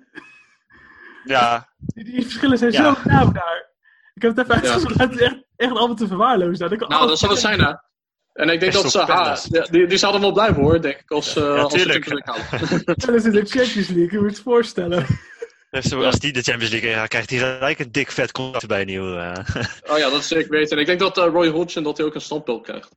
Ja, 1.25 1.68
Die, 1.95 2.05
die 2.05 2.23
verschillen 2.23 2.59
zijn 2.59 2.73
Ja. 2.73 2.95
zo 2.95 3.01
nauw 3.09 3.33
daar. 3.33 3.71
Ik 4.14 4.23
heb 4.23 4.37
het 4.37 4.47
even 4.51 4.62
Ja. 4.62 4.71
uitgezocht, 4.73 4.99
het 4.99 5.12
is 5.12 5.21
echt, 5.21 5.37
echt 5.57 5.71
allemaal 5.71 5.97
te 5.97 6.07
verwaarlozen. 6.07 6.59
daar. 6.59 6.68
Dat 6.68 6.79
kan 6.79 6.88
Nou, 6.88 7.01
alles 7.01 7.11
dat 7.11 7.18
zou 7.21 7.33
het 7.33 7.40
zijn, 7.40 7.61
hè. 7.61 7.75
En 8.33 8.49
ik 8.49 8.61
denk 8.61 8.73
dat 8.73 8.90
ze, 8.90 8.99
ja, 9.51 9.66
die, 9.71 9.87
die 9.87 9.99
zouden 9.99 10.21
wel 10.21 10.33
blijven 10.33 10.62
hoor, 10.62 10.81
denk 10.81 10.99
ik, 10.99 11.11
als, 11.11 11.37
eh 11.37 11.62
als 11.62 11.73
ze 11.73 11.79
tuurlijk. 11.79 12.05
Champions 12.05 12.38
League 12.38 12.59
halen. 12.59 12.85
Palace 13.07 13.27
in 13.27 13.33
de 13.33 13.45
Champions 13.47 13.88
League, 13.88 14.11
je 14.11 14.18
moet 14.18 14.31
je 14.31 14.35
het 14.37 14.40
voorstellen. 14.40 15.07
Dus 15.73 15.93
als 15.93 16.19
die 16.19 16.33
de 16.33 16.43
Champions 16.43 16.73
League 16.73 16.93
gaat, 16.93 17.09
krijgt 17.09 17.31
hij 17.31 17.39
gelijk 17.39 17.79
een 17.79 17.93
dik 17.93 18.11
vet 18.11 18.33
contract 18.33 18.67
bij 18.67 18.85
nieuw. 18.85 19.17
eh. 19.17 19.33
Oh 19.93 19.99
ja, 19.99 20.11
dat 20.11 20.21
is 20.21 20.29
zeker 20.29 20.51
weten. 20.51 20.77
En 20.77 20.81
ik 20.83 20.87
denk 20.87 20.99
dat 21.01 21.19
eh, 21.19 21.25
Roy 21.25 21.49
Hodgson 21.49 21.83
dat 21.83 21.97
hij 21.97 22.07
ook 22.07 22.15
een 22.15 22.21
standbeeld 22.21 22.63
krijgt. 22.63 22.89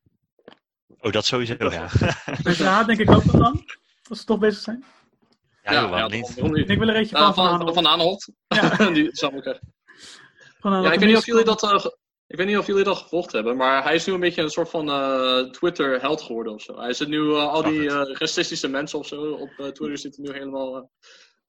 oh, 0.99 1.11
dat 1.11 1.25
sowieso, 1.25 1.55
ja. 1.59 1.87
Dus 2.43 2.57
ja, 2.57 2.83
denk 2.83 2.99
ik 2.99 3.11
ook 3.11 3.23
wel 3.23 3.41
dan. 3.41 3.65
Als 4.09 4.19
ze 4.19 4.25
toch 4.25 4.39
bezig 4.39 4.61
zijn. 4.61 4.83
Ja, 5.63 5.89
waarom 5.89 6.11
niet? 6.11 6.29
Ik 6.69 6.77
wil 6.79 6.87
er 6.87 6.95
eentje 6.95 7.15
Nou, 7.15 7.33
van 7.33 7.49
van, 7.49 7.59
Van 7.65 7.73
van, 7.73 7.87
Aanholt. 7.87 8.31
van 8.49 8.57
Aanholt. 8.59 8.79
Ja. 8.79 8.91
die 9.01 9.09
zou 9.11 9.35
ik 9.35 9.41
krijgen. 9.41 9.73
Van 10.59 10.81
Ja, 10.83 10.91
ik 10.91 10.99
weet 10.99 11.09
niet 11.09 11.17
of 11.17 11.25
jullie 11.25 11.43
dat, 11.43 11.63
eh, 11.63 11.79
ge- 11.79 11.97
ik 12.27 12.37
weet 12.37 12.47
niet 12.47 12.57
of 12.57 12.67
jullie 12.67 12.83
dat 12.83 12.97
gevolgd 12.97 13.31
hebben, 13.31 13.57
maar 13.57 13.83
hij 13.83 13.95
is 13.95 14.05
nu 14.05 14.13
een 14.13 14.19
beetje 14.19 14.41
een 14.41 14.49
soort 14.49 14.69
van 14.69 14.89
eh, 14.89 15.39
Twitter-held 15.51 16.21
geworden 16.21 16.53
of 16.53 16.61
zo. 16.61 16.79
Hij 16.79 16.93
zit 16.93 17.07
nu 17.07 17.31
eh, 17.31 17.47
al 17.47 17.63
die 17.63 17.89
eh, 17.89 18.15
racistische 18.17 18.67
mensen 18.67 18.99
of 18.99 19.07
zo 19.07 19.31
op 19.31 19.49
eh, 19.49 19.65
Twitter 19.67 19.97
zitten 19.97 20.23
nu 20.23 20.31
helemaal 20.31 20.75
eh, 20.75 20.81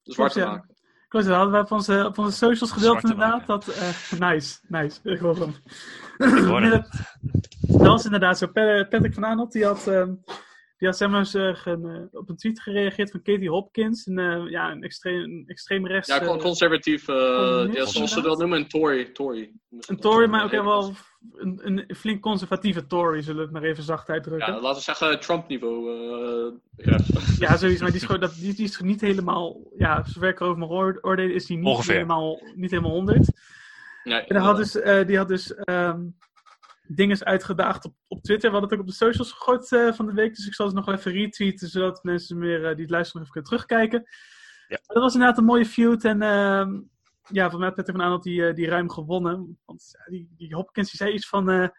zwart 0.03 0.33
te 0.33 0.39
ja. 0.39 0.45
maken. 0.49 0.75
Klopt, 1.07 1.25
dat 1.25 1.35
hadden 1.35 1.51
wij 1.51 1.61
op 1.61 1.71
onze, 1.71 2.05
op 2.05 2.17
onze 2.17 2.37
socials 2.37 2.71
gedeeld 2.71 3.01
inderdaad. 3.03 3.45
Dat, 3.45 3.67
eh, 3.67 4.19
nice, 4.29 4.57
nice. 4.67 4.99
Ik 5.03 5.19
hoor 5.19 5.37
hem. 5.39 5.55
dat, 6.69 6.89
was 7.67 8.05
inderdaad 8.05 8.37
zo. 8.37 8.47
Pa- 8.47 8.85
Patrick 8.89 9.13
van 9.13 9.25
Aanholt, 9.25 9.51
die 9.51 9.65
had, 9.65 9.87
ehm, 9.87 10.13
die 10.77 10.87
had 10.87 10.97
zeg 10.97 11.09
maar, 11.09 11.29
eh, 11.33 11.73
eh, 11.73 12.01
op 12.11 12.29
een 12.29 12.35
tweet 12.35 12.61
gereageerd 12.61 13.11
van 13.11 13.21
Katie 13.21 13.49
Hopkins. 13.49 14.05
Een, 14.05 14.19
eh, 14.19 14.49
ja, 14.49 14.71
een 14.71 14.83
extreem, 14.83 15.23
een 15.23 15.43
extreem 15.47 15.87
rechts... 15.87 16.07
Ja, 16.07 16.19
con- 16.19 16.35
eh, 16.37 16.41
conservatief, 16.43 17.07
eh, 17.07 17.15
communist, 17.15 17.77
ja, 17.77 17.85
zoals 17.85 18.11
ze 18.13 18.21
dat 18.21 18.37
noemen, 18.39 18.57
een 18.59 18.67
Tory. 18.67 19.05
Tory. 19.05 19.51
een 19.87 19.97
Tory, 19.97 20.29
maar 20.29 20.43
ook 20.43 20.51
wel 20.51 20.93
een, 21.35 21.59
een 21.63 21.95
flink 21.95 22.21
conservatieve 22.21 22.85
Tory, 22.87 23.21
zullen 23.21 23.37
we 23.37 23.43
het 23.43 23.51
maar 23.51 23.63
even 23.63 23.83
zacht 23.83 24.09
uitdrukken. 24.09 24.47
Ja, 24.47 24.53
Ja, 24.55 24.61
laten 24.61 24.77
we 24.77 24.83
zeggen 24.83 25.19
Trump-niveau. 25.19 25.91
eh 26.77 26.85
ja. 27.39 27.57
zoiets, 27.57 27.81
maar 27.81 27.91
die 27.91 27.99
is, 27.99 28.05
gewoon, 28.05 28.21
dat, 28.21 28.35
die, 28.39 28.53
die 28.53 28.65
is 28.65 28.79
niet 28.79 29.01
helemaal... 29.01 29.59
Ja, 29.77 30.03
zover 30.05 30.29
ik 30.29 30.39
erover 30.39 30.59
mag 30.59 30.69
oor- 30.69 30.99
oordelen, 31.01 31.33
is 31.33 31.45
die 31.45 31.57
niet 31.57 31.65
Ongeveer. 31.65 31.93
helemaal, 31.93 32.41
niet 32.55 32.71
helemaal 32.71 32.91
100. 32.91 33.31
Nee, 34.03 34.21
En 34.21 34.35
had 34.35 34.57
dus, 34.57 34.75
eh, 34.79 35.05
die 35.07 35.17
had 35.17 35.27
dus 35.27 35.53
ehm 36.87 36.95
dingen 36.95 37.25
uitgedaagd 37.25 37.85
op, 37.85 37.93
op 38.07 38.21
Twitter. 38.21 38.49
We 38.49 38.57
hadden 38.57 38.69
het 38.69 38.79
ook 38.79 38.85
op 38.85 38.91
de 38.91 39.05
socials 39.05 39.31
gegooid 39.31 39.71
eh, 39.71 39.93
van 39.93 40.05
de 40.05 40.13
week. 40.13 40.35
Dus 40.35 40.47
ik 40.47 40.53
zal 40.53 40.65
het 40.65 40.75
nog 40.75 40.85
wel 40.85 40.95
even 40.95 41.11
retweeten, 41.11 41.67
zodat 41.67 42.03
mensen 42.03 42.37
meer 42.37 42.65
eh, 42.65 42.71
die 42.71 42.81
het 42.81 42.89
luisteren 42.89 43.21
nog 43.21 43.29
even 43.29 43.43
kunnen 43.43 43.49
terugkijken. 43.49 43.99
Ja. 44.67 44.79
Maar 44.85 44.95
dat 44.95 45.03
was 45.03 45.13
inderdaad 45.13 45.37
een 45.37 45.45
mooie 45.45 45.65
feud. 45.65 46.03
En 46.03 46.21
ehm, 46.21 46.79
ja, 47.31 47.49
van 47.49 47.59
mij 47.59 47.67
had 47.67 47.75
Peter 47.75 47.93
van 47.93 48.03
Aanholt 48.03 48.23
die, 48.23 48.47
eh, 48.47 48.55
die 48.55 48.67
ruim 48.67 48.89
gewonnen. 48.89 49.59
Want 49.65 49.91
die, 50.09 50.29
die 50.37 50.55
Hopkins 50.55 50.89
die 50.89 50.97
zei 50.99 51.13
iets 51.13 51.27
van... 51.27 51.71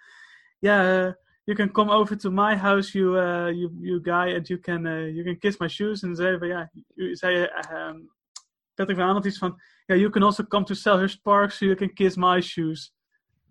Ja, 0.61 1.17
you 1.45 1.57
can 1.57 1.73
come 1.73 1.93
over 1.93 2.19
to 2.19 2.31
my 2.31 2.57
house, 2.57 2.99
you, 2.99 3.17
you, 3.55 3.71
you 3.81 4.01
guy, 4.03 4.35
and 4.35 4.49
you 4.49 4.61
can, 4.61 4.83
you 5.15 5.25
can 5.25 5.39
kiss 5.39 5.59
my 5.59 5.69
shoes. 5.69 6.03
En 6.03 6.17
zei 6.17 6.39
van 6.39 6.49
ja, 6.49 6.71
zei 7.13 7.43
eh, 7.43 7.71
ehm, 7.71 7.99
Patrick 8.75 8.99
van 8.99 9.07
Aanholt 9.07 9.25
iets 9.25 9.39
van... 9.39 9.61
Ja, 9.87 9.95
you 9.95 10.11
can 10.11 10.23
also 10.23 10.45
come 10.45 10.65
to 10.65 10.75
Selhurst 10.75 11.23
Park, 11.23 11.51
so 11.51 11.65
you 11.65 11.77
can 11.77 11.93
kiss 11.93 12.17
my 12.17 12.41
shoes. 12.41 12.93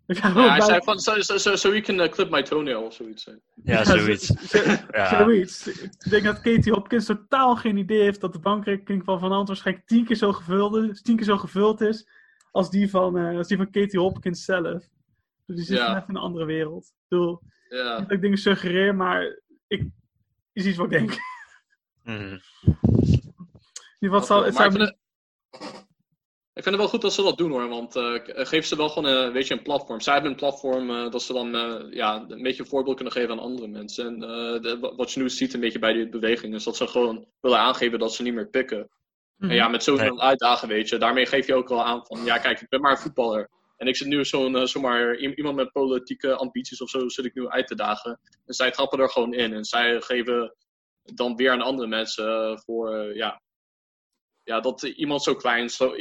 Ja, 0.07 0.49
hij 0.49 0.61
zei 0.61 0.81
van, 0.83 0.99
so, 0.99 1.21
so, 1.21 1.37
so, 1.37 1.55
so 1.55 1.81
can 1.81 1.99
uh, 1.99 2.07
clip 2.07 2.29
my 2.29 2.43
toenail 2.43 2.81
of 2.83 2.93
zoiets. 2.93 3.27
Ja, 3.63 3.83
zoiets. 3.83 4.25
zo- 4.25 4.57
zo- 4.63 4.71
Ja. 4.91 5.17
Zoiets. 5.17 5.67
Ik 5.67 6.09
denk 6.09 6.23
dat 6.23 6.41
Katie 6.41 6.71
Hopkins 6.71 7.05
totaal 7.05 7.55
geen 7.55 7.77
idee 7.77 8.01
heeft 8.01 8.21
dat 8.21 8.33
de 8.33 8.39
bankrekening 8.39 9.03
van 9.03 9.19
Van 9.19 9.31
Ant 9.31 9.47
waarschijnlijk 9.47 9.87
tien 9.87 10.05
keer 10.05 10.15
zo 10.15 10.33
gevuld, 10.33 11.03
tien 11.03 11.15
keer 11.15 11.25
zo 11.25 11.37
gevuld 11.37 11.81
is 11.81 12.07
als 12.51 12.69
die 12.69 12.89
van, 12.89 13.17
eh, 13.17 13.37
als 13.37 13.47
die 13.47 13.57
van 13.57 13.71
Katie 13.71 13.99
Hopkins 13.99 14.45
zelf. 14.45 14.83
Dus 15.45 15.55
die 15.55 15.65
zit 15.65 15.77
echt 15.79 16.07
in 16.09 16.15
een 16.15 16.21
andere 16.21 16.45
wereld. 16.45 16.85
Ik 16.85 16.93
bedoel, 17.07 17.41
Ja. 17.69 17.99
dat 17.99 18.11
ik 18.11 18.21
dingen 18.21 18.37
suggereer, 18.37 18.95
maar 18.95 19.39
ik, 19.67 19.83
is 20.53 20.65
iets 20.65 20.77
wat 20.77 20.91
ik 20.91 20.99
denk. 20.99 21.17
Mhm. 22.03 22.37
Die 23.99 24.09
wat 24.09 24.25
zou, 24.25 24.45
het 24.45 24.53
Maar 24.53 24.65
ik 24.65 24.71
zou 24.71 24.83
het, 24.83 24.97
ik 26.57 26.63
vind 26.63 26.75
het 26.75 26.75
wel 26.75 26.87
goed 26.87 27.01
dat 27.01 27.13
ze 27.13 27.23
dat 27.23 27.37
doen 27.37 27.51
hoor, 27.51 27.67
want 27.67 27.95
eh, 27.95 28.13
geef 28.23 28.65
ze 28.65 28.75
wel 28.75 28.89
gewoon 28.89 29.11
een, 29.13 29.31
weet 29.31 29.47
je, 29.47 29.53
een 29.53 29.61
platform. 29.61 29.99
Zij 30.01 30.13
hebben 30.13 30.31
een 30.31 30.37
platform 30.37 30.89
eh, 30.89 31.11
dat 31.11 31.21
ze 31.21 31.33
dan 31.33 31.55
eh, 31.55 31.91
ja, 31.93 32.25
een 32.27 32.41
beetje 32.41 32.63
een 32.63 32.69
voorbeeld 32.69 32.95
kunnen 32.95 33.13
geven 33.13 33.31
aan 33.31 33.39
andere 33.39 33.67
mensen. 33.67 34.05
En 34.05 34.23
eh, 34.23 34.61
de- 34.61 34.93
wat 34.95 35.11
je 35.11 35.19
nu 35.19 35.29
ziet 35.29 35.53
een 35.53 35.59
beetje 35.59 35.79
bij 35.79 35.93
die 35.93 36.09
beweging 36.09 36.53
is 36.53 36.63
dat 36.63 36.75
ze 36.77 36.87
gewoon 36.87 37.25
willen 37.41 37.59
aangeven 37.59 37.99
dat 37.99 38.13
ze 38.13 38.23
niet 38.23 38.33
meer 38.33 38.49
pikken. 38.49 38.89
Mhm. 39.37 39.49
En 39.49 39.55
ja, 39.55 39.67
met 39.67 39.83
zoveel 39.83 40.21
uitdagen, 40.21 40.67
weet 40.67 40.89
je, 40.89 40.97
daarmee 40.97 41.25
geef 41.25 41.47
je 41.47 41.55
ook 41.55 41.69
wel 41.69 41.83
aan 41.83 42.05
van, 42.05 42.25
ja 42.25 42.37
kijk, 42.37 42.61
ik 42.61 42.69
ben 42.69 42.81
maar 42.81 42.91
een 42.91 42.97
voetballer. 42.97 43.49
En 43.77 43.87
ik 43.87 43.95
zit 43.95 44.07
nu 44.07 44.25
zo'n, 44.25 44.55
eh, 44.55 44.65
zomaar, 44.65 45.15
iemand 45.17 45.55
met 45.55 45.71
politieke 45.71 46.35
ambities 46.35 46.81
of 46.81 46.89
zo, 46.89 47.09
zit 47.09 47.25
ik 47.25 47.35
nu 47.35 47.47
uit 47.47 47.67
te 47.67 47.75
dagen. 47.75 48.19
En 48.45 48.53
zij 48.53 48.71
trappen 48.71 48.99
er 48.99 49.09
gewoon 49.09 49.33
in. 49.33 49.53
En 49.53 49.65
zij 49.65 50.01
geven 50.01 50.55
dan 51.03 51.35
weer 51.35 51.51
aan 51.51 51.61
andere 51.61 51.87
mensen 51.87 52.27
eh, 52.51 52.57
voor, 52.57 52.93
eh, 52.93 53.15
ja, 53.15 53.41
ja, 54.47 54.59
dat 54.59 54.81
iemand 54.83 55.23
zo 55.23 55.35
klein, 55.35 55.69
zo 55.69 55.93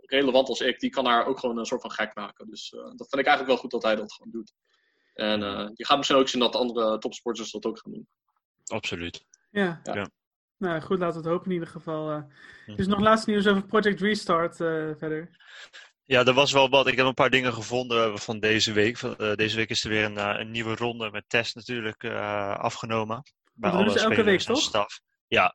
relevant 0.00 0.48
als 0.48 0.60
ik, 0.60 0.80
die 0.80 0.90
kan 0.90 1.06
haar 1.06 1.26
ook 1.26 1.38
gewoon 1.38 1.58
een 1.58 1.66
soort 1.66 1.80
van 1.80 1.90
gek 1.90 2.14
maken. 2.14 2.50
Dus 2.50 2.72
eh, 2.72 2.80
dat 2.80 3.08
vind 3.08 3.16
ik 3.18 3.26
eigenlijk 3.26 3.46
wel 3.46 3.56
goed 3.56 3.70
dat 3.70 3.82
hij 3.82 3.94
dat 3.96 4.12
gewoon 4.12 4.32
doet. 4.32 4.52
En 5.14 5.42
eh, 5.42 5.68
je 5.74 5.86
gaat 5.86 5.96
misschien 5.96 6.18
ook 6.18 6.28
zien 6.28 6.40
dat 6.40 6.56
andere 6.56 6.98
topsporters 6.98 7.50
dat 7.50 7.66
ook 7.66 7.78
gaan 7.78 7.92
doen. 7.92 8.08
Absoluut. 8.64 9.24
Ja. 9.50 9.80
Ja. 9.82 10.10
Nou 10.56 10.80
goed, 10.80 10.98
laten 10.98 11.16
we 11.22 11.22
het 11.22 11.32
hopen 11.32 11.46
in 11.46 11.52
ieder 11.52 11.68
geval. 11.68 12.10
eh. 12.10 12.22
Mhm. 12.66 12.76
Dus 12.76 12.86
nog 12.86 13.00
laatste 13.00 13.30
nieuws 13.30 13.46
over 13.46 13.66
Project 13.66 14.00
Restart 14.00 14.60
eh, 14.60 14.90
verder. 14.98 15.36
Ja, 16.04 16.24
er 16.24 16.32
was 16.34 16.52
wel 16.52 16.68
wat. 16.68 16.86
Ik 16.86 16.96
heb 16.96 17.06
een 17.06 17.14
paar 17.14 17.30
dingen 17.30 17.52
gevonden 17.52 18.18
van 18.18 18.40
deze 18.40 18.72
week. 18.72 18.96
Van, 18.98 19.16
eh, 19.16 19.34
deze 19.34 19.56
week 19.56 19.70
is 19.70 19.84
er 19.84 19.90
weer 19.90 20.04
een, 20.04 20.40
een 20.40 20.50
nieuwe 20.50 20.74
ronde 20.76 21.10
met 21.10 21.24
test 21.28 21.54
natuurlijk 21.54 22.02
eh, 22.02 22.58
afgenomen. 22.58 23.22
Bij 23.52 23.70
dat 23.70 23.78
doen 23.78 23.88
alle 23.88 23.98
ze 23.98 24.04
elke 24.04 24.14
spelers 24.14 24.46
week, 24.46 24.56
toch? 24.56 24.64
staf. 24.64 25.00
Ja, 25.34 25.54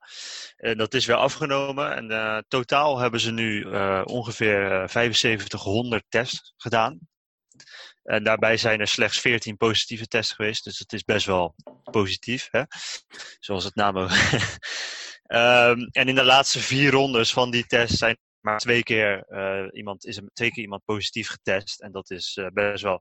en 0.57 0.77
dat 0.77 0.93
is 0.93 1.05
weer 1.05 1.15
afgenomen. 1.15 1.95
En 1.95 2.11
eh, 2.11 2.37
totaal 2.47 2.97
hebben 2.97 3.19
ze 3.19 3.31
nu 3.31 3.71
eh, 3.71 4.01
ongeveer 4.05 4.71
eh, 4.71 4.87
7500 4.87 6.03
tests 6.09 6.53
gedaan. 6.57 6.99
En 8.03 8.23
daarbij 8.23 8.57
zijn 8.57 8.79
er 8.79 8.87
slechts 8.87 9.19
14 9.19 9.57
positieve 9.57 10.07
tests 10.07 10.33
geweest. 10.33 10.63
Dus 10.63 10.79
het 10.79 10.93
is 10.93 11.03
best 11.03 11.25
wel 11.25 11.55
positief, 11.83 12.47
hè? 12.51 12.63
zoals 13.39 13.63
het 13.63 13.75
ook. 13.75 14.09
Ehm, 15.29 15.79
en 15.91 16.07
in 16.07 16.15
de 16.15 16.23
laatste 16.23 16.59
vier 16.59 16.91
rondes 16.91 17.31
van 17.31 17.51
die 17.51 17.65
test 17.65 17.97
zijn 17.97 18.17
maar 18.41 18.59
twee 18.59 18.83
keer, 18.83 19.23
eh, 19.27 19.67
iemand, 19.71 20.05
is 20.05 20.17
er 20.17 20.23
twee 20.33 20.51
keer 20.51 20.63
iemand 20.63 20.85
positief 20.85 21.29
getest. 21.29 21.81
En 21.81 21.91
dat 21.91 22.09
is 22.09 22.37
eh, 22.37 22.47
best 22.53 22.83
wel 22.83 22.99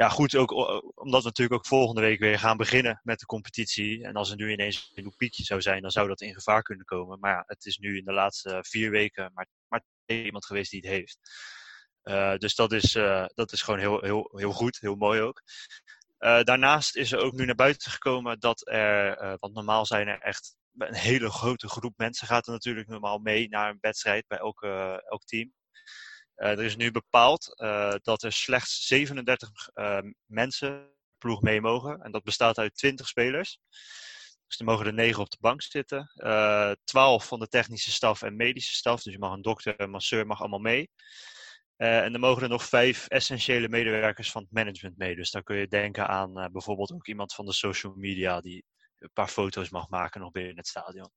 ja, 0.00 0.08
goed, 0.08 0.36
ook, 0.36 0.52
omdat 1.00 1.22
we 1.22 1.28
natuurlijk 1.28 1.56
ook 1.56 1.66
volgende 1.66 2.00
week 2.00 2.18
weer 2.18 2.38
gaan 2.38 2.56
beginnen 2.56 3.00
met 3.02 3.18
de 3.18 3.26
competitie. 3.26 4.04
En 4.04 4.14
als 4.14 4.30
er 4.30 4.36
nu 4.36 4.52
ineens 4.52 4.90
een 4.94 5.14
piekje 5.16 5.44
zou 5.44 5.60
zijn, 5.60 5.82
dan 5.82 5.90
zou 5.90 6.08
dat 6.08 6.20
in 6.20 6.34
gevaar 6.34 6.62
kunnen 6.62 6.84
komen. 6.84 7.18
Maar 7.18 7.32
ja, 7.32 7.42
het 7.46 7.64
is 7.64 7.78
nu 7.78 7.96
in 7.96 8.04
de 8.04 8.12
laatste 8.12 8.58
vier 8.60 8.90
weken 8.90 9.30
maar, 9.34 9.46
maar 9.68 9.82
iemand 10.06 10.46
geweest 10.46 10.70
die 10.70 10.80
het 10.80 10.90
heeft. 10.90 11.18
Eh, 12.02 12.36
dus 12.36 12.54
dat 12.54 12.72
is, 12.72 12.94
eh, 12.94 13.24
dat 13.34 13.52
is 13.52 13.62
gewoon 13.62 13.80
heel, 13.80 14.00
heel, 14.00 14.30
heel 14.34 14.52
goed, 14.52 14.80
heel 14.80 14.94
mooi 14.94 15.20
ook. 15.20 15.42
Eh, 16.18 16.42
daarnaast 16.42 16.96
is 16.96 17.12
er 17.12 17.18
ook 17.18 17.32
nu 17.32 17.44
naar 17.44 17.54
buiten 17.54 17.90
gekomen 17.90 18.40
dat 18.40 18.68
er, 18.68 19.36
want 19.40 19.54
normaal 19.54 19.86
zijn 19.86 20.08
er 20.08 20.20
echt 20.20 20.56
een 20.78 20.94
hele 20.94 21.30
grote 21.30 21.68
groep 21.68 21.94
mensen 21.96 22.26
gaat 22.26 22.46
er 22.46 22.52
natuurlijk 22.52 22.88
normaal 22.88 23.18
mee 23.18 23.48
naar 23.48 23.70
een 23.70 23.78
wedstrijd 23.80 24.26
bij 24.26 24.38
elke, 24.38 25.02
elk 25.08 25.24
team. 25.24 25.52
Eh, 26.40 26.50
er 26.50 26.64
is 26.64 26.76
nu 26.76 26.90
bepaald 26.90 27.58
eh, 27.58 27.94
dat 28.02 28.22
er 28.22 28.32
slechts 28.32 28.86
37 28.86 29.68
eh, 29.74 29.98
mensen 30.26 30.90
ploeg 31.18 31.42
mee 31.42 31.60
mogen. 31.60 32.00
En 32.00 32.12
dat 32.12 32.22
bestaat 32.22 32.58
uit 32.58 32.74
20 32.74 33.08
spelers. 33.08 33.58
Dus 34.46 34.58
er 34.58 34.64
mogen 34.64 34.86
er 34.86 34.92
9 34.92 35.20
op 35.22 35.30
de 35.30 35.36
bank 35.40 35.62
zitten. 35.62 36.12
Eh 36.14 36.72
12 36.84 37.26
van 37.26 37.38
de 37.38 37.48
technische 37.48 37.90
staf 37.90 38.22
en 38.22 38.36
medische 38.36 38.74
staf. 38.74 39.02
Dus 39.02 39.12
je 39.12 39.18
mag 39.18 39.32
een 39.32 39.42
dokter, 39.42 39.80
een 39.80 39.90
masseur 39.90 40.26
mag 40.26 40.40
allemaal 40.40 40.58
mee. 40.58 40.90
En 41.76 42.12
er 42.12 42.20
mogen 42.20 42.42
er 42.42 42.48
nog 42.48 42.64
vijf 42.64 43.06
essentiële 43.06 43.68
medewerkers 43.68 44.30
van 44.30 44.42
het 44.42 44.52
management 44.52 44.96
mee. 44.96 45.16
Dus 45.16 45.30
dan 45.30 45.42
kun 45.42 45.56
je 45.56 45.68
denken 45.68 46.08
aan 46.08 46.32
bijvoorbeeld 46.52 46.92
ook 46.92 47.06
iemand 47.06 47.34
van 47.34 47.46
de 47.46 47.52
social 47.52 47.92
media 47.96 48.40
die 48.40 48.64
een 48.98 49.10
paar 49.12 49.28
foto's 49.28 49.70
mag 49.70 49.88
maken 49.88 50.20
nog 50.20 50.30
binnen 50.30 50.56
het 50.56 50.68
stadion. 50.68 51.10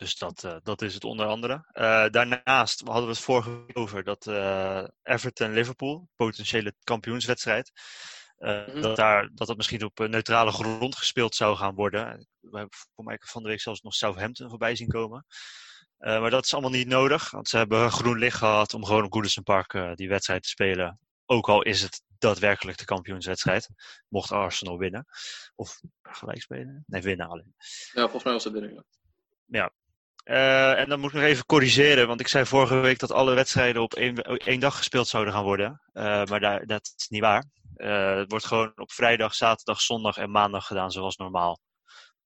Dus 0.00 0.16
dat, 0.16 0.44
eh, 0.44 0.56
dat 0.62 0.82
is 0.82 0.94
het 0.94 1.04
onder 1.04 1.26
andere. 1.26 1.64
Eh, 1.72 2.06
daarnaast 2.08 2.80
hadden 2.80 3.02
we 3.04 3.10
het 3.10 3.18
vorige 3.18 3.64
over 3.72 4.04
dat 4.04 4.26
eh, 4.26 4.84
Everton-Liverpool, 5.02 6.08
potentiële 6.16 6.74
kampioenswedstrijd, 6.84 7.72
Mhm. 8.38 8.80
dat, 8.80 8.96
daar, 8.96 9.30
dat 9.34 9.46
dat 9.46 9.56
misschien 9.56 9.84
op 9.84 9.98
neutrale 9.98 10.52
grond 10.52 10.96
gespeeld 10.96 11.34
zou 11.34 11.56
gaan 11.56 11.74
worden. 11.74 12.28
We 12.40 12.58
hebben 12.58 12.78
voor 12.94 13.04
mij 13.04 13.18
van 13.20 13.42
de 13.42 13.48
week 13.48 13.60
zelfs 13.60 13.80
nog 13.80 13.94
Southampton 13.94 14.48
voorbij 14.48 14.76
zien 14.76 14.88
komen. 14.88 15.26
Maar 15.98 16.30
dat 16.30 16.44
is 16.44 16.52
allemaal 16.52 16.70
niet 16.70 16.86
nodig, 16.88 17.30
want 17.30 17.48
ze 17.48 17.56
hebben 17.56 17.92
groen 17.92 18.18
licht 18.18 18.36
gehad 18.36 18.74
om 18.74 18.84
gewoon 18.84 19.04
op 19.04 19.12
Goodison 19.12 19.42
Park 19.42 19.96
die 19.96 20.08
wedstrijd 20.08 20.42
te 20.42 20.48
spelen. 20.48 20.98
Ook 21.26 21.48
al 21.48 21.62
is 21.62 21.82
het 21.82 22.02
daadwerkelijk 22.18 22.78
de 22.78 22.84
kampioenswedstrijd. 22.84 23.68
Mocht 24.08 24.32
Arsenal 24.32 24.78
winnen. 24.78 25.06
Of 25.54 25.80
gelijk 26.02 26.42
spelen. 26.42 26.84
Nee, 26.86 27.02
winnen 27.02 27.28
alleen. 27.28 27.54
Ja, 27.92 28.02
volgens 28.02 28.24
mij 28.24 28.32
was 28.32 28.44
dat 28.44 28.52
de 28.52 28.60
ding. 28.60 28.82
Eh, 30.24 30.78
en 30.78 30.88
dan 30.88 31.00
moet 31.00 31.10
ik 31.10 31.16
nog 31.16 31.24
even 31.24 31.46
corrigeren, 31.46 32.06
want 32.06 32.20
ik 32.20 32.28
zei 32.28 32.46
vorige 32.46 32.74
week 32.74 32.98
dat 32.98 33.12
alle 33.12 33.34
wedstrijden 33.34 33.82
op 33.82 33.94
één, 33.94 34.22
één 34.22 34.60
dag 34.60 34.76
gespeeld 34.76 35.08
zouden 35.08 35.34
gaan 35.34 35.44
worden. 35.44 35.82
Eh, 35.92 36.24
maar 36.24 36.40
daar, 36.40 36.66
dat 36.66 36.94
is 36.96 37.08
niet 37.08 37.20
waar. 37.20 37.44
Eh, 37.76 38.16
het 38.16 38.30
wordt 38.30 38.46
gewoon 38.46 38.72
op 38.76 38.92
vrijdag, 38.92 39.34
zaterdag, 39.34 39.80
zondag 39.80 40.16
en 40.16 40.30
maandag 40.30 40.66
gedaan 40.66 40.90
zoals 40.90 41.16
normaal. 41.16 41.60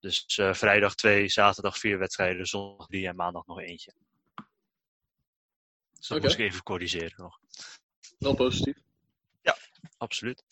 Dus 0.00 0.24
eh, 0.26 0.54
vrijdag 0.54 0.94
twee, 0.94 1.28
zaterdag 1.28 1.78
vier 1.78 1.98
wedstrijden, 1.98 2.46
zondag 2.46 2.86
drie 2.86 3.08
en 3.08 3.16
maandag 3.16 3.46
nog 3.46 3.60
eentje. 3.60 3.94
Dus 5.92 6.08
dat 6.08 6.18
Oké. 6.18 6.26
moest 6.26 6.38
ik 6.38 6.46
even 6.46 6.62
corrigeren 6.62 7.14
nog. 7.16 7.38
Wel 8.18 8.34
positief. 8.34 8.76
Absoluut. 9.98 10.44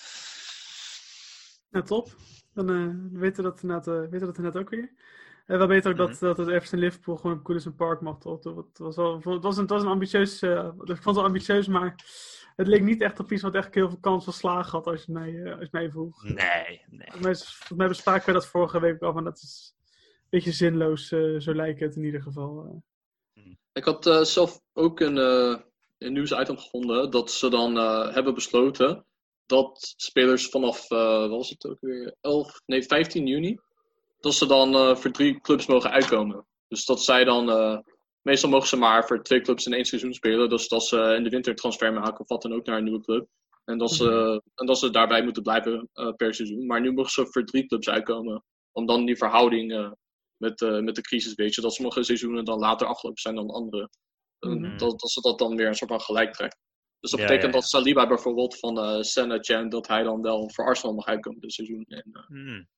Nou, 1.70 1.84
top. 1.84 2.16
Dan 2.52 2.70
eh, 2.70 3.20
weten 3.20 3.44
we 3.44 3.50
dat 3.50 3.62
inderdaad, 3.62 3.86
eh, 3.86 4.00
weten 4.00 4.20
we 4.20 4.26
dat 4.26 4.36
inderdaad 4.36 4.62
ook 4.62 4.70
weer. 4.70 4.92
En 5.46 5.58
wel 5.58 5.66
beter 5.66 5.90
ook 5.90 5.96
dat, 5.96 6.18
dat 6.18 6.36
het 6.36 6.48
Everton 6.48 6.78
Liverpool 6.78 7.16
gewoon 7.16 7.38
op 7.38 7.46
Goodison 7.46 7.74
Park 7.74 8.00
mag, 8.00 8.18
toch? 8.18 8.44
Het 8.44 8.78
was, 8.78 8.96
wel, 8.96 9.14
het 9.14 9.42
was, 9.42 9.56
een, 9.56 9.62
het 9.62 9.70
was 9.70 9.82
een 9.82 9.88
ambitieus, 9.88 10.42
eh, 10.42 10.64
ik 10.66 10.86
vond 10.86 11.04
het 11.04 11.14
wel 11.14 11.24
ambitieus, 11.24 11.66
maar 11.66 11.94
het 12.56 12.66
leek 12.66 12.82
niet 12.82 13.00
echt 13.00 13.20
op 13.20 13.32
iets 13.32 13.42
wat 13.42 13.54
echt 13.54 13.74
heel 13.74 13.88
veel 13.88 13.98
kans 14.00 14.24
van 14.24 14.32
slagen 14.32 14.70
had, 14.70 14.86
als 14.86 15.04
je 15.04 15.12
mij, 15.12 15.42
eh, 15.42 15.52
als 15.52 15.60
je 15.62 15.68
mij 15.70 15.90
vroeg. 15.90 16.22
Nee, 16.24 16.82
nee. 16.90 17.06
Volgens 17.10 17.22
mij, 17.22 17.34
volgens 17.34 17.70
mij 17.76 17.88
bespraken 17.88 18.26
we 18.26 18.32
dat 18.32 18.46
vorige 18.46 18.80
week 18.80 19.02
al, 19.02 19.12
maar 19.12 19.24
dat 19.24 19.36
is 19.38 19.74
een 19.86 20.26
beetje 20.30 20.52
zinloos, 20.52 21.12
eh, 21.12 21.38
zo 21.38 21.54
lijkt 21.54 21.80
het 21.80 21.96
in 21.96 22.04
ieder 22.04 22.22
geval. 22.22 22.82
eh. 23.34 23.42
Ik 23.72 23.84
had 23.84 24.06
eh, 24.06 24.20
zelf 24.20 24.60
ook 24.72 25.00
een, 25.00 25.18
eh 25.18 25.56
een 25.98 26.12
nieuwsitem 26.12 26.56
gevonden 26.58 27.10
dat 27.10 27.30
ze 27.30 27.50
dan 27.50 27.78
eh, 27.78 28.14
hebben 28.14 28.34
besloten 28.34 29.04
dat 29.46 29.92
spelers 29.96 30.48
vanaf, 30.48 30.90
eh, 30.90 31.18
wat 31.18 31.30
was 31.30 31.48
het 31.50 31.66
ook 31.66 31.80
weer, 31.80 32.14
11, 32.20 32.62
nee 32.66 32.82
15 32.82 33.26
juni, 33.26 33.58
dat 34.22 34.34
ze 34.34 34.46
dan 34.46 34.74
eh, 34.74 34.96
voor 34.96 35.10
drie 35.10 35.40
clubs 35.40 35.66
mogen 35.66 35.90
uitkomen. 35.90 36.46
Dus 36.68 36.84
dat 36.84 37.02
zij 37.04 37.24
dan, 37.24 37.50
eh, 37.50 37.78
meestal 38.22 38.50
mogen 38.50 38.68
ze 38.68 38.76
maar 38.76 39.06
voor 39.06 39.22
twee 39.22 39.40
clubs 39.40 39.66
in 39.66 39.72
één 39.72 39.84
seizoen 39.84 40.14
spelen. 40.14 40.48
Dus 40.48 40.68
dat 40.68 40.84
ze 40.84 41.14
in 41.16 41.24
de 41.24 41.30
winter 41.30 41.54
transfer 41.54 41.92
maken 41.92 42.20
of 42.20 42.28
wat 42.28 42.42
dan 42.42 42.52
ook 42.52 42.66
naar 42.66 42.76
een 42.76 42.84
nieuwe 42.84 43.00
club. 43.00 43.28
En 43.64 43.78
dat 43.78 43.92
ze, 43.92 44.42
en 44.54 44.66
dat 44.66 44.78
ze 44.78 44.90
daarbij 44.90 45.22
moeten 45.22 45.42
blijven 45.42 45.88
eh, 45.92 46.12
per 46.16 46.34
seizoen. 46.34 46.66
Maar 46.66 46.80
nu 46.80 46.92
mogen 46.92 47.12
ze 47.12 47.26
voor 47.26 47.44
drie 47.44 47.66
clubs 47.66 47.88
uitkomen. 47.88 48.44
Om 48.72 48.86
dan 48.86 49.04
die 49.04 49.16
verhouding 49.16 49.94
met, 50.36 50.60
met 50.60 50.94
de 50.94 51.02
crisis, 51.02 51.34
weet 51.34 51.54
je, 51.54 51.60
dat 51.60 51.74
sommige 51.74 52.02
seizoenen 52.02 52.44
dan 52.44 52.58
later 52.58 52.86
afgelopen 52.86 53.20
zijn 53.20 53.34
dan 53.34 53.50
andere. 53.50 53.88
Mhm. 54.40 54.76
dat, 54.76 55.00
dat 55.00 55.10
ze 55.10 55.20
dat 55.20 55.38
dan 55.38 55.56
weer 55.56 55.66
een 55.66 55.74
soort 55.74 55.90
van 55.90 56.00
gelijk 56.00 56.32
trekken. 56.32 56.58
Dus 57.00 57.10
dat 57.10 57.20
Ja, 57.20 57.26
betekent 57.26 57.54
ja, 57.54 57.60
dat 57.60 57.68
Saliba 57.68 58.06
bijvoorbeeld 58.06 58.58
van 58.58 59.04
Senna 59.04 59.38
Chan, 59.40 59.68
dat 59.68 59.88
hij 59.88 60.02
dan 60.02 60.22
wel 60.22 60.50
voor 60.50 60.64
Arsenal 60.64 60.94
mag 60.94 61.06
uitkomen 61.06 61.40
dit 61.40 61.52
seizoen. 61.52 61.84
En, 61.88 62.26
Hmm. 62.26 62.68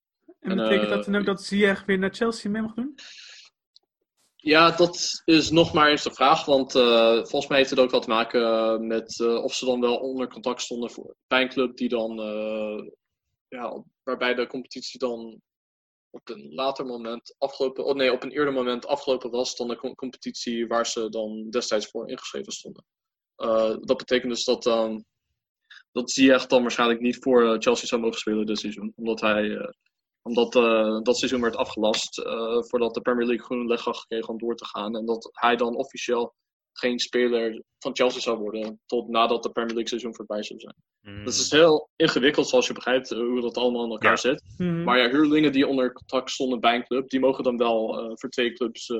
En 0.44 0.50
En, 0.50 0.56
betekent 0.56 0.88
dat 0.88 1.04
dan 1.04 1.16
ook 1.16 1.26
dat 1.26 1.42
Ziyech 1.42 1.84
weer 1.84 1.98
naar 1.98 2.14
Chelsea 2.14 2.50
mee 2.50 2.62
mag 2.62 2.74
doen? 2.74 2.94
Ja, 4.36 4.70
dat 4.70 5.22
is 5.24 5.50
nog 5.50 5.72
maar 5.72 5.90
eens 5.90 6.02
de 6.02 6.14
vraag. 6.14 6.44
Want 6.44 6.74
eh, 6.74 7.14
volgens 7.14 7.46
mij 7.46 7.58
heeft 7.58 7.70
het 7.70 7.78
ook 7.78 7.90
wat 7.90 8.02
te 8.02 8.08
maken 8.08 8.42
eh, 8.42 8.78
met 8.78 9.20
eh, 9.20 9.44
of 9.44 9.54
ze 9.54 9.64
dan 9.64 9.80
wel 9.80 9.96
onder 9.96 10.28
contact 10.28 10.60
stonden 10.60 10.90
voor, 10.90 11.16
bij 11.26 11.52
een 11.56 11.74
die 11.74 11.88
dan, 11.88 12.16
ja, 13.48 13.84
waarbij 14.02 14.34
de 14.34 14.46
competitie 14.46 14.98
dan 14.98 15.40
op 16.10 16.28
een 16.28 16.54
later 16.54 16.86
moment 16.86 17.34
afgelopen, 17.38 17.84
oh 17.84 17.94
nee, 17.94 18.12
op 18.12 18.22
een 18.22 18.30
eerder 18.30 18.52
moment 18.52 18.86
afgelopen 18.86 19.30
was 19.30 19.56
dan 19.56 19.68
de 19.68 19.76
com- 19.76 19.94
competitie 19.94 20.66
waar 20.66 20.86
ze 20.86 21.08
dan 21.08 21.50
destijds 21.50 21.86
voor 21.86 22.08
ingeschreven 22.08 22.52
stonden. 22.52 22.84
Dat 23.80 23.96
betekent 23.96 24.32
dus 24.32 24.44
dat, 24.44 24.66
ehm 24.66 24.98
dat 25.92 26.10
Ziyech 26.10 26.46
dan 26.46 26.62
waarschijnlijk 26.62 27.00
niet 27.00 27.16
voor 27.20 27.56
Chelsea 27.62 27.86
zou 27.86 28.00
mogen 28.00 28.18
spelen 28.18 28.46
dit 28.46 28.58
seizoen. 28.58 28.92
Omdat 28.96 29.20
hij 29.20 29.74
omdat 30.28 30.54
eh, 30.56 31.00
dat 31.02 31.16
seizoen 31.18 31.40
werd 31.40 31.56
afgelast 31.56 32.18
eh, 32.18 32.62
voordat 32.62 32.94
de 32.94 33.00
Premier 33.00 33.26
League 33.26 33.44
groen 33.44 33.66
licht 33.66 33.84
had 33.84 33.96
gekregen 33.96 34.28
om 34.28 34.38
door 34.38 34.56
te 34.56 34.66
gaan. 34.66 34.96
En 34.96 35.04
dat 35.06 35.28
hij 35.32 35.56
dan 35.56 35.76
officieel 35.76 36.34
geen 36.72 36.98
speler 36.98 37.62
van 37.78 37.96
Chelsea 37.96 38.20
zou 38.20 38.38
worden 38.38 38.80
tot 38.86 39.08
nadat 39.08 39.42
de 39.42 39.50
Premier 39.50 39.72
League 39.74 39.88
seizoen 39.88 40.14
voorbij 40.14 40.42
zou 40.42 40.60
zijn. 40.60 40.74
Hmm. 41.00 41.24
Dat 41.24 41.34
is 41.34 41.50
heel 41.50 41.88
ingewikkeld 41.96 42.48
zoals 42.48 42.66
je 42.66 42.72
begrijpt 42.72 43.10
eh, 43.10 43.18
hoe 43.18 43.40
dat 43.40 43.56
allemaal 43.56 43.84
in 43.84 43.90
elkaar 43.90 44.10
Ja. 44.10 44.16
zit. 44.16 44.42
Mhm. 44.56 44.82
Maar 44.82 44.98
ja, 44.98 45.10
huurlingen 45.10 45.52
die 45.52 45.66
onder 45.66 45.92
contract 45.92 46.30
stonden 46.30 46.60
bij 46.60 46.74
een 46.74 46.84
club, 46.86 47.08
die 47.08 47.20
mogen 47.20 47.44
dan 47.44 47.56
wel 47.56 47.98
eh, 47.98 48.10
voor 48.14 48.28
twee 48.30 48.52
clubs 48.52 48.92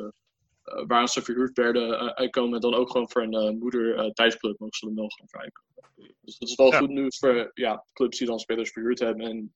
waar 0.87 1.09
ze 1.09 1.23
verhuurd 1.23 1.57
werden 1.57 2.15
uitkomen. 2.17 2.55
En 2.55 2.61
dan 2.61 2.75
ook 2.75 2.91
gewoon 2.91 3.11
voor 3.11 3.23
een 3.23 3.33
eh, 3.35 3.51
moeder 3.51 3.97
eh, 3.97 4.11
thuisclub 4.11 4.59
mogen 4.59 4.77
ze 4.77 4.87
dan 4.87 4.95
wel 4.95 5.09
gewoon 5.09 5.29
voor 5.31 5.41
uitkomen. 5.41 6.15
Dus 6.21 6.39
dat 6.39 6.49
is 6.49 6.55
wel 6.55 6.71
Ja. 6.73 6.79
goed 6.79 6.89
nieuws 6.89 7.19
voor 7.19 7.51
ja, 7.55 7.85
clubs 7.93 8.19
die 8.19 8.27
dan 8.27 8.39
spelers 8.39 8.71
verhuurd 8.71 8.99
hebben. 8.99 9.27
En 9.27 9.55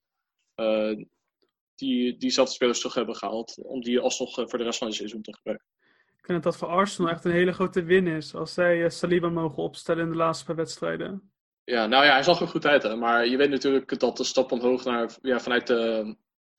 eh, 0.54 1.04
die 1.78 2.16
diezelfde 2.16 2.54
spelers 2.54 2.78
terug 2.78 2.94
hebben 2.94 3.16
gehaald. 3.16 3.58
Om 3.62 3.80
die 3.80 4.00
alsnog 4.00 4.38
eh, 4.38 4.46
voor 4.46 4.58
de 4.58 4.64
rest 4.64 4.78
van 4.78 4.86
het 4.86 4.96
seizoen 4.96 5.22
te 5.22 5.34
gebruiken. 5.34 5.66
Ik 6.16 6.24
vind 6.24 6.42
dat 6.42 6.52
dat 6.52 6.56
voor 6.56 6.68
Arsenal 6.68 7.10
echt 7.10 7.24
een 7.24 7.32
hele 7.32 7.52
grote 7.52 7.82
win 7.82 8.06
is. 8.06 8.34
Als 8.34 8.54
zij 8.54 8.84
eh, 8.84 8.90
Saliba 8.90 9.28
mogen 9.28 9.62
opstellen 9.62 10.04
in 10.04 10.10
de 10.10 10.16
laatste 10.16 10.44
paar 10.44 10.56
wedstrijden. 10.56 11.32
Ja, 11.64 11.86
nou 11.86 12.04
ja, 12.04 12.12
hij 12.12 12.22
zag 12.22 12.40
er 12.40 12.48
goed 12.48 12.66
uit. 12.66 12.82
Hè? 12.82 12.96
Maar 12.96 13.26
je 13.26 13.36
weet 13.36 13.50
natuurlijk 13.50 13.98
dat 13.98 14.16
de 14.16 14.24
stap 14.24 14.52
omhoog 14.52 14.84
naar, 14.84 15.16
ja, 15.22 15.40
vanuit 15.40 15.66
de 15.66 16.16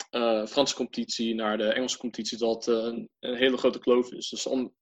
eh, 0.10 0.46
Franse 0.46 0.76
competitie 0.76 1.36
naar 1.36 1.58
de 1.58 1.74
Engelse 1.74 1.98
competitie, 1.98 2.38
dat 2.38 2.68
een, 2.68 3.10
een 3.20 3.36
hele 3.36 3.58
grote 3.58 3.80
kloof 3.80 4.12
is. 4.12 4.30
Dus 4.30 4.46
om 4.46 4.74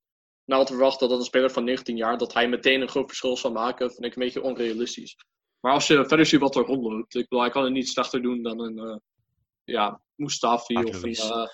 nou 0.46 0.66
te 0.66 0.74
verwachten 0.74 1.10
dat 1.10 1.20
een 1.20 1.26
speler 1.26 1.52
van 1.52 1.64
19 1.64 1.98
jaar, 1.98 2.18
dat 2.18 2.34
hij 2.34 2.50
meteen 2.50 2.82
een 2.82 2.90
groot 2.90 3.08
verschil 3.08 3.38
zal 3.38 3.52
maken, 3.52 3.92
vind 3.92 4.06
ik 4.06 4.16
een 4.16 4.24
beetje 4.24 4.42
onrealistisch. 4.42 5.16
Maar 5.60 5.74
als 5.74 5.88
je 5.88 6.06
verder 6.08 6.26
ziet 6.26 6.40
wat 6.40 6.56
er 6.56 6.66
rondloopt, 6.66 7.16
ik 7.16 7.22
bedoel, 7.22 7.42
hij 7.44 7.50
kan 7.50 7.64
het 7.64 7.74
niet 7.74 7.90
slechter 7.90 8.22
doen 8.22 8.44
dan 8.44 8.60
een, 8.60 9.02
ja, 9.64 10.02
Mustafi 10.18 10.76
of 10.76 11.04
een... 11.04 11.14
eh, 11.14 11.48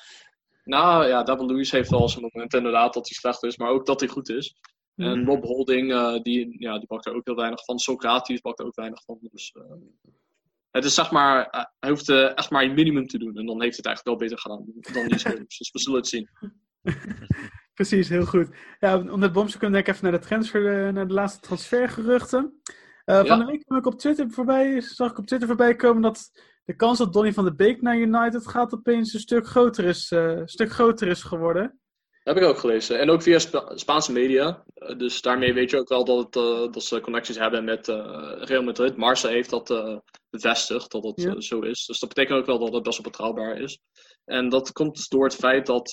nou 0.63 1.07
ja, 1.07 1.23
David 1.23 1.49
Luiz 1.51 1.71
heeft 1.71 1.89
wel 1.89 2.09
zijn 2.09 2.21
moment 2.31 2.53
inderdaad 2.53 2.93
dat 2.93 3.07
hij 3.07 3.17
slecht 3.17 3.43
is, 3.43 3.57
maar 3.57 3.69
ook 3.69 3.85
dat 3.85 3.99
hij 3.99 4.09
goed 4.09 4.29
is. 4.29 4.55
En 4.95 5.19
Mhm. 5.19 5.29
Rob 5.29 5.43
Holding, 5.43 5.91
eh, 5.91 6.21
die, 6.21 6.55
ja, 6.59 6.77
die 6.77 6.87
bakt 6.87 7.05
er 7.05 7.15
ook 7.15 7.25
heel 7.25 7.35
weinig 7.35 7.63
van. 7.63 7.79
Socrates 7.79 8.41
bakt 8.41 8.59
er 8.59 8.65
ook 8.65 8.75
weinig 8.75 9.03
van. 9.03 9.17
Dus, 9.21 9.51
eh, 9.51 10.11
het 10.71 10.85
is 10.85 10.93
zeg 10.93 11.11
maar, 11.11 11.67
hij 11.79 11.89
hoeft 11.89 12.09
echt 12.09 12.49
maar 12.49 12.63
een 12.63 12.73
minimum 12.73 13.07
te 13.07 13.17
doen. 13.17 13.37
En 13.37 13.45
dan 13.45 13.61
heeft 13.61 13.77
het 13.77 13.85
eigenlijk 13.85 14.17
wel 14.19 14.27
beter 14.27 14.41
gedaan 14.41 14.65
dan 14.93 15.07
die 15.07 15.17
spelers. 15.19 15.57
dus 15.57 15.71
we 15.71 15.79
zullen 15.79 15.99
het 15.99 16.07
zien. 16.07 16.29
Precies, 17.73 18.09
heel 18.09 18.25
goed. 18.25 18.49
Ja, 18.79 18.97
om 18.97 19.19
dat 19.19 19.33
bomsje 19.33 19.57
kunnen 19.57 19.79
we 19.79 19.83
denk 19.83 19.87
ik 19.87 19.93
even 20.01 20.11
naar 20.11 20.19
de 20.21 20.27
transfer, 20.27 20.93
naar 20.93 21.07
de 21.07 21.13
laatste 21.13 21.39
transfergeruchten. 21.39 22.61
Ja. 23.05 23.25
Van 23.25 23.39
de 23.39 23.45
week 23.45 23.65
kwam 23.65 23.77
ik 23.77 23.85
op 23.85 23.99
Twitter 23.99 24.29
voorbij, 24.31 24.81
zag 24.81 25.11
ik 25.11 25.17
op 25.17 25.25
Twitter 25.25 25.47
voorbij 25.47 25.75
komen 25.75 26.01
dat 26.01 26.31
de 26.65 26.75
kans 26.75 26.97
dat 26.97 27.13
Donny 27.13 27.33
van 27.33 27.45
de 27.45 27.55
Beek 27.55 27.81
naar 27.81 27.97
United 27.97 28.47
gaat 28.47 28.73
opeens 28.73 29.13
een 29.13 29.19
stuk 29.19 29.47
groter 29.47 29.85
is, 29.85 30.11
eh, 30.11 30.41
stuk 30.45 30.71
groter 30.71 31.07
is 31.07 31.23
geworden. 31.23 31.77
heb 32.23 32.37
ik 32.37 32.43
ook 32.43 32.57
gelezen. 32.57 32.99
En 32.99 33.09
ook 33.09 33.21
via 33.21 33.39
Spa- 33.39 33.77
Spaanse 33.77 34.11
media. 34.11 34.63
Eh, 34.73 34.97
dus 34.97 35.21
daarmee 35.21 35.53
weet 35.53 35.69
je 35.69 35.77
ook 35.77 35.89
wel 35.89 36.05
dat, 36.05 36.17
het, 36.25 36.35
eh, 36.35 36.71
dat 36.71 36.83
ze 36.83 36.99
connecties 36.99 37.37
hebben 37.37 37.63
met 37.63 37.87
Real 38.39 38.63
Madrid. 38.63 38.97
Marca 38.97 39.27
heeft 39.27 39.49
dat 39.49 40.01
bevestigd, 40.29 40.91
dat 40.91 41.03
het 41.03 41.21
Ja. 41.21 41.39
zo 41.41 41.59
is. 41.59 41.85
Dus 41.85 41.99
dat 41.99 42.09
betekent 42.09 42.39
ook 42.39 42.45
wel 42.45 42.59
dat 42.59 42.73
het 42.73 42.83
best 42.83 42.97
wel 43.01 43.11
betrouwbaar 43.11 43.57
is. 43.57 43.79
En 44.25 44.49
dat 44.49 44.71
komt 44.71 44.95
dus 44.95 45.07
door 45.07 45.23
het 45.23 45.35
feit 45.35 45.65
dat 45.65 45.91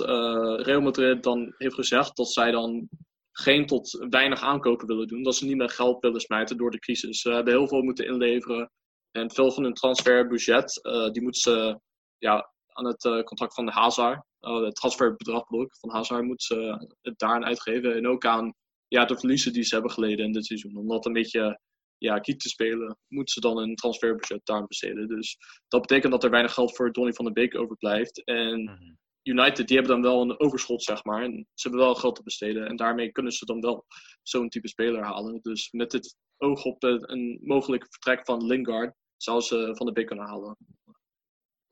Real 0.63 0.81
Madrid 0.81 1.23
dan 1.23 1.55
heeft 1.59 1.75
gezegd 1.75 2.17
dat 2.17 2.33
zij 2.33 2.51
dan 2.51 2.89
geen 3.33 3.67
tot 3.67 4.07
weinig 4.11 4.41
aankopen 4.41 4.87
willen 4.87 5.07
doen. 5.07 5.23
Dat 5.23 5.35
ze 5.37 5.45
niet 5.47 5.57
meer 5.57 5.69
geld 5.71 6.01
willen 6.03 6.21
smijten 6.21 6.57
door 6.57 6.71
de 6.71 6.79
crisis. 6.79 7.21
Ze 7.21 7.31
hebben 7.31 7.53
heel 7.53 7.69
veel 7.69 7.83
moeten 7.83 8.07
inleveren. 8.07 8.71
En 9.11 9.31
veel 9.31 9.53
van 9.53 9.63
hun 9.63 9.75
transferbudget, 9.75 10.83
eh, 10.83 11.11
die 11.11 11.23
moeten 11.23 11.41
ze 11.41 11.81
ja, 12.19 12.53
aan 12.67 12.87
het 12.87 13.05
eh, 13.05 13.23
contract 13.23 13.55
van 13.55 13.67
de 13.67 13.73
Hazard, 13.73 14.25
eh, 14.41 14.63
het 14.63 14.75
transferbedragblok 14.75 15.77
van 15.77 15.91
Hazard, 15.91 16.25
moeten 16.25 16.57
ze 16.57 16.89
het 17.01 17.19
daaraan 17.19 17.45
uitgeven. 17.45 17.95
En 17.95 18.07
ook 18.07 18.25
aan 18.25 18.55
ja, 18.89 19.05
de 19.05 19.19
verliezen 19.19 19.53
die 19.53 19.63
ze 19.63 19.75
hebben 19.75 19.93
geleden 19.93 20.25
in 20.25 20.33
dit 20.33 20.47
seizoen. 20.47 20.77
Om 20.77 20.89
dat 20.89 21.07
een 21.07 21.13
beetje 21.13 21.61
ja, 21.99 22.19
kiet 22.19 22.41
te 22.41 22.49
spelen, 22.49 22.99
moeten 23.09 23.35
ze 23.35 23.41
dan 23.41 23.59
een 23.59 23.75
transferbudget 23.75 24.41
daar 24.45 24.67
besteden. 24.67 25.09
Dus 25.09 25.37
dat 25.69 25.81
betekent 25.81 26.13
dat 26.13 26.25
er 26.25 26.31
weinig 26.31 26.55
geld 26.55 26.77
voor 26.77 26.93
Donny 26.93 27.13
van 27.13 27.25
de 27.25 27.33
Beek 27.33 27.59
overblijft. 27.59 28.25
En 28.25 28.63
Mhm. 28.63 28.93
United, 29.23 29.69
die 29.69 29.77
hebben 29.77 29.95
dan 30.01 30.11
wel 30.13 30.21
een 30.23 30.41
overschot, 30.41 30.83
zeg 30.83 31.05
maar. 31.05 31.23
En 31.23 31.47
ze 31.55 31.69
hebben 31.69 31.87
wel 31.87 31.95
geld 31.95 32.17
te 32.17 32.23
besteden. 32.23 32.67
En 32.67 32.77
daarmee 32.77 33.13
kunnen 33.13 33.33
ze 33.33 33.45
dan 33.45 33.61
wel 33.61 33.85
zo'n 34.23 34.49
type 34.49 34.69
speler 34.69 35.05
halen. 35.05 35.39
Dus 35.43 35.71
met 35.71 35.93
het 35.93 36.17
oog 36.37 36.65
op 36.65 36.83
een 36.83 37.41
mogelijk 37.43 37.87
vertrek 37.91 38.25
van 38.25 38.47
Lingard, 38.47 38.95
zou 39.23 39.41
ze 39.41 39.71
van 39.77 39.87
de 39.87 39.93
Beek 39.93 40.07
kunnen 40.07 40.27
halen. 40.27 40.57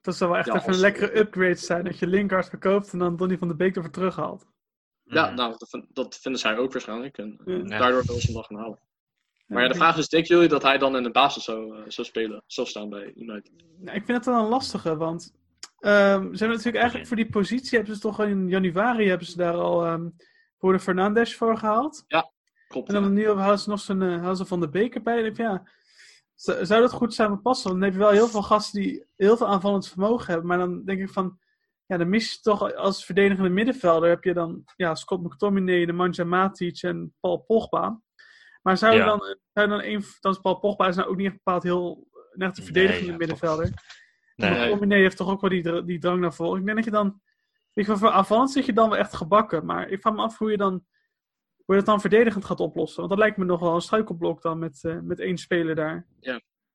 Dat 0.00 0.16
zou 0.16 0.30
wel 0.30 0.38
echt 0.38 0.48
Ja, 0.48 0.54
even 0.54 0.72
een 0.72 0.78
lekkere 0.78 1.18
upgrade 1.18 1.54
zijn. 1.54 1.84
Dat 1.84 1.98
je 1.98 2.06
Lingard 2.06 2.48
verkoopt 2.48 2.92
en 2.92 2.98
dan 2.98 3.16
Donny 3.16 3.38
van 3.38 3.48
de 3.48 3.54
Beek 3.56 3.76
ervoor 3.76 3.90
terughaalt. 3.92 4.46
Ja, 5.04 5.26
Mhm. 5.26 5.34
nou, 5.34 5.54
dat, 5.58 5.68
vind- 5.68 5.86
dat 5.94 6.16
vinden 6.16 6.40
zij 6.40 6.56
ook 6.58 6.72
waarschijnlijk. 6.72 7.18
En 7.18 7.40
eh, 7.44 7.56
Ja. 7.56 7.78
daardoor 7.78 8.04
willen 8.04 8.20
ze 8.20 8.26
hem 8.26 8.34
dan 8.34 8.44
gaan 8.44 8.56
halen. 8.58 8.78
Maar 9.46 9.62
ja, 9.62 9.68
de 9.68 9.74
vraag 9.74 9.96
is, 9.96 10.08
denken 10.08 10.34
jullie 10.34 10.48
dat 10.48 10.62
hij 10.62 10.78
dan 10.78 10.96
in 10.96 11.02
de 11.02 11.10
basis 11.10 11.44
zou, 11.44 11.76
eh, 11.76 11.82
zou 11.86 12.06
spelen, 12.06 12.42
zou 12.46 12.66
staan 12.66 12.88
bij 12.88 13.12
United? 13.14 13.52
Nou, 13.78 13.96
ik 13.96 14.04
vind 14.04 14.16
het 14.16 14.26
wel 14.26 14.42
een 14.42 14.48
lastige, 14.48 14.96
want 14.96 15.32
ehm, 15.78 16.20
ze 16.22 16.38
hebben 16.38 16.48
natuurlijk 16.48 16.76
eigenlijk 16.76 17.06
voor 17.06 17.16
die 17.16 17.30
positie 17.30 17.78
hebben 17.78 17.94
ze 17.96 18.00
toch 18.00 18.20
in 18.22 18.48
januari 18.48 19.08
hebben 19.08 19.26
ze 19.26 19.36
daar 19.36 19.54
al 19.54 19.84
ehm 19.84 20.08
Bruno 20.58 20.78
Fernandes 20.78 21.36
voor 21.36 21.56
gehaald. 21.58 22.04
Klopt. 22.68 22.88
En 22.88 22.94
dan 22.94 23.12
nu 23.12 23.28
halen 23.28 23.58
ze 23.58 23.68
nog 23.68 23.80
zo'n 23.80 24.00
halen 24.00 24.36
ze 24.36 24.44
van 24.46 24.60
de 24.60 24.68
beker 24.68 25.02
bij. 25.02 25.18
En 25.18 25.24
ik 25.24 25.36
ja, 25.36 25.68
Zou 26.38 26.80
dat 26.80 26.92
goed 26.92 27.14
samen 27.14 27.42
passen? 27.42 27.68
Want 27.70 27.80
dan 27.82 27.90
heb 27.90 27.98
je 27.98 28.04
wel 28.04 28.14
heel 28.16 28.28
veel 28.28 28.42
gasten 28.42 28.80
die 28.80 29.04
heel 29.16 29.36
veel 29.36 29.48
aanvallend 29.48 29.88
vermogen 29.88 30.26
hebben. 30.26 30.46
Maar 30.46 30.58
dan 30.58 30.84
denk 30.84 31.00
ik 31.00 31.08
van, 31.08 31.38
ja, 31.86 31.96
dan 31.96 32.08
mis 32.08 32.32
je 32.32 32.40
toch 32.40 32.74
als 32.74 33.04
verdedigende 33.04 33.48
middenvelder. 33.48 34.08
Heb 34.08 34.24
je 34.24 34.34
dan 34.34 34.62
ja, 34.76 34.94
Scott 34.94 35.22
McTominay, 35.22 35.86
de 35.86 35.92
Manja 35.92 36.24
Matic 36.24 36.82
en 36.82 37.14
Paul 37.20 37.38
Pogba. 37.38 38.00
Maar 38.62 38.76
zou 38.76 38.92
je 38.92 38.98
Ja. 38.98 39.04
dan, 39.04 39.18
zou 39.52 39.66
je 39.70 39.72
dan 39.72 39.82
een, 39.82 40.04
dan 40.20 40.32
is 40.32 40.38
Paul 40.38 40.58
Pogba 40.58 40.88
is 40.88 40.96
nou 40.96 41.08
ook 41.08 41.16
niet 41.16 41.26
echt 41.26 41.36
bepaald 41.36 41.62
heel 41.62 42.08
net 42.32 42.56
de 42.56 42.62
verdedigende 42.62 43.02
Nee, 43.02 43.10
ja, 43.10 43.16
middenvelder. 43.16 43.70
Nee. 44.36 44.64
McTominay 44.66 45.00
heeft 45.00 45.16
toch 45.16 45.28
ook 45.30 45.40
wel 45.40 45.50
die, 45.50 45.84
die 45.84 45.98
drang 45.98 46.20
naar 46.20 46.34
voren. 46.34 46.58
Ik 46.60 46.64
denk 46.64 46.76
dat 46.76 46.84
je 46.84 46.90
dan, 46.90 47.20
wel, 47.72 47.96
voor 47.96 48.10
aanvallend 48.10 48.50
zit 48.50 48.66
je 48.66 48.72
dan 48.72 48.88
wel 48.88 48.98
echt 48.98 49.14
gebakken. 49.14 49.66
Maar 49.66 49.88
ik 49.88 50.00
vraag 50.00 50.14
me 50.14 50.22
af 50.22 50.38
hoe 50.38 50.50
je 50.50 50.56
dan, 50.56 50.86
hoe 51.68 51.76
je 51.76 51.82
dat 51.82 51.92
dan 51.92 52.00
verdedigend 52.00 52.44
gaat 52.44 52.60
oplossen. 52.60 52.96
Want 52.96 53.10
dat 53.10 53.18
lijkt 53.18 53.36
me 53.36 53.44
nog 53.44 53.60
wel 53.60 53.74
een 53.74 53.80
struikelblok 53.80 54.42
dan 54.42 54.58
met, 54.58 54.78
eh, 54.82 54.98
met 55.02 55.20
één 55.20 55.38
speler 55.38 55.74
daar. 55.74 56.06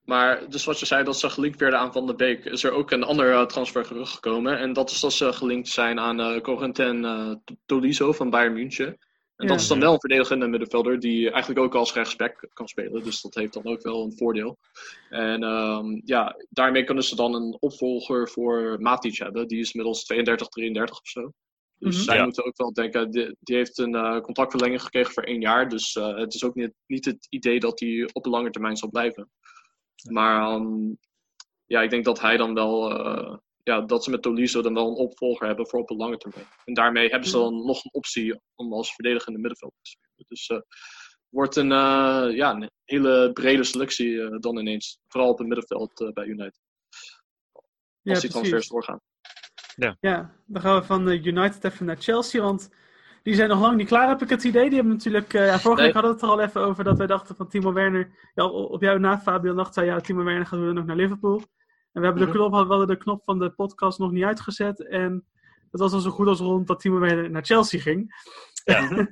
Maar 0.04 0.50
dus 0.50 0.66
wat 0.66 0.80
je 0.80 0.86
zei, 0.86 1.04
dat 1.04 1.20
ze 1.20 1.30
gelinkt 1.30 1.60
werden 1.60 1.80
aan 1.80 1.94
Van 1.94 2.08
de 2.08 2.16
Beek, 2.16 2.46
is 2.46 2.64
er 2.64 2.72
ook 2.72 2.92
een 2.92 3.04
ander 3.04 3.34
eh, 3.34 3.46
transfergerucht 3.46 4.14
gekomen. 4.14 4.58
En 4.60 4.74
dat 4.74 4.90
is 4.90 5.00
dat 5.00 5.14
ze 5.14 5.34
gelinkt 5.34 5.68
zijn 5.68 6.00
aan 6.00 6.42
Corentin 6.42 7.06
eh, 7.06 7.32
Tolisso 7.66 8.12
van 8.12 8.30
Bayern 8.30 8.54
München. 8.54 8.88
En 8.88 8.98
Ja. 9.46 9.48
dat 9.48 9.60
is 9.60 9.68
dan 9.68 9.80
wel 9.80 9.94
een 9.94 10.00
verdedigende 10.00 10.48
middenvelder 10.48 11.00
die 11.00 11.30
eigenlijk 11.32 11.66
ook 11.66 11.76
als 11.76 11.94
rechtsback 11.94 12.48
kan 12.54 12.68
spelen. 12.68 13.04
Dus 13.04 13.22
dat 13.22 13.36
heeft 13.36 13.54
dan 13.54 13.66
ook 13.66 13.82
wel 13.82 14.04
een 14.04 14.18
voordeel. 14.18 14.58
En 15.10 15.44
ehm, 15.44 16.02
ja, 16.06 16.36
daarmee 16.50 16.84
kunnen 16.84 17.04
ze 17.04 17.16
dan 17.16 17.34
een 17.34 17.58
opvolger 17.60 18.30
voor 18.30 18.78
Matic 18.80 19.18
hebben. 19.18 19.48
Die 19.48 19.60
is 19.60 19.72
inmiddels 19.72 20.06
32, 20.06 20.48
33 20.48 21.00
of 21.00 21.08
zo. 21.08 21.32
Dus 21.84 21.96
Mhm. 21.96 22.04
zij 22.04 22.16
Ja. 22.18 22.24
moeten 22.24 22.46
ook 22.46 22.58
wel 22.58 22.74
denken, 22.74 23.12
die, 23.12 23.36
die 23.40 23.56
heeft 23.56 23.78
een 23.78 23.96
eh, 23.96 24.20
contractverlenging 24.22 24.82
gekregen 24.82 25.14
voor 25.14 25.24
één 25.24 25.42
jaar. 25.42 25.70
Dus 25.70 25.96
eh, 25.96 26.16
het 26.18 26.34
is 26.34 26.44
ook 26.44 26.56
niet, 26.56 26.74
niet 26.86 27.06
het 27.06 27.28
idee 27.30 27.60
dat 27.60 27.80
hij 27.80 28.10
op 28.14 28.24
de 28.24 28.30
lange 28.30 28.50
termijn 28.50 28.78
zal 28.78 28.90
blijven. 28.90 29.32
Maar 30.10 30.42
ehm, 30.42 30.94
ja, 31.66 31.82
ik 31.82 31.90
denk 31.90 32.06
dat 32.06 32.20
hij 32.22 32.38
dan 32.38 32.54
wel, 32.54 32.92
eh, 33.06 33.38
ja, 33.64 33.82
dat 33.82 34.04
ze 34.04 34.10
met 34.10 34.22
Tolisso 34.22 34.62
dan 34.62 34.74
wel 34.74 34.88
een 34.88 34.96
opvolger 35.08 35.48
hebben 35.48 35.68
voor 35.68 35.80
op 35.80 35.88
de 35.88 35.96
lange 35.96 36.18
termijn. 36.18 36.48
En 36.66 36.74
daarmee 36.74 37.10
hebben 37.10 37.30
ze 37.30 37.38
dan 37.38 37.66
nog 37.66 37.84
een 37.84 37.94
optie 37.94 38.40
om 38.56 38.74
als 38.74 38.94
verdedigende 38.96 39.40
middenveld 39.40 39.74
te 39.82 39.90
spelen. 39.90 40.26
Dus 40.28 40.48
eh 40.48 40.62
wordt 41.30 41.56
een, 41.56 41.68
ja, 42.36 42.52
een 42.54 42.72
hele 42.84 43.32
brede 43.34 43.64
selectie 43.64 44.40
dan 44.40 44.58
ineens. 44.58 45.00
Vooral 45.08 45.30
op 45.30 45.38
het 45.38 45.48
middenveld 45.48 46.12
bij 46.14 46.26
United. 46.26 46.60
Ja, 48.02 48.12
Als 48.12 48.22
die 48.22 48.30
transfers 48.30 48.68
doorgaan. 48.68 49.00
Ja, 50.00 50.32
dan 50.46 50.62
gaan 50.62 50.80
we 50.80 50.84
van 50.86 51.10
eh, 51.10 51.26
United 51.26 51.64
even 51.64 51.86
naar 51.86 51.96
Chelsea, 52.00 52.42
want 52.42 52.70
die 53.24 53.36
zijn 53.36 53.50
nog 53.50 53.60
lang 53.62 53.78
niet 53.78 53.88
klaar, 53.88 54.08
heb 54.08 54.22
ik 54.22 54.30
het 54.30 54.44
idee. 54.44 54.66
Die 54.66 54.76
hebben 54.76 54.94
natuurlijk, 54.94 55.34
eh, 55.34 55.46
ja, 55.46 55.60
vorige 55.60 55.82
Nee. 55.82 55.92
week 55.92 55.94
hadden 55.94 56.12
we 56.12 56.18
het 56.18 56.26
er 56.26 56.38
al 56.38 56.42
even 56.42 56.62
over 56.62 56.84
dat 56.84 56.98
wij 56.98 57.08
dachten 57.08 57.36
van 57.36 57.48
Timo 57.48 57.74
Werner, 57.74 58.10
ja, 58.36 58.46
op 58.46 58.82
jou 58.82 59.00
na 59.00 59.20
Fabian 59.20 59.56
dacht 59.56 59.74
zei, 59.74 59.86
ja, 59.86 60.00
Timo 60.00 60.24
Werner 60.24 60.46
gaat 60.46 60.60
weer 60.60 60.74
nog 60.74 60.86
naar 60.86 60.96
Liverpool. 60.96 61.38
En 61.92 62.02
we 62.02 62.08
hebben 62.08 62.24
de 62.26 62.30
Mhm. 62.30 62.38
knop, 62.38 62.52
we 62.52 62.58
hadden 62.58 62.88
de 62.88 62.98
knop 62.98 63.24
van 63.24 63.40
de 63.40 63.50
podcast 63.50 64.00
nog 64.00 64.12
niet 64.12 64.24
uitgezet 64.24 64.88
en 64.88 65.26
het 65.72 65.82
was 65.82 65.94
al 65.94 66.00
zo 66.00 66.10
goed 66.10 66.28
als 66.28 66.40
rond 66.40 66.68
dat 66.68 66.80
Timo 66.80 67.00
Werner 67.00 67.30
naar 67.32 67.46
Chelsea 67.46 67.80
ging. 67.80 68.16
Ja. 68.64 68.88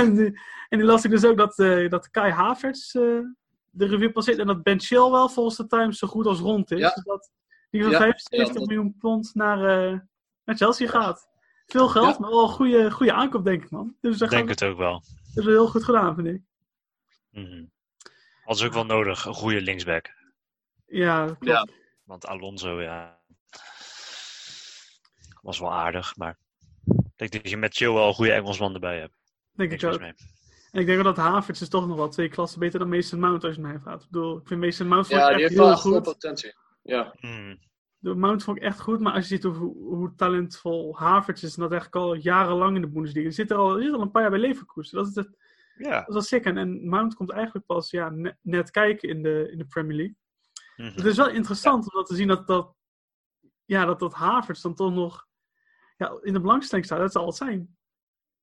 en, 0.00 0.14
die, 0.14 0.40
en 0.68 0.78
die 0.78 0.84
las 0.86 1.04
ik 1.04 1.10
dus 1.10 1.24
ook 1.24 1.36
dat, 1.36 1.58
eh, 1.58 1.88
dat 1.90 2.10
Kai 2.10 2.30
Havertz 2.32 2.92
de 2.92 3.86
revue 3.86 4.12
passeert 4.12 4.38
en 4.38 4.46
dat 4.46 4.62
Ben 4.62 4.80
Chilwell 4.80 5.28
volgens 5.28 5.56
de 5.56 5.66
Times 5.66 5.98
zo 5.98 6.06
goed 6.08 6.26
als 6.26 6.38
rond 6.40 6.70
is. 6.70 6.78
Ja. 6.78 6.90
Dus 6.94 7.04
dat 7.04 7.30
die 7.72 7.82
van 7.82 7.90
Ja, 7.90 7.98
75 7.98 8.46
ja, 8.48 8.52
dat- 8.54 8.66
miljoen 8.66 8.96
pond 8.98 9.34
naar, 9.34 9.58
eh, 9.58 9.98
naar 10.44 10.56
Chelsea 10.56 10.88
gaat. 10.88 11.28
Veel 11.66 11.88
geld, 11.88 12.14
Ja. 12.14 12.20
maar 12.20 12.30
wel 12.30 12.42
een 12.42 12.48
goede, 12.48 12.90
goede 12.90 13.12
aankoop, 13.12 13.44
denk 13.44 13.62
ik, 13.64 13.70
man. 13.70 13.96
Dus 14.00 14.18
dat 14.18 14.32
Ik 14.32 14.36
denk 14.36 14.48
het 14.48 14.64
ook 14.64 14.76
wel. 14.78 15.02
is 15.34 15.44
wel 15.44 15.46
heel 15.54 15.68
goed 15.68 15.84
gedaan, 15.84 16.14
vind 16.14 16.26
ik. 16.26 16.42
Mhm. 17.30 17.64
Hadden 18.38 18.56
ze 18.56 18.66
ook 18.66 18.72
wel 18.72 18.84
nodig, 18.86 19.24
een 19.24 19.34
goede 19.34 19.60
linksback. 19.60 20.10
Ja, 20.86 21.24
klopt. 21.24 21.44
Ja. 21.44 21.66
Want 22.04 22.26
Alonso, 22.26 22.80
ja. 22.82 23.20
Was 25.42 25.58
wel 25.58 25.72
aardig, 25.72 26.16
maar. 26.16 26.38
Ik 26.84 27.16
denk 27.30 27.32
dat 27.32 27.48
je 27.50 27.56
met 27.56 27.74
Chill 27.76 27.92
wel 27.92 28.08
een 28.08 28.14
goede 28.14 28.32
Engelsman 28.32 28.74
erbij 28.74 28.98
hebt. 28.98 29.14
denk 29.52 29.70
Niks 29.70 29.82
ik 29.82 29.92
ook. 29.92 30.00
mee. 30.00 30.14
En 30.70 30.80
ik 30.80 30.86
denk 30.86 30.98
ook 30.98 31.04
dat 31.04 31.16
Havertz 31.16 31.60
is 31.60 31.68
toch 31.68 31.86
nog 31.86 31.96
wel 31.96 32.08
twee 32.08 32.28
klassen 32.28 32.60
beter 32.60 32.78
dan 32.78 32.88
Mason 32.88 33.20
Mount, 33.20 33.44
als 33.44 33.54
je 33.54 33.60
mij 33.60 33.78
vraagt. 33.82 34.02
Ik 34.02 34.10
bedoel, 34.10 34.36
ik 34.38 34.46
vind 34.46 34.60
Mason 34.60 34.88
Mount 34.88 35.08
Ja, 35.08 35.28
die 35.32 35.42
heeft 35.42 35.54
wel 35.54 35.66
heel 35.66 35.76
goed. 35.76 36.02
potentie. 36.02 36.54
Ja, 36.82 37.14
Mhm. 37.20 37.56
De 37.98 38.14
Mount 38.14 38.42
vond 38.44 38.56
ik 38.56 38.62
echt 38.62 38.80
goed, 38.80 39.00
maar 39.00 39.12
als 39.12 39.28
je 39.28 39.34
ziet 39.34 39.42
hoe, 39.42 39.76
hoe 39.76 40.14
talentvol 40.14 40.98
Havertz 40.98 41.42
is, 41.42 41.54
en 41.56 41.62
dat 41.62 41.70
eigenlijk 41.70 42.02
al 42.04 42.14
jarenlang 42.14 42.74
in 42.76 42.80
de 42.82 42.88
Bundesliga. 42.88 43.26
Die 43.26 43.36
zit 43.36 43.50
er 43.50 43.56
al, 43.56 43.80
zit 43.80 43.92
al 43.92 44.00
een 44.00 44.10
paar 44.10 44.22
jaar 44.22 44.30
bij 44.30 44.40
Leverkusen. 44.40 44.96
Dat 44.98 45.06
is, 45.08 45.14
het, 45.14 45.36
Ja. 45.76 45.90
dat 45.98 46.08
is 46.08 46.14
wel 46.14 46.22
sick. 46.22 46.44
En, 46.44 46.56
en 46.56 46.88
Mount 46.88 47.14
komt 47.14 47.30
eigenlijk 47.30 47.66
pas 47.66 47.90
ja, 47.90 48.08
net, 48.10 48.36
net 48.40 48.70
kijken 48.70 49.08
in 49.08 49.22
de, 49.22 49.48
in 49.50 49.58
de 49.58 49.64
Premier 49.64 49.96
League. 49.96 50.16
Mhm. 50.76 50.96
Het 50.96 51.04
is 51.04 51.16
wel 51.16 51.28
interessant 51.28 51.84
om 51.92 51.98
dat 51.98 52.06
te 52.06 52.14
zien 52.14 52.28
dat, 52.28 52.46
dat, 52.46 52.74
ja, 53.64 53.84
dat, 53.84 53.98
dat 53.98 54.14
Havertz 54.14 54.62
dan 54.62 54.74
toch 54.74 54.94
nog 54.94 55.26
ja, 55.96 56.18
in 56.22 56.32
de 56.32 56.40
belangstelling 56.40 56.86
staat. 56.86 56.98
Dat 56.98 57.12
zal 57.12 57.26
het 57.26 57.36
zijn. 57.36 57.76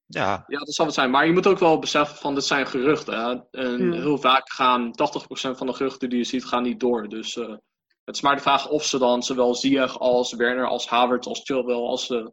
Ja, 0.06 0.44
ja, 0.48 0.58
dat 0.60 0.74
zal 0.74 0.86
het 0.86 0.96
zijn. 0.96 1.12
Maar 1.12 1.26
je 1.26 1.34
moet 1.34 1.48
ook 1.48 1.60
wel 1.60 1.80
beseffen 1.80 2.18
van 2.18 2.34
dit 2.36 2.44
zijn 2.44 2.68
geruchten. 2.68 3.20
Hè? 3.20 3.60
En 3.62 3.86
Ja. 3.86 3.92
heel 4.02 4.18
vaak 4.18 4.52
gaan 4.52 4.92
80% 4.92 5.58
van 5.58 5.68
de 5.68 5.74
geruchten 5.74 6.10
die 6.10 6.18
je 6.18 6.24
ziet, 6.26 6.46
gaan 6.46 6.64
niet 6.64 6.80
door. 6.80 7.10
Dus 7.10 7.38
eh, 7.38 7.56
het 8.10 8.18
is 8.18 8.24
maar 8.24 8.36
de 8.36 8.42
vraag 8.42 8.70
of 8.70 8.84
ze 8.86 8.98
dan 8.98 9.24
zowel 9.24 9.56
Ziyech 9.56 10.00
als 10.00 10.34
Werner, 10.34 10.68
als 10.68 10.88
Havertz, 10.88 11.28
als 11.28 11.42
Chilwell, 11.44 11.76
als 11.76 12.10
eh, 12.10 12.28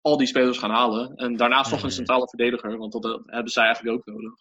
al 0.00 0.16
die 0.16 0.26
spelers 0.26 0.58
gaan 0.58 0.70
halen. 0.70 1.16
En 1.16 1.36
daarnaast 1.36 1.70
nog 1.70 1.82
een 1.82 1.90
centrale 1.90 2.28
verdediger, 2.28 2.76
want 2.78 2.92
dat 2.92 3.20
hebben 3.24 3.52
zij 3.52 3.64
eigenlijk 3.64 3.96
ook 3.96 4.06
nodig. 4.14 4.34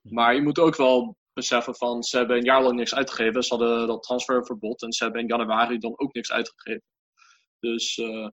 Maar 0.00 0.34
je 0.34 0.42
moet 0.42 0.58
ook 0.58 0.76
wel 0.76 1.16
beseffen 1.32 1.74
van, 1.76 2.02
ze 2.02 2.16
hebben 2.16 2.36
een 2.36 2.44
jaar 2.44 2.62
lang 2.62 2.76
niks 2.76 2.94
uitgegeven. 2.94 3.42
Ze 3.42 3.54
hadden 3.54 3.86
dat 3.86 4.02
transferverbod 4.02 4.82
en 4.82 4.92
ze 4.92 5.04
hebben 5.04 5.20
in 5.22 5.26
januari 5.26 5.78
dan 5.78 5.98
ook 5.98 6.14
niks 6.14 6.32
uitgegeven. 6.32 6.82
Dus 7.58 7.98
eh, 7.98 8.28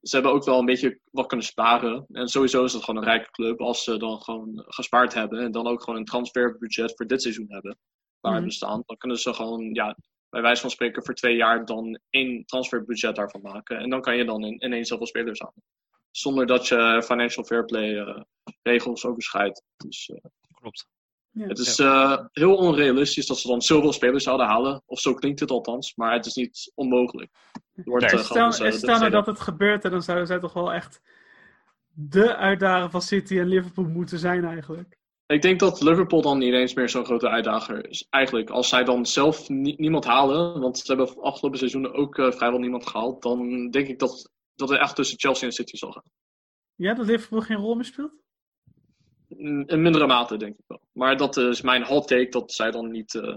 ze 0.00 0.14
hebben 0.14 0.32
ook 0.32 0.44
wel 0.44 0.58
een 0.58 0.64
beetje 0.64 1.00
wat 1.10 1.26
kunnen 1.26 1.46
sparen. 1.46 2.06
En 2.08 2.28
sowieso 2.28 2.64
is 2.64 2.72
het 2.72 2.84
gewoon 2.84 3.02
een 3.02 3.08
rijke 3.08 3.30
club 3.30 3.60
als 3.60 3.84
ze 3.84 3.96
dan 3.96 4.22
gewoon 4.22 4.64
gespaard 4.66 5.14
hebben. 5.14 5.40
En 5.40 5.52
dan 5.52 5.66
ook 5.66 5.82
gewoon 5.82 5.98
een 5.98 6.04
transferbudget 6.04 6.92
voor 6.96 7.06
dit 7.06 7.22
seizoen 7.22 7.46
hebben. 7.52 7.78
Waar 8.20 8.34
Mhm. 8.34 8.44
bestaan. 8.44 8.82
Dan 8.86 8.96
kunnen 8.96 9.18
ze 9.18 9.34
gewoon, 9.34 9.74
ja, 9.74 9.96
bij 10.30 10.42
wijze 10.42 10.60
van 10.60 10.70
spreken 10.70 11.04
voor 11.04 11.14
twee 11.14 11.36
jaar 11.36 11.64
dan 11.64 11.98
één 12.10 12.44
transferbudget 12.44 13.16
daarvan 13.16 13.40
maken. 13.40 13.78
En 13.78 13.90
dan 13.90 14.00
kan 14.00 14.16
je 14.16 14.24
dan 14.24 14.44
in, 14.44 14.64
ineens 14.64 14.88
zoveel 14.88 15.06
spelers 15.06 15.42
aan. 15.42 15.52
Zonder 16.10 16.46
dat 16.46 16.66
je 16.66 17.02
financial 17.04 17.44
fair 17.44 17.64
play 17.64 17.98
eh, 17.98 18.22
regels 18.62 19.04
overschrijdt. 19.04 19.62
Dus 19.76 20.08
eh, 20.08 20.30
klopt. 20.60 20.88
Ja. 21.30 21.46
het 21.46 21.58
is 21.58 21.78
eh, 21.78 22.18
heel 22.32 22.56
onrealistisch 22.56 23.26
dat 23.26 23.38
ze 23.38 23.48
dan 23.48 23.62
zoveel 23.62 23.92
spelers 23.92 24.24
zouden 24.24 24.46
halen. 24.46 24.82
Of 24.86 25.00
zo 25.00 25.14
klinkt 25.14 25.40
het 25.40 25.50
althans. 25.50 25.94
Maar 25.94 26.12
het 26.12 26.26
is 26.26 26.34
niet 26.34 26.72
onmogelijk. 26.74 27.30
Er 27.74 27.82
wordt, 27.84 28.12
Nee. 28.12 28.68
En 28.68 28.72
stel, 28.72 28.98
nou 28.98 29.10
dat 29.10 29.26
het 29.26 29.40
gebeurt, 29.40 29.84
en 29.84 29.90
dan 29.90 30.02
zouden 30.02 30.26
zij 30.26 30.38
toch 30.38 30.52
wel 30.52 30.72
echt 30.72 31.00
de 31.94 32.36
uitdager 32.36 32.90
van 32.90 33.02
City 33.02 33.38
en 33.38 33.48
Liverpool 33.48 33.84
moeten 33.84 34.18
zijn 34.18 34.44
eigenlijk. 34.44 34.97
Ik 35.28 35.42
denk 35.42 35.60
dat 35.60 35.80
Liverpool 35.80 36.22
dan 36.22 36.38
niet 36.38 36.52
eens 36.52 36.74
meer 36.74 36.88
zo'n 36.88 37.04
grote 37.04 37.28
uitdager 37.28 37.88
is. 37.88 38.06
Eigenlijk, 38.10 38.50
als 38.50 38.68
zij 38.68 38.84
dan 38.84 39.06
zelf 39.06 39.48
ni- 39.48 39.74
niemand 39.76 40.04
halen, 40.04 40.60
want 40.60 40.78
ze 40.78 40.94
hebben 40.94 41.22
afgelopen 41.22 41.58
seizoenen 41.58 41.94
ook 41.94 42.18
eh, 42.18 42.32
vrijwel 42.32 42.58
niemand 42.58 42.86
gehaald, 42.86 43.22
dan 43.22 43.70
denk 43.70 43.88
ik 43.88 43.98
dat, 43.98 44.30
dat 44.54 44.68
het 44.68 44.78
echt 44.78 44.96
tussen 44.96 45.18
Chelsea 45.18 45.46
en 45.46 45.52
City 45.52 45.76
zal 45.76 45.92
gaan. 45.92 46.02
Ja, 46.74 46.94
dat 46.94 47.06
Liverpool 47.06 47.40
geen 47.40 47.56
rol 47.56 47.74
meer 47.74 47.84
speelt? 47.84 48.12
In, 49.28 49.66
in 49.66 49.82
mindere 49.82 50.06
mate, 50.06 50.36
denk 50.36 50.58
ik 50.58 50.64
wel. 50.66 50.80
Maar 50.92 51.16
dat 51.16 51.36
is 51.36 51.60
mijn 51.60 51.84
hot 51.84 52.08
take, 52.08 52.28
dat 52.30 52.52
zij 52.52 52.70
dan 52.70 52.90
niet 52.90 53.14
eh, 53.14 53.36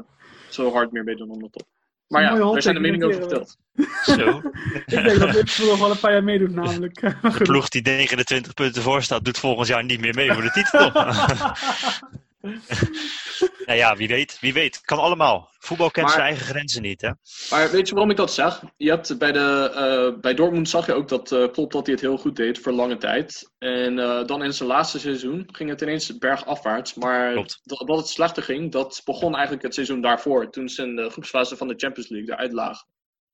zo 0.50 0.72
hard 0.72 0.92
meer 0.92 1.04
meedoen 1.04 1.30
om 1.30 1.40
de 1.40 1.50
top. 1.50 1.68
Maar 2.12 2.22
ja, 2.22 2.36
daar 2.36 2.62
zijn 2.62 2.76
de 2.76 2.82
meningen 2.82 3.08
over 3.08 3.20
verteld. 3.20 3.58
Zo. 4.04 4.14
Ik 4.86 5.04
denk 5.04 5.20
dat 5.20 5.34
Liverpool 5.34 5.70
nog 5.70 5.80
wel 5.80 5.92
een 5.92 6.00
paar 6.00 6.12
jaar 6.12 6.24
meedoet 6.24 6.56
namelijk. 6.56 7.02
De 7.38 7.44
ploeg 7.44 7.70
die 7.70 7.82
29 7.82 8.54
punten 8.54 8.82
voor 8.82 9.04
staat, 9.04 9.26
doet 9.26 9.38
volgend 9.38 9.68
jaar 9.68 9.84
niet 9.84 10.00
meer 10.00 10.16
mee 10.16 10.34
voor 10.34 10.42
de 10.42 10.52
titel. 10.52 10.92
nou 13.66 13.78
ja, 13.78 13.96
wie 13.96 14.08
weet. 14.08 14.38
Wie 14.40 14.54
weet. 14.54 14.82
Kan 14.82 14.98
allemaal. 15.00 15.50
Voetbal 15.60 15.92
kent 15.92 16.06
Maar- 16.06 16.16
zijn 16.16 16.28
eigen 16.28 16.46
grenzen 16.46 16.82
niet, 16.82 17.02
hè? 17.02 17.12
Maar 17.50 17.72
weet 17.72 17.88
je 17.88 17.94
waarom 17.94 18.12
ik 18.12 18.18
dat 18.18 18.34
zeg? 18.34 18.62
Je 18.78 18.90
hebt 18.90 19.18
bij, 19.18 19.32
de, 19.32 19.72
eh, 19.76 20.20
bij 20.22 20.34
Dortmund 20.34 20.70
zag 20.70 20.86
je 20.86 20.94
ook 20.94 21.08
dat 21.08 21.32
eh 21.32 21.48
Klopp 21.52 21.72
dat 21.72 21.86
hij 21.86 21.96
het 21.96 22.04
heel 22.04 22.18
goed 22.18 22.36
deed 22.36 22.60
voor 22.60 22.72
lange 22.72 22.98
tijd. 22.98 23.52
En 23.58 24.00
eh, 24.00 24.26
dan 24.26 24.44
in 24.44 24.54
zijn 24.54 24.70
laatste 24.70 25.00
seizoen 25.00 25.50
ging 25.52 25.70
het 25.70 25.82
ineens 25.82 26.18
bergafwaarts. 26.18 26.94
Maar 26.94 27.34
Klopt. 27.34 27.60
dat, 27.64 27.88
dat 27.88 27.98
het 27.98 28.08
slechter 28.08 28.44
ging, 28.44 28.72
dat 28.72 29.02
begon 29.06 29.34
eigenlijk 29.34 29.64
het 29.64 29.74
seizoen 29.74 30.02
daarvoor. 30.02 30.50
Toen 30.52 30.70
ze 30.70 30.84
in 30.84 30.96
de 30.96 31.10
groepsfase 31.10 31.58
van 31.58 31.68
de 31.68 31.74
Champions 31.78 32.10
League 32.10 32.34
eruit 32.34 32.54
lagen. 32.54 32.88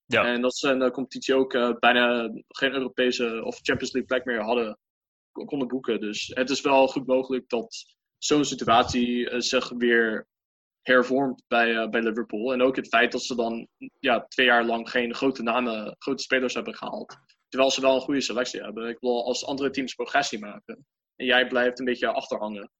Ja. 0.06 0.24
En 0.24 0.40
dat 0.40 0.56
ze 0.56 0.70
in 0.70 0.78
de 0.78 0.90
competitie 0.90 1.34
ook 1.34 1.78
bijna 1.80 2.30
geen 2.48 2.72
Europese 2.72 3.42
of 3.44 3.58
Champions 3.62 3.92
League 3.92 4.04
plek 4.10 4.24
meer 4.24 4.42
hadden, 4.42 4.78
kon- 5.32 5.46
konden 5.46 5.68
boeken. 5.68 6.00
Dus 6.00 6.30
het 6.34 6.50
is 6.50 6.60
wel 6.60 6.88
goed 6.88 7.06
mogelijk 7.06 7.48
dat 7.48 7.84
zo'n 8.18 8.44
situatie 8.44 9.30
eh, 9.30 9.40
zich 9.40 9.68
weer 9.68 10.26
hervormt 10.82 11.42
bij, 11.48 11.76
eh, 11.76 11.88
bij 11.88 12.02
Liverpool. 12.02 12.52
En 12.52 12.62
ook 12.62 12.76
het 12.76 12.88
feit 12.88 13.12
dat 13.12 13.22
ze 13.22 13.34
dan 13.34 13.68
ja, 13.98 14.24
twee 14.28 14.46
jaar 14.46 14.64
lang 14.64 14.90
geen 14.90 15.14
grote 15.14 15.42
namen, 15.42 15.96
grote 15.98 16.22
spelers 16.22 16.54
hebben 16.54 16.74
gehaald. 16.74 17.16
Terwijl 17.48 17.70
ze 17.70 17.80
wel 17.80 17.94
een 17.94 18.00
goede 18.00 18.20
selectie 18.20 18.62
hebben. 18.62 18.88
Ik 18.88 18.98
bedoel, 18.98 19.24
als 19.24 19.46
andere 19.46 19.70
teams 19.70 19.94
progressie 19.94 20.38
maken 20.38 20.86
en 21.16 21.26
jij 21.26 21.46
blijft 21.46 21.78
een 21.78 21.84
beetje 21.84 22.12
achterhangen, 22.12 22.70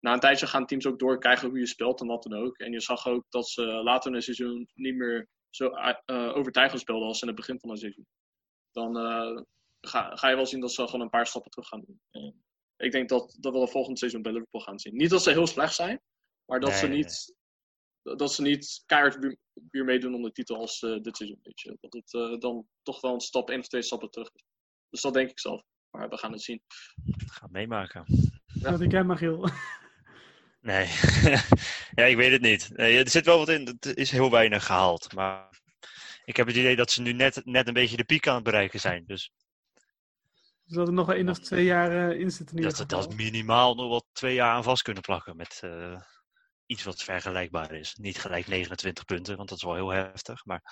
na 0.00 0.12
een 0.12 0.20
tijdje 0.20 0.46
gaan 0.46 0.66
teams 0.66 0.86
ook 0.86 0.98
doorkrijgen 0.98 1.48
hoe 1.48 1.58
je 1.58 1.66
speelt 1.66 2.00
en 2.00 2.06
wat 2.06 2.22
dan 2.22 2.38
ook. 2.38 2.58
En 2.58 2.72
je 2.72 2.80
zag 2.80 3.06
ook 3.06 3.24
dat 3.28 3.48
ze 3.48 3.62
later 3.62 4.10
in 4.10 4.14
het 4.16 4.24
seizoen 4.24 4.68
niet 4.74 4.96
meer 4.96 5.28
zo 5.50 5.68
eh, 5.68 6.36
overtuigend 6.36 6.80
speelden 6.80 7.08
als 7.08 7.20
in 7.20 7.26
het 7.26 7.36
begin 7.36 7.60
van 7.60 7.70
het 7.70 7.78
seizoen. 7.78 8.06
Dan 8.72 8.96
ga, 9.80 10.16
ga 10.16 10.28
je 10.28 10.36
wel 10.36 10.46
zien 10.46 10.60
dat 10.60 10.72
ze 10.72 10.84
gewoon 10.84 11.00
een 11.00 11.10
paar 11.10 11.26
stappen 11.26 11.50
terug 11.50 11.68
gaan 11.68 11.84
doen. 11.86 12.00
En 12.10 12.45
ik 12.76 12.92
denk 12.92 13.08
dat, 13.08 13.36
dat 13.40 13.52
we 13.52 13.60
de 13.60 13.68
volgende 13.68 13.98
seizoen 13.98 14.22
bij 14.22 14.32
Liverpool 14.32 14.60
gaan 14.60 14.78
zien. 14.78 14.96
Niet 14.96 15.10
dat 15.10 15.22
ze 15.22 15.30
heel 15.30 15.46
slecht 15.46 15.74
zijn, 15.74 16.00
maar 16.44 16.60
dat, 16.60 16.70
Nee, 16.70 16.78
ze, 16.78 16.86
nee, 16.86 16.96
niet, 16.96 17.34
dat 18.02 18.32
ze 18.32 18.42
niet 18.42 18.82
keihard 18.86 19.18
weer, 19.18 19.36
weer 19.70 19.84
meedoen 19.84 20.14
om 20.14 20.22
de 20.22 20.32
titel 20.32 20.56
als 20.56 20.82
eh, 20.82 21.00
dit 21.00 21.16
seizoen. 21.16 21.38
Weet 21.42 21.60
je. 21.60 21.76
Dat 21.80 21.92
het 21.92 22.14
eh, 22.14 22.38
dan 22.38 22.66
toch 22.82 23.00
wel 23.00 23.14
een 23.14 23.20
stap, 23.20 23.50
één 23.50 23.60
of 23.60 23.68
twee 23.68 23.82
stappen 23.82 24.10
terug 24.10 24.30
is. 24.32 24.44
Dus 24.90 25.00
dat 25.00 25.14
denk 25.14 25.30
ik 25.30 25.38
zelf. 25.38 25.62
Maar 25.90 26.08
we 26.08 26.18
gaan 26.18 26.32
het 26.32 26.42
zien. 26.42 26.62
Ga 27.26 27.42
het 27.42 27.52
meemaken. 27.52 28.04
Dat 28.46 28.78
denk 28.78 28.92
jij, 28.92 29.04
Magiel. 29.04 29.48
Nee. 30.60 30.86
ja, 31.98 32.04
ik 32.04 32.16
weet 32.16 32.32
het 32.32 32.40
niet. 32.40 32.70
Nee, 32.72 32.98
er 32.98 33.10
zit 33.10 33.24
wel 33.24 33.38
wat 33.38 33.48
in. 33.48 33.66
Het 33.66 33.96
is 33.96 34.10
heel 34.10 34.30
weinig 34.30 34.66
gehaald. 34.66 35.14
Maar 35.14 35.60
ik 36.24 36.36
heb 36.36 36.46
het 36.46 36.56
idee 36.56 36.76
dat 36.76 36.90
ze 36.90 37.02
nu 37.02 37.12
net, 37.12 37.44
net 37.44 37.66
een 37.66 37.74
beetje 37.74 37.96
de 37.96 38.04
piek 38.04 38.28
aan 38.28 38.34
het 38.34 38.44
bereiken 38.44 38.80
zijn. 38.80 39.04
Dus 39.06 39.32
Dus 40.66 40.76
dat 40.76 40.86
er 40.86 40.92
nog 40.92 41.12
één 41.12 41.28
of 41.28 41.38
twee 41.38 41.64
jaar 41.64 42.10
eh, 42.10 42.20
in 42.20 42.30
zit 42.30 42.52
in 42.52 42.62
dat 42.62 42.84
dat 42.88 43.14
minimaal 43.14 43.74
nog 43.74 43.88
wel 43.88 44.06
twee 44.12 44.34
jaar 44.34 44.50
aan 44.54 44.62
vast 44.62 44.82
kunnen 44.82 45.02
plakken. 45.02 45.36
Met 45.36 45.58
eh, 45.64 46.00
iets 46.66 46.84
wat 46.84 47.02
vergelijkbaar 47.02 47.72
is. 47.72 47.94
Niet 47.94 48.18
gelijk 48.18 48.46
29 48.46 49.04
punten, 49.04 49.36
want 49.36 49.48
dat 49.48 49.58
is 49.58 49.64
wel 49.64 49.74
heel 49.74 49.88
heftig. 49.88 50.44
Maar 50.44 50.62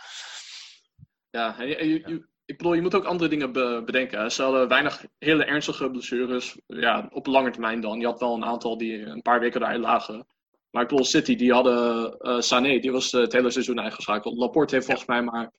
Ja, 1.31 1.59
en 1.59 1.67
je, 1.69 1.77
en 1.77 1.89
je- 1.89 2.03
je- 2.07 2.29
ik 2.45 2.57
bedoel, 2.57 2.75
je 2.75 2.81
moet 2.83 2.95
ook 2.95 3.05
andere 3.05 3.31
dingen 3.31 3.53
be- 3.53 3.83
bedenken. 3.85 4.21
hè. 4.21 4.29
Ze 4.29 4.43
hadden 4.43 4.69
weinig 4.69 5.05
hele 5.19 5.45
ernstige 5.45 5.91
blessures. 5.91 6.61
Ja, 6.67 7.09
op 7.13 7.27
lange 7.27 7.51
termijn 7.51 7.81
dan. 7.81 8.01
Je 8.01 8.07
had 8.07 8.21
wel 8.21 8.35
een 8.35 8.45
aantal 8.45 8.79
die 8.79 9.01
een 9.01 9.23
paar 9.23 9.41
weken 9.41 9.61
eruit 9.63 9.81
lagen. 9.81 10.27
Maar 10.71 10.83
ik 10.83 10.89
bedoel, 10.89 11.05
City, 11.05 11.37
die 11.37 11.53
hadden 11.53 12.13
eh 12.19 12.41
Sané, 12.41 12.79
die 12.79 12.93
was 12.93 13.13
het 13.13 13.33
hele 13.33 13.51
seizoen 13.51 13.81
uitgeschakeld. 13.81 14.37
Laporte 14.39 14.75
heeft 14.75 14.87
volgens 14.87 15.07
mij 15.07 15.23
maar 15.23 15.53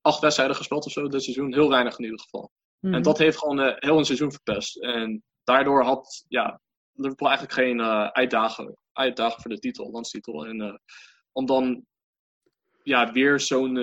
acht 0.00 0.20
wedstrijden 0.20 0.56
gespeeld 0.56 0.86
of 0.86 0.92
zo 0.92 1.08
dit 1.08 1.22
seizoen. 1.22 1.52
Heel 1.54 1.68
weinig 1.68 1.98
in 1.98 2.04
ieder 2.04 2.20
geval. 2.20 2.52
Mhm. 2.84 2.94
En 2.94 3.02
dat 3.02 3.18
heeft 3.18 3.38
gewoon 3.38 3.60
eh, 3.60 3.74
heel 3.76 3.98
een 3.98 4.04
seizoen 4.04 4.32
verpest. 4.32 4.76
En 4.76 5.22
daardoor 5.44 5.82
had 5.82 6.24
ja, 6.28 6.60
Liverpool 6.92 7.28
eigenlijk 7.28 7.58
geen 7.58 7.80
uitdagen, 8.12 8.76
uitdagen 8.92 9.42
voor 9.42 9.50
de 9.50 9.58
titel, 9.58 9.90
landstitel. 9.90 10.46
En 10.46 10.60
eh, 10.60 10.74
om 11.32 11.46
dan 11.46 11.84
ja, 12.82 13.12
weer 13.12 13.40
zo'n 13.40 13.76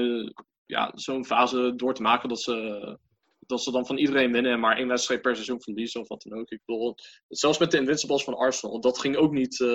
ja, 0.66 0.92
zo'n 0.96 1.26
fase 1.26 1.74
door 1.76 1.94
te 1.94 2.02
maken 2.02 2.30
dat 2.30 2.42
ze, 2.42 2.98
dat 3.40 3.64
ze 3.64 3.72
dan 3.72 3.86
van 3.86 3.98
iedereen 3.98 4.32
winnen 4.32 4.52
en 4.52 4.60
maar 4.60 4.78
één 4.78 4.88
wedstrijd 4.88 5.22
per 5.22 5.36
seizoen 5.36 5.62
verliezen 5.62 6.02
of 6.02 6.08
wat 6.08 6.22
dan 6.22 6.40
ook. 6.40 6.50
Ik 6.50 6.62
bedoel, 6.66 6.96
zelfs 7.28 7.58
met 7.58 7.72
de 7.72 7.78
Invincibles 7.78 8.24
van 8.24 8.38
Arsenal, 8.38 8.82
dat 8.82 9.00
ging 9.00 9.16
ook 9.16 9.32
niet 9.32 9.66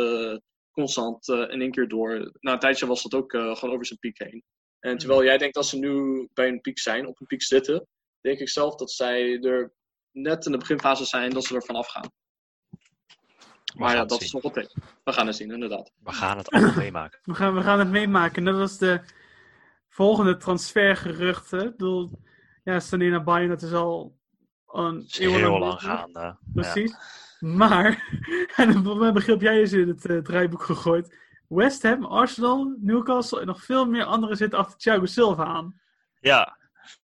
constant 0.70 1.28
in 1.28 1.60
één 1.60 1.70
keer 1.70 1.88
door. 1.88 2.32
Na 2.40 2.52
een 2.52 2.58
tijdje 2.58 2.86
was 2.86 3.02
dat 3.02 3.14
ook 3.14 3.30
gewoon 3.30 3.70
over 3.70 3.86
zijn 3.86 3.98
piek 3.98 4.18
heen. 4.18 4.44
En 4.78 4.98
terwijl 4.98 5.24
jij 5.24 5.38
denkt 5.38 5.54
dat 5.54 5.66
ze 5.66 5.78
nu 5.78 6.28
bij 6.34 6.48
een 6.48 6.60
piek 6.60 6.78
zijn, 6.78 7.06
op 7.06 7.20
een 7.20 7.26
piek 7.26 7.42
zitten, 7.42 7.86
denk 8.26 8.38
ik 8.38 8.48
zelf 8.48 8.74
dat 8.74 8.90
zij 8.90 9.40
er 9.40 9.72
net 10.12 10.46
in 10.46 10.52
de 10.52 10.58
beginfase 10.58 11.04
zijn 11.04 11.30
dat 11.30 11.44
ze 11.44 11.54
er 11.54 11.62
vanaf 11.62 11.88
gaan. 11.88 12.10
we 12.70 12.78
Maar 13.74 13.88
gaan 13.88 13.98
ja, 13.98 14.04
dat 14.04 14.18
zien. 14.18 14.26
is 14.26 14.32
nog 14.32 14.42
wat 14.42 14.52
tegen. 14.52 14.82
We 15.04 15.12
gaan 15.12 15.26
het 15.26 15.36
zien, 15.36 15.50
inderdaad. 15.50 15.92
We 16.02 16.12
gaan 16.12 16.36
het 16.36 16.50
allemaal 16.50 16.74
meemaken. 16.76 17.20
We 17.22 17.34
gaan, 17.34 17.54
we 17.54 17.62
gaan 17.62 17.78
het 17.78 17.88
meemaken. 17.88 18.44
Dat 18.44 18.56
was 18.56 18.78
de 18.78 19.00
volgende 19.88 20.36
transfergeruchten. 20.36 21.60
Ik 21.60 21.70
bedoel, 21.70 22.10
ja, 22.64 22.80
Sané 22.80 23.08
naar 23.08 23.24
Bayern, 23.24 23.48
dat 23.48 23.62
is 23.62 23.72
al 23.72 24.18
een 24.66 25.04
is 25.06 25.18
eeuwenlang 25.18 25.52
heel 25.52 25.58
lang 25.58 25.80
gaande. 25.80 26.20
Ja. 26.20 26.38
Precies. 26.54 26.96
Maar, 27.40 28.10
en 28.56 28.98
mij 28.98 29.12
begrip 29.12 29.40
jij 29.40 29.60
is 29.60 29.72
in 29.72 29.88
het 29.88 30.06
eh, 30.06 30.18
draaiboek 30.18 30.62
gegooid. 30.62 31.18
West 31.48 31.82
Ham, 31.82 32.04
Arsenal, 32.04 32.76
Newcastle 32.80 33.40
en 33.40 33.46
nog 33.46 33.64
veel 33.64 33.86
meer 33.86 34.04
anderen 34.04 34.36
zitten 34.36 34.58
achter 34.58 34.78
Thiago 34.78 35.06
Silva 35.06 35.44
aan. 35.44 35.80
Ja, 36.20 36.56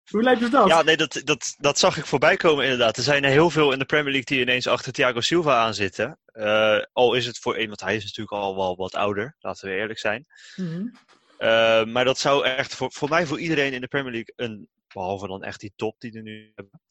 Hoe 0.08 0.24
lijkt 0.24 0.42
het 0.42 0.52
dat? 0.52 0.68
ja 0.68 0.82
nee, 0.82 0.98
dat, 0.98 1.22
dat, 1.24 1.56
dat 1.58 1.80
zag 1.80 1.98
ik 1.98 2.06
voorbij 2.06 2.38
komen 2.38 2.64
inderdaad. 2.64 2.98
Er 2.98 3.04
zijn 3.04 3.24
er 3.24 3.30
heel 3.30 3.50
veel 3.50 3.72
in 3.72 3.80
de 3.80 3.86
Premier 3.86 4.12
League 4.12 4.26
die 4.26 4.42
ineens 4.42 4.68
achter 4.68 4.92
Thiago 4.94 5.22
Silva 5.22 5.64
aan 5.64 5.74
zitten. 5.74 6.20
Eh, 6.26 6.80
al 6.94 7.14
is 7.14 7.26
het 7.26 7.38
voor 7.40 7.58
een, 7.58 7.68
want 7.68 7.80
hij 7.82 7.96
is 7.96 8.04
natuurlijk 8.04 8.32
al 8.44 8.56
wel 8.56 8.76
wat 8.76 8.96
ouder, 8.96 9.36
laten 9.40 9.70
we 9.70 9.76
eerlijk 9.76 10.00
zijn. 10.00 10.26
Mhm. 10.56 10.88
Eh, 11.38 11.84
maar 11.86 12.06
dat 12.06 12.20
zou 12.20 12.46
echt 12.46 12.76
voor, 12.76 12.92
voor 12.92 13.10
mij, 13.10 13.26
voor 13.26 13.40
iedereen 13.40 13.74
in 13.74 13.82
de 13.82 13.88
Premier 13.88 14.12
League, 14.12 14.34
een, 14.36 14.68
behalve 14.94 15.28
dan 15.28 15.44
echt 15.44 15.60
die 15.60 15.74
top 15.76 15.96
die 16.00 16.14
er 16.16 16.22
nu 16.22 16.52
hebben, 16.56 16.82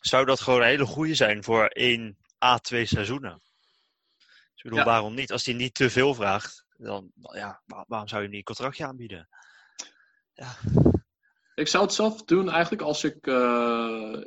zou 0.00 0.24
dat 0.24 0.40
gewoon 0.40 0.60
een 0.60 0.66
hele 0.66 0.86
goede 0.86 1.14
zijn 1.14 1.44
voor 1.44 1.66
één 1.66 2.16
A, 2.44 2.58
twee 2.58 2.86
seizoenen. 2.86 3.42
Dus 4.18 4.28
ik 4.54 4.62
bedoel, 4.62 4.78
Ja. 4.78 4.84
waarom 4.84 5.14
niet? 5.14 5.32
Als 5.32 5.44
hij 5.44 5.54
niet 5.54 5.74
te 5.74 5.90
veel 5.90 6.14
vraagt, 6.14 6.64
dan 6.76 7.10
ja, 7.32 7.62
waar- 7.66 7.84
waarom 7.88 8.08
zou 8.08 8.20
je 8.22 8.26
hem 8.28 8.36
niet 8.36 8.48
een 8.48 8.54
contractje 8.54 8.86
aanbieden? 8.86 9.28
Ik 11.54 11.68
zou 11.68 11.84
het 11.84 11.92
zelf 11.92 12.24
doen 12.24 12.50
eigenlijk 12.50 12.82
als 12.82 13.04
ik 13.04 13.26
eh, 13.26 14.20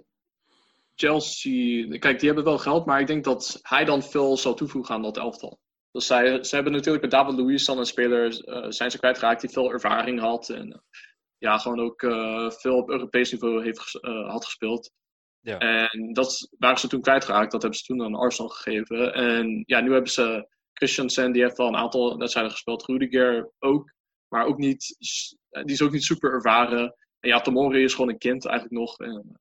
Chelsea. 0.96 1.98
Kijk, 1.98 2.20
die 2.20 2.28
hebben 2.28 2.46
wel 2.46 2.58
geld, 2.58 2.86
maar 2.86 3.00
ik 3.00 3.08
denk 3.08 3.24
dat 3.24 3.60
hij 3.62 3.86
dan 3.86 4.04
veel 4.04 4.38
zal 4.38 4.54
toevoegen 4.54 4.96
aan 4.96 5.02
dat 5.02 5.18
elftal. 5.18 5.60
Dus 5.92 6.06
zij, 6.06 6.44
ze 6.44 6.56
hebben 6.56 6.74
natuurlijk 6.74 7.02
met 7.02 7.12
David 7.12 7.40
Luiz 7.40 7.66
dan 7.66 7.78
een 7.78 7.86
speler 7.86 8.44
eh, 8.44 8.66
zijn 8.70 8.92
ze 8.92 8.98
kwijtgeraakt 8.98 9.42
die 9.42 9.50
veel 9.50 9.72
ervaring 9.72 10.20
had. 10.20 10.50
En 10.50 10.72
eh, 10.72 10.80
ja, 11.38 11.58
gewoon 11.58 11.80
ook 11.80 12.02
veel 12.60 12.78
op 12.78 12.90
Europees 12.90 13.32
niveau 13.32 13.64
heeft, 13.64 13.98
had 14.02 14.46
gespeeld. 14.46 14.92
Ja. 15.40 15.58
En 15.58 16.14
dat 16.14 16.50
waren 16.58 16.80
ze 16.80 16.88
toen 16.88 17.02
kwijtgeraakt. 17.02 17.52
Dat 17.52 17.62
hebben 17.62 17.80
ze 17.80 17.86
toen 17.86 18.04
aan 18.04 18.16
Arsenal 18.16 18.50
gegeven. 18.50 19.14
En 19.14 19.64
ja, 19.66 19.80
nu 19.80 19.92
hebben 19.92 20.12
ze 20.12 20.48
Christensen, 20.74 21.32
die 21.32 21.42
heeft 21.42 21.58
wel 21.58 21.68
een 21.68 21.76
aantal 21.76 22.18
wedstrijden 22.18 22.52
gespeeld. 22.52 22.86
Rudiger 22.86 23.52
ook. 23.60 23.94
Maar 24.28 24.46
ook 24.46 24.58
niet, 24.58 24.96
die 25.50 25.74
is 25.74 25.82
ook 25.82 25.92
niet 25.92 26.04
super 26.04 26.32
ervaren. 26.32 26.96
En 27.20 27.30
ja, 27.30 27.42
Tomori 27.42 27.84
is 27.84 27.94
gewoon 27.94 28.10
een 28.10 28.18
kind 28.18 28.46
eigenlijk 28.46 28.80
nog. 28.80 29.00
En, 29.00 29.40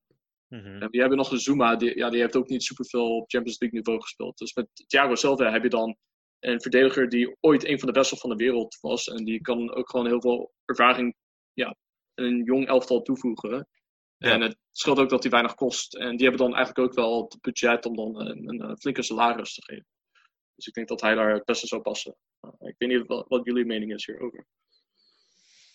Mhm. 0.48 0.82
en 0.82 0.90
die 0.90 1.00
hebben 1.00 1.18
nog 1.18 1.30
een 1.30 1.38
Zuma, 1.38 1.76
die, 1.76 1.96
ja, 1.96 2.10
die 2.10 2.20
heeft 2.20 2.36
ook 2.36 2.48
niet 2.48 2.62
superveel 2.62 3.16
op 3.16 3.30
Champions 3.30 3.58
League 3.60 3.78
niveau 3.78 4.00
gespeeld. 4.00 4.38
Dus 4.38 4.54
met 4.54 4.68
Thiago 4.86 5.14
Silva 5.14 5.52
heb 5.52 5.62
je 5.62 5.68
dan 5.68 5.96
een 6.38 6.60
verdediger 6.60 7.08
die 7.08 7.36
ooit 7.40 7.64
een 7.64 7.78
van 7.78 7.88
de 7.88 7.94
beste 7.94 8.16
van 8.16 8.30
de 8.30 8.36
wereld 8.36 8.78
was. 8.80 9.08
En 9.08 9.24
die 9.24 9.40
kan 9.40 9.74
ook 9.74 9.90
gewoon 9.90 10.06
heel 10.06 10.20
veel 10.20 10.52
ervaring 10.64 11.14
ja, 11.52 11.76
in 12.14 12.24
een 12.24 12.44
jong 12.44 12.66
elftal 12.66 13.02
toevoegen. 13.02 13.68
Ja. 14.16 14.32
En 14.32 14.40
het 14.40 14.56
scheelt 14.72 14.98
ook 14.98 15.08
dat 15.10 15.22
hij 15.22 15.30
weinig 15.32 15.54
kost. 15.54 15.94
En 15.94 16.16
die 16.16 16.26
hebben 16.28 16.46
dan 16.46 16.56
eigenlijk 16.56 16.88
ook 16.88 16.94
wel 16.94 17.22
het 17.22 17.40
budget 17.40 17.86
om 17.86 17.96
dan 17.96 18.20
een, 18.20 18.48
een, 18.48 18.68
een 18.68 18.78
flinke 18.78 19.02
salaris 19.02 19.54
te 19.54 19.62
geven. 19.62 19.86
Dus 20.54 20.66
ik 20.66 20.74
denk 20.74 20.88
dat 20.88 21.00
hij 21.00 21.14
daar 21.14 21.34
het 21.34 21.44
beste 21.44 21.66
zou 21.66 21.82
passen. 21.82 22.16
Ik 22.58 22.74
weet 22.78 22.88
niet 22.88 23.06
wat, 23.06 23.28
wat 23.28 23.44
jullie 23.44 23.64
mening 23.64 23.94
is 23.94 24.06
hierover. 24.06 24.46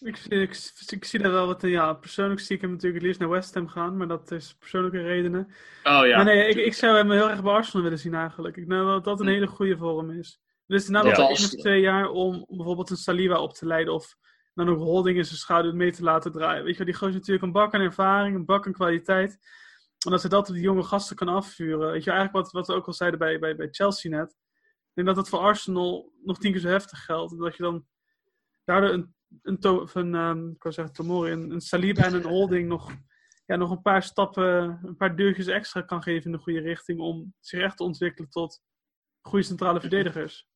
Ik, 0.04 0.18
ik, 0.18 0.72
ik 0.90 1.06
zie 1.06 1.20
dat 1.20 1.32
wel 1.32 1.48
wat. 1.48 1.62
Ja, 1.62 1.94
persoonlijk 1.94 2.40
zie 2.40 2.56
ik 2.56 2.62
hem 2.62 2.72
natuurlijk 2.72 2.96
het 2.98 3.04
liefst 3.06 3.20
naar 3.20 3.30
West 3.30 3.54
Ham 3.54 3.68
gaan, 3.68 3.98
maar 3.98 4.08
dat 4.08 4.32
is 4.32 4.56
persoonlijke 4.60 5.02
redenen. 5.02 5.46
Oh 5.84 6.06
ja. 6.08 6.16
maar 6.16 6.26
nee, 6.26 6.48
ik, 6.48 6.56
ik 6.58 6.74
zou 6.74 6.96
hem 6.98 7.12
heel 7.12 7.30
erg 7.30 7.44
bij 7.44 7.52
Arsenal 7.54 7.84
willen 7.84 8.00
zien 8.00 8.14
eigenlijk. 8.14 8.58
Ik 8.58 8.70
denk 8.70 8.82
dat 8.86 9.04
dat 9.04 9.20
een 9.20 9.28
hele 9.28 9.48
goede 9.48 9.78
vorm 9.78 10.12
is. 10.12 10.40
Dus 10.68 10.88
na 10.88 11.00
Ja. 11.04 11.10
dat 11.10 11.18
één 11.18 11.28
Als- 11.28 11.54
of 11.56 11.60
twee 11.62 11.82
jaar 11.82 12.10
om 12.10 12.46
bijvoorbeeld 12.48 12.90
een 12.90 12.98
Saliba 12.98 13.40
op 13.40 13.54
te 13.54 13.66
leiden 13.66 13.94
of 13.94 14.16
dan 14.54 14.70
ook 14.70 14.78
Holding 14.78 15.18
in 15.18 15.26
zijn 15.26 15.38
schaduw 15.38 15.74
mee 15.74 15.92
te 15.92 16.04
laten 16.04 16.32
draaien. 16.32 16.64
Weet 16.64 16.72
je 16.72 16.78
wel, 16.78 16.88
die 16.88 16.96
gozer 16.96 17.14
natuurlijk 17.14 17.46
een 17.46 17.52
bak 17.52 17.74
aan 17.74 17.82
ervaring, 17.82 18.36
een 18.36 18.46
bak 18.46 18.66
aan 18.66 18.72
kwaliteit. 18.74 19.38
En 20.06 20.12
als 20.12 20.22
hij 20.22 20.30
dat 20.30 20.48
op 20.50 20.54
die 20.56 20.64
jonge 20.64 20.84
gasten 20.84 21.16
kan 21.16 21.28
afvuren. 21.28 21.92
Weet 21.92 22.04
je, 22.04 22.12
eigenlijk 22.12 22.44
wat, 22.44 22.52
wat 22.52 22.68
we 22.68 22.74
ook 22.74 22.88
al 22.88 22.94
zeiden 22.94 23.20
bij, 23.20 23.40
bij, 23.40 23.56
bij 23.56 23.68
Chelsea 23.72 24.12
net. 24.12 24.30
Ik 24.32 24.92
denk 24.94 25.08
dat 25.08 25.16
dat 25.16 25.30
voor 25.30 25.40
Arsenal 25.40 26.12
nog 26.24 26.38
tien 26.38 26.52
keer 26.52 26.62
zo 26.62 26.68
heftig 26.68 27.06
geldt. 27.06 27.40
Dat 27.40 27.56
je 27.56 27.64
dan 27.64 27.86
daardoor 28.64 28.90
een, 28.90 29.16
een, 29.42 29.60
to, 29.60 29.88
een 29.94 30.16
ehm, 30.16 30.50
ik 30.50 30.64
wou 30.64 30.76
zeggen 30.76 30.94
Tomori, 30.94 31.32
een, 31.32 31.52
een 31.52 31.62
Saliba 31.62 32.04
en 32.04 32.14
een 32.14 32.26
Holding 32.26 32.68
nog, 32.68 32.92
ja, 33.46 33.56
nog 33.56 33.72
een 33.72 33.82
paar 33.82 34.04
stappen, 34.04 34.80
een 34.84 34.96
paar 34.98 35.16
deurtjes 35.16 35.48
extra 35.48 35.82
kan 35.82 36.04
geven 36.04 36.26
in 36.26 36.32
de 36.32 36.44
goede 36.44 36.60
richting. 36.60 37.00
Om 37.00 37.34
zich 37.40 37.62
echt 37.62 37.78
te 37.78 37.84
ontwikkelen 37.84 38.30
tot 38.30 38.62
goede 39.22 39.46
centrale 39.46 39.80
verdedigers. 39.80 40.50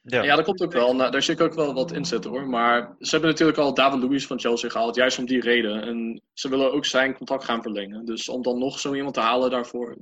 Ja. 0.00 0.22
Ja, 0.22 0.36
dat 0.36 0.44
komt 0.44 0.62
ook 0.62 0.72
wel. 0.72 0.94
Nou, 0.94 1.10
daar 1.10 1.22
zie 1.22 1.34
ik 1.34 1.40
ook 1.40 1.54
wel 1.54 1.74
wat 1.74 1.92
in 1.92 2.04
zitten 2.04 2.30
hoor. 2.30 2.48
Maar 2.48 2.96
ze 2.98 3.10
hebben 3.10 3.30
natuurlijk 3.30 3.58
al 3.58 3.74
David 3.74 4.02
Luiz 4.02 4.26
van 4.26 4.40
Chelsea 4.40 4.70
gehaald, 4.70 4.94
juist 4.94 5.18
om 5.18 5.26
die 5.26 5.40
reden. 5.40 5.82
En 5.82 6.22
ze 6.32 6.48
willen 6.48 6.72
ook 6.72 6.84
zijn 6.84 7.14
contract 7.14 7.44
gaan 7.44 7.62
verlengen. 7.62 8.04
Dus 8.04 8.28
om 8.28 8.42
dan 8.42 8.58
nog 8.58 8.78
zo 8.78 8.94
iemand 8.94 9.14
te 9.14 9.20
halen 9.20 9.50
daarvoor, 9.50 9.98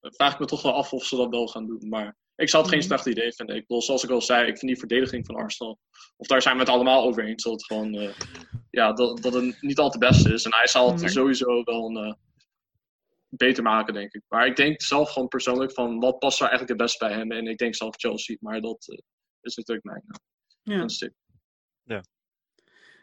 vraag 0.00 0.32
ik 0.32 0.38
me 0.38 0.46
toch 0.46 0.62
wel 0.62 0.72
af 0.72 0.92
of 0.92 1.04
ze 1.04 1.16
dat 1.16 1.30
wel 1.30 1.46
gaan 1.46 1.66
doen. 1.66 1.88
Maar 1.88 2.16
ik 2.36 2.48
zou 2.48 2.62
het 2.62 2.72
geen 2.72 2.80
Mhm. 2.82 2.88
slecht 2.88 3.06
idee 3.06 3.32
vinden. 3.32 3.56
Ik 3.56 3.66
bedoel, 3.66 3.82
zoals 3.82 4.04
ik 4.04 4.10
al 4.10 4.20
zei, 4.22 4.40
ik 4.46 4.58
vind 4.58 4.70
die 4.70 4.78
verdediging 4.78 5.26
van 5.26 5.34
Arsenal, 5.34 5.78
of 6.16 6.26
daar 6.26 6.42
zijn 6.42 6.54
we 6.54 6.60
het 6.60 6.70
allemaal 6.70 7.02
over 7.04 7.24
eens, 7.24 7.42
dat 7.42 7.52
het 7.52 7.64
gewoon, 7.66 7.94
eh, 7.94 8.10
ja, 8.70 8.92
dat, 8.92 9.22
dat 9.22 9.34
het 9.34 9.62
niet 9.62 9.78
al 9.78 9.90
te 9.90 9.98
best 9.98 10.26
is. 10.28 10.44
En 10.44 10.54
hij 10.54 10.66
zal 10.66 10.90
het 10.92 11.00
Nee. 11.00 11.10
sowieso 11.10 11.64
wel 11.64 11.88
een, 11.88 11.96
eh, 12.04 12.12
beter 13.28 13.62
maken, 13.62 13.94
denk 13.94 14.12
ik. 14.12 14.22
Maar 14.28 14.46
ik 14.46 14.56
denk 14.56 14.82
zelf 14.82 15.10
gewoon 15.10 15.28
persoonlijk 15.28 15.72
van, 15.72 15.98
wat 16.00 16.18
past 16.18 16.40
er 16.40 16.48
eigenlijk 16.48 16.78
het 16.78 16.88
best 16.88 16.98
bij 16.98 17.12
hem? 17.12 17.32
En 17.32 17.46
ik 17.46 17.58
denk 17.58 17.74
zelf 17.74 17.94
Chelsea, 17.96 18.36
maar 18.40 18.60
dat 18.60 18.88
eh, 18.88 18.98
is 19.40 19.56
natuurlijk 19.56 19.86
mijn 19.86 20.04
Ja. 20.62 20.80
instinct. 20.82 21.14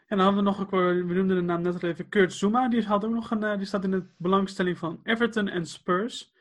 En 0.06 0.16
dan 0.16 0.26
hadden 0.26 0.44
we 0.44 0.50
nog, 0.50 0.70
wel- 0.70 1.06
we 1.06 1.14
noemden 1.14 1.36
de 1.36 1.42
naam 1.42 1.62
net 1.62 1.82
al 1.82 1.88
even, 1.88 2.08
Kurt 2.08 2.32
Zuma. 2.32 2.68
Die, 2.68 2.82
had 2.82 3.04
ook 3.04 3.12
nog 3.12 3.30
een, 3.30 3.58
die 3.58 3.66
staat 3.66 3.84
in 3.84 3.90
de 3.90 4.06
belangstelling 4.18 4.78
van 4.78 5.00
Everton 5.02 5.48
en 5.48 5.66
Spurs. 5.66 6.32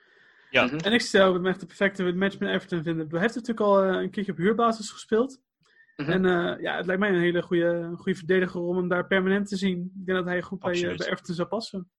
Ja. 0.53 0.65
Mhm. 0.65 0.77
En 0.77 0.93
ik 0.93 1.01
zou 1.01 1.33
hem 1.33 1.45
echt 1.45 1.59
de 1.59 1.65
perfecte 1.65 2.03
match 2.03 2.39
met 2.39 2.49
Everton 2.49 2.83
vinden. 2.83 3.07
Hij 3.09 3.19
heeft 3.19 3.35
natuurlijk 3.35 3.67
al 3.67 3.83
eh, 3.83 4.01
een 4.01 4.09
keertje 4.09 4.31
op 4.31 4.37
huurbasis 4.37 4.91
gespeeld. 4.91 5.39
Mhm. 5.95 6.11
En 6.11 6.25
eh, 6.25 6.61
ja, 6.61 6.77
het 6.77 6.85
lijkt 6.85 7.01
mij 7.01 7.09
een 7.09 7.19
hele 7.19 7.41
goede, 7.41 7.91
goede 7.95 8.17
verdediger 8.17 8.61
om 8.61 8.77
hem 8.77 8.87
daar 8.87 9.07
permanent 9.07 9.47
te 9.47 9.55
zien. 9.55 9.91
Ik 9.99 10.05
denk 10.05 10.17
dat 10.17 10.27
hij 10.27 10.41
goed 10.41 10.59
bij, 10.59 10.73
eh, 10.73 10.97
bij 10.97 11.07
Everton 11.07 11.35
zou 11.35 11.47
passen. 11.47 11.89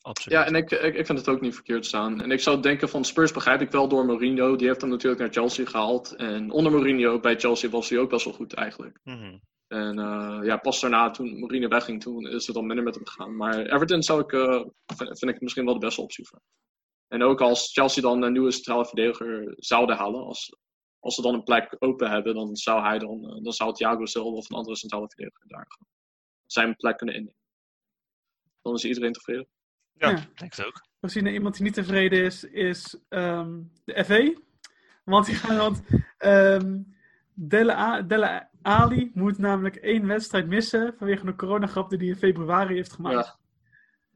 Absoluut. 0.00 0.38
Ja, 0.38 0.46
en 0.46 0.54
ik, 0.54 0.70
ik, 0.70 0.94
ik 0.94 1.06
vind 1.06 1.18
het 1.18 1.28
ook 1.28 1.40
niet 1.40 1.54
verkeerd 1.54 1.86
staan. 1.86 2.22
En 2.22 2.30
ik 2.30 2.40
zou 2.40 2.62
denken 2.62 2.88
van 2.88 3.04
Spurs 3.04 3.32
begrijp 3.32 3.60
ik 3.60 3.70
wel 3.70 3.88
door 3.88 4.04
Mourinho. 4.04 4.56
Die 4.56 4.66
heeft 4.66 4.80
hem 4.80 4.90
natuurlijk 4.90 5.20
naar 5.20 5.32
Chelsea 5.32 5.66
gehaald. 5.66 6.16
En 6.16 6.50
onder 6.50 6.72
Mourinho 6.72 7.20
bij 7.20 7.38
Chelsea 7.38 7.70
was 7.70 7.88
hij 7.88 7.98
ook 7.98 8.10
best 8.10 8.24
wel 8.24 8.34
goed 8.34 8.54
eigenlijk. 8.54 8.98
Mhm. 9.02 9.38
En 9.68 9.98
eh, 9.98 10.40
ja, 10.42 10.56
pas 10.56 10.80
daarna, 10.80 11.10
toen 11.10 11.38
Mourinho 11.38 11.68
wegging, 11.68 12.02
toen 12.02 12.26
is 12.26 12.46
het 12.46 12.56
al 12.56 12.62
minder 12.62 12.84
met 12.84 12.94
hem 12.94 13.06
gegaan. 13.06 13.36
Maar 13.36 13.58
Everton 13.58 14.02
zou 14.02 14.20
ik, 14.20 14.32
eh, 14.32 14.64
vind, 14.96 15.18
vind 15.18 15.30
ik 15.30 15.40
misschien 15.40 15.64
wel 15.64 15.74
de 15.74 15.86
beste 15.86 16.00
optie 16.00 16.26
voor. 16.26 16.40
En 17.12 17.22
ook 17.22 17.40
als 17.40 17.72
Chelsea 17.72 18.02
dan 18.02 18.22
een 18.22 18.32
nieuwe 18.32 18.50
centrale 18.50 18.86
verdediger 18.86 19.54
zouden 19.56 19.96
halen, 19.96 20.24
als, 20.24 20.56
als 20.98 21.14
ze 21.14 21.22
dan 21.22 21.34
een 21.34 21.42
plek 21.42 21.76
open 21.78 22.10
hebben, 22.10 22.34
dan 22.34 22.56
zou 22.56 22.82
hij 22.82 22.98
dan, 22.98 23.28
eh, 23.30 23.42
dan 23.42 23.52
zou 23.52 23.74
Thiago 23.74 24.06
Silva 24.06 24.36
of 24.36 24.50
een 24.50 24.56
andere 24.56 24.76
centrale 24.76 25.08
verdediger 25.08 25.48
daar 25.48 25.66
gaan. 25.68 25.86
zijn 26.46 26.76
plek 26.76 26.96
kunnen 26.96 27.14
innemen. 27.14 27.38
Dan 28.62 28.74
is 28.74 28.84
iedereen 28.84 29.12
tevreden. 29.12 29.48
Ja, 29.92 30.08
Ja. 30.10 30.16
ik 30.16 30.38
denk 30.38 30.54
het 30.56 30.66
ook. 30.66 30.86
We 31.00 31.08
zien 31.08 31.26
er 31.26 31.32
iemand 31.32 31.54
die 31.54 31.62
niet 31.64 31.74
tevreden 31.74 32.24
is, 32.24 32.44
is 32.44 32.96
ehm, 33.08 33.60
de 33.84 34.04
FA. 34.04 34.40
Want, 35.04 35.26
die 35.26 35.34
gaan, 35.42 35.56
want 35.56 35.82
ehm, 36.18 36.80
Dele, 37.34 37.72
A- 37.74 38.02
Dele 38.02 38.48
Ali 38.62 39.10
moet 39.14 39.38
namelijk 39.38 39.76
één 39.76 40.06
wedstrijd 40.06 40.46
missen 40.46 40.94
vanwege 40.98 41.26
een 41.26 41.36
coronagrap 41.36 41.90
die 41.90 41.98
hij 41.98 42.08
in 42.08 42.16
februari 42.16 42.74
heeft 42.74 42.92
gemaakt. 42.92 43.26
Ja. 43.26 43.38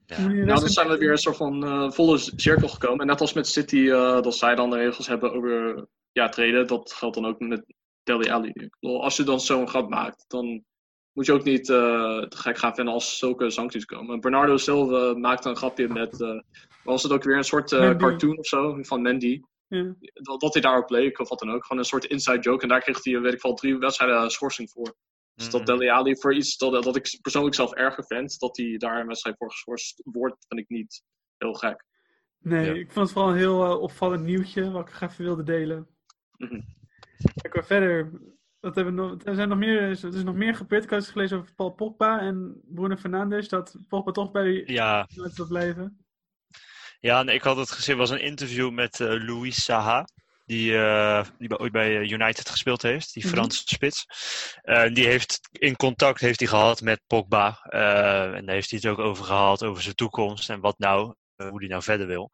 Ja. 0.07 0.29
Nou, 0.29 0.45
dan 0.45 0.69
zijn 0.69 0.89
we 0.89 0.99
weer 0.99 1.11
een 1.11 1.19
soort 1.19 1.37
van 1.37 1.65
eh, 1.65 1.91
volle 1.91 2.19
cirkel 2.19 2.69
gekomen. 2.69 3.01
En 3.01 3.07
net 3.07 3.21
als 3.21 3.33
met 3.33 3.47
City, 3.47 3.91
eh, 3.91 4.23
dat 4.23 4.37
zij 4.37 4.55
dan 4.55 4.71
de 4.71 4.77
regels 4.77 5.07
hebben 5.07 5.33
over 5.33 5.87
ja, 6.13 6.29
treden, 6.29 6.67
dat 6.67 6.93
geldt 6.93 7.15
dan 7.15 7.27
ook 7.27 7.41
met. 7.41 7.65
Ik 8.05 8.77
bedoel, 8.81 9.03
als 9.03 9.17
je 9.17 9.23
dan 9.23 9.41
zo'n 9.41 9.69
grap 9.69 9.89
maakt, 9.89 10.25
dan 10.29 10.65
moet 11.13 11.27
je 11.27 11.33
ook 11.33 11.45
niet 11.45 11.71
eh, 11.71 12.23
te 12.23 12.37
gek 12.37 12.59
gaan 12.59 12.75
vinden 12.75 12.95
als 12.95 13.19
zulke 13.19 13.51
sancties 13.51 13.85
komen. 13.85 14.21
Bernardo 14.21 14.57
Silva 14.57 15.19
maakte 15.19 15.49
een 15.49 15.57
grapje 15.57 15.89
met, 15.89 16.43
was 16.85 17.03
het 17.03 17.13
ook 17.13 17.23
weer 17.23 17.37
een 17.37 17.45
soort 17.45 17.71
cartoon 17.71 18.39
of 18.39 18.47
zo, 18.47 18.79
van 18.81 19.03
Mandy. 19.03 19.41
Ja. 19.69 19.95
Dat, 20.13 20.41
dat 20.41 20.53
hij 20.53 20.63
daarop 20.63 20.91
leek, 20.91 21.19
of 21.19 21.29
wat 21.29 21.39
dan 21.39 21.51
ook. 21.51 21.65
Gewoon 21.65 21.83
een 21.83 21.89
soort 21.89 22.05
inside 22.05 22.39
joke. 22.39 22.63
En 22.63 22.69
daar 22.69 22.81
kreeg 22.81 23.05
hij, 23.05 23.21
weet 23.21 23.33
ik 23.33 23.43
wel, 23.43 23.55
drie 23.55 23.79
wedstrijden 23.79 24.31
schorsing 24.31 24.71
voor. 24.71 24.95
Dus 25.37 25.51
dat 25.51 25.61
Mhm. 25.67 25.71
Dele 25.79 25.93
Alli 25.93 26.17
voor 26.17 26.35
iets 26.35 26.57
dat, 26.57 26.83
dat 26.83 26.97
ik 26.97 27.19
persoonlijk 27.23 27.55
zelf 27.55 27.73
erger 27.73 28.05
vind, 28.07 28.39
dat 28.39 28.57
hij 28.57 28.77
daar 28.77 29.01
een 29.01 29.07
wedstrijd 29.07 29.37
voor 29.37 29.51
geschorst 29.51 30.01
wordt, 30.05 30.45
vind 30.49 30.61
ik 30.61 30.69
niet 30.69 31.03
heel 31.37 31.55
gek. 31.55 31.85
Nee, 32.39 32.67
Ja. 32.67 32.73
ik 32.73 32.93
vond 32.93 33.05
het 33.07 33.13
vooral 33.15 33.31
een 33.33 33.39
heel 33.39 33.65
eh, 33.65 33.81
opvallend 33.81 34.25
nieuwtje 34.25 34.71
wat 34.71 34.89
ik 34.89 34.95
graag 34.95 35.11
even 35.13 35.25
wilde 35.25 35.43
delen. 35.43 35.89
Kijk, 37.35 37.55
maar 37.55 37.67
verder. 37.67 38.21
Wat 38.61 38.75
hebben 38.75 38.95
we 38.95 39.01
nog, 39.01 39.25
er, 39.25 39.35
zijn 39.35 39.49
nog 39.49 39.59
meer, 39.59 39.81
er 39.83 39.91
is 39.91 40.23
nog 40.23 40.35
meer 40.35 40.55
gebeurd. 40.55 40.85
Ik 40.85 40.91
had 40.91 40.99
eens 40.99 41.11
gelezen 41.11 41.39
over 41.39 41.55
Paul 41.55 41.71
Pogba 41.71 42.21
en 42.21 42.61
Bruno 42.65 42.97
Fernandes. 42.97 43.49
Dat 43.49 43.77
Pogba 43.89 44.13
toch 44.13 44.31
bij 44.31 44.63
Ja, 44.67 45.09
wil 45.35 45.47
blijven. 45.47 46.07
ja 47.01 47.21
en 47.21 47.29
ik 47.29 47.43
had 47.43 47.57
het 47.57 47.71
gezien, 47.71 47.97
was 47.97 48.11
een 48.11 48.23
interview 48.23 48.71
met 48.71 49.01
eh 49.01 49.25
Louis 49.27 49.65
Saha. 49.65 50.05
Die, 50.47 50.77
eh, 50.79 51.27
die 51.39 51.49
bij, 51.49 51.59
ooit 51.59 51.73
bij 51.73 51.97
eh, 52.01 52.11
United 52.11 52.49
gespeeld 52.49 52.83
heeft, 52.83 53.13
die 53.13 53.25
Mhm. 53.27 53.35
Franse 53.35 53.63
spits. 53.65 54.07
Eh, 54.63 54.93
die 54.95 55.07
heeft 55.07 55.41
in 55.53 55.77
contact 55.77 56.21
heeft 56.21 56.39
hij 56.41 56.49
gehad 56.49 56.81
met 56.81 57.01
Pogba. 57.07 57.61
en 58.35 58.47
daar 58.47 58.55
heeft 58.55 58.71
hij 58.71 58.79
het 58.83 58.91
ook 58.91 58.99
over 58.99 59.25
gehad, 59.25 59.63
over 59.63 59.83
zijn 59.83 59.95
toekomst 59.95 60.51
en 60.51 60.61
wat 60.61 60.79
nou, 60.79 61.15
hoe 61.37 61.59
hij 61.59 61.69
nou 61.69 61.83
verder 61.83 62.07
wil. 62.07 62.31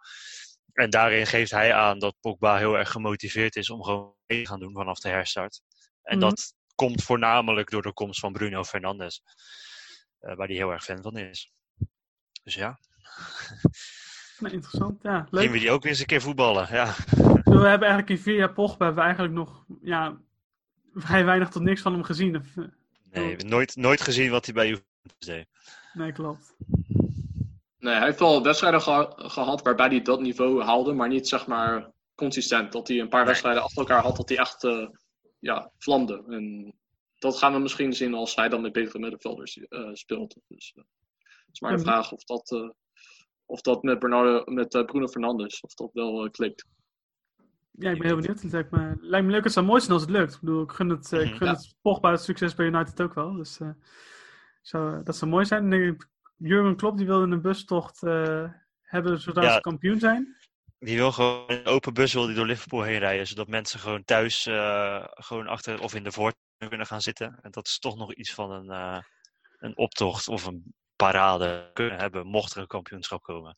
En 0.72 0.90
daarin 0.90 1.26
geeft 1.26 1.50
hij 1.50 1.74
aan 1.74 1.98
dat 1.98 2.14
Pogba 2.20 2.56
heel 2.56 2.78
erg 2.78 2.90
gemotiveerd 2.90 3.56
is 3.56 3.70
om 3.70 3.82
gewoon 3.82 4.14
mee 4.26 4.42
te 4.42 4.48
gaan 4.48 4.60
doen 4.60 4.72
vanaf 4.72 4.98
de 4.98 5.08
herstart. 5.08 5.60
En 6.02 6.18
Mhm. 6.18 6.28
dat 6.28 6.54
komt 6.74 7.02
voornamelijk 7.02 7.70
door 7.70 7.82
de 7.82 7.92
komst 7.92 8.20
van 8.20 8.32
Bruno 8.32 8.64
Fernandes. 8.64 9.22
waar 10.18 10.46
hij 10.46 10.56
heel 10.56 10.70
erg 10.70 10.84
fan 10.84 11.02
van 11.02 11.16
is. 11.16 11.50
Dus 12.42 12.54
ja, 12.54 12.78
Nou, 14.42 14.54
interessant. 14.54 15.02
Ja, 15.02 15.16
zien 15.30 15.40
leuk. 15.40 15.50
we 15.50 15.58
die 15.58 15.70
ook 15.70 15.82
weer 15.82 15.90
eens 15.90 16.00
een 16.00 16.06
keer 16.06 16.20
voetballen. 16.20 16.66
Ja, 16.70 16.94
We 17.44 17.68
hebben 17.68 17.88
eigenlijk 17.88 18.10
in 18.10 18.18
vier 18.18 18.36
jaar 18.36 18.52
Pogba 18.52 18.84
hebben 18.84 18.94
we 18.94 19.08
eigenlijk 19.08 19.34
nog 19.34 19.64
ja, 19.82 20.16
vrij 20.94 21.24
weinig 21.24 21.48
tot 21.48 21.62
niks 21.62 21.80
van 21.82 21.92
hem 21.92 22.02
gezien. 22.02 22.34
Eh, 22.34 22.42
nee, 23.10 23.36
nooit, 23.36 23.76
nooit 23.76 24.00
gezien 24.00 24.30
wat 24.30 24.44
hij 24.44 24.54
bij 24.54 24.66
Juventus 24.68 25.26
deed. 25.26 25.46
Nee, 25.92 26.12
klopt. 26.12 26.54
Nee, 27.78 27.94
hij 27.94 28.04
heeft 28.06 28.18
wel 28.18 28.42
wedstrijden 28.42 28.82
geha- 28.82 29.12
gehad 29.16 29.62
waarbij 29.62 29.86
hij 29.88 30.02
dat 30.02 30.20
niveau 30.20 30.62
haalde, 30.62 30.92
maar 30.92 31.08
niet 31.08 31.28
zeg 31.28 31.46
maar 31.46 31.90
consistent. 32.14 32.72
Dat 32.72 32.88
hij 32.88 33.00
een 33.00 33.08
paar 33.08 33.26
wedstrijden 33.26 33.62
achter 33.62 33.78
elkaar 33.78 34.02
had, 34.02 34.16
dat 34.16 34.28
hij 34.28 34.38
echt 34.38 34.64
eh, 34.64 34.86
ja, 35.38 35.70
vlamde. 35.78 36.24
En 36.28 36.74
dat 37.18 37.38
gaan 37.38 37.52
we 37.52 37.58
misschien 37.58 37.92
zien 37.92 38.14
als 38.14 38.34
hij 38.34 38.48
dan 38.48 38.60
met 38.60 38.72
betere 38.72 38.98
middenvelders 38.98 39.58
eh, 39.58 39.88
speelt. 39.92 40.36
Dus 40.48 40.72
het 40.74 40.84
is 41.52 41.60
maar 41.60 41.70
de 41.70 41.76
Mhm. 41.76 41.86
vraag 41.86 42.12
of 42.12 42.24
dat, 42.24 42.50
eh, 42.52 42.68
of 43.52 43.60
dat 43.60 43.82
met, 43.82 43.98
Bernardo, 43.98 44.52
met 44.52 44.74
eh, 44.74 44.84
Bruno 44.84 45.08
Fernandes 45.08 45.60
of 45.60 45.74
dat 45.74 45.90
wel 45.92 46.24
eh, 46.24 46.30
klikt. 46.30 46.64
Ja, 47.70 47.90
ik 47.90 47.98
ben 47.98 48.06
heel 48.06 48.16
benieuwd. 48.16 48.42
Het 48.42 48.52
lijkt 48.52 48.70
me, 48.70 48.96
lijkt 49.00 49.26
me 49.26 49.32
leuk. 49.32 49.44
Het 49.44 49.52
zou 49.52 49.66
mooi 49.66 49.80
zijn 49.80 49.92
als 49.92 50.00
het 50.02 50.10
lukt. 50.10 50.34
Ik 50.34 50.40
bedoel, 50.40 50.62
ik 50.62 50.70
gun 50.70 50.88
het, 50.88 51.12
eh, 51.12 51.20
ik 51.20 51.26
Mhm. 51.26 51.36
gun 51.36 51.46
Ja. 51.82 52.10
het 52.10 52.20
succes 52.22 52.54
bij 52.54 52.66
United 52.66 53.00
ook 53.02 53.14
wel. 53.14 53.32
Dus 53.32 53.60
eh, 53.60 53.68
zou, 54.62 55.02
dat 55.02 55.16
zou 55.16 55.30
mooi 55.30 55.44
zijn. 55.44 55.72
Ik 55.72 56.08
Jurgen 56.36 56.76
Klopp 56.76 56.96
die 56.96 57.06
wilde 57.06 57.34
een 57.34 57.42
bustocht 57.42 58.02
eh, 58.02 58.48
hebben 58.80 59.20
zodat 59.20 59.44
Ja. 59.44 59.54
ze 59.54 59.60
kampioen 59.60 59.98
zijn. 59.98 60.36
Die 60.78 60.96
wil 60.96 61.12
gewoon 61.12 61.44
een 61.50 61.66
open 61.66 61.94
bus 61.94 62.12
wil 62.12 62.26
die 62.26 62.34
door 62.34 62.46
Liverpool 62.46 62.82
heen 62.82 62.98
rijden. 62.98 63.26
Zodat 63.26 63.48
mensen 63.48 63.80
gewoon 63.80 64.04
thuis 64.04 64.46
eh, 64.46 65.04
gewoon 65.08 65.46
achter 65.46 65.80
of 65.80 65.94
in 65.94 66.02
de 66.04 66.12
voort 66.12 66.34
kunnen 66.58 66.86
gaan 66.86 67.00
zitten. 67.00 67.38
En 67.42 67.50
dat 67.50 67.66
is 67.66 67.78
toch 67.78 67.96
nog 67.96 68.14
iets 68.14 68.34
van 68.34 68.50
een, 68.50 68.70
eh, 68.70 68.98
een 69.58 69.76
optocht 69.76 70.28
of 70.28 70.46
een 70.46 70.74
parade 71.02 71.70
kunnen 71.72 71.98
hebben. 71.98 72.26
Mocht 72.26 72.54
er 72.54 72.60
een 72.60 72.66
kampioenschap 72.66 73.22
komen. 73.22 73.54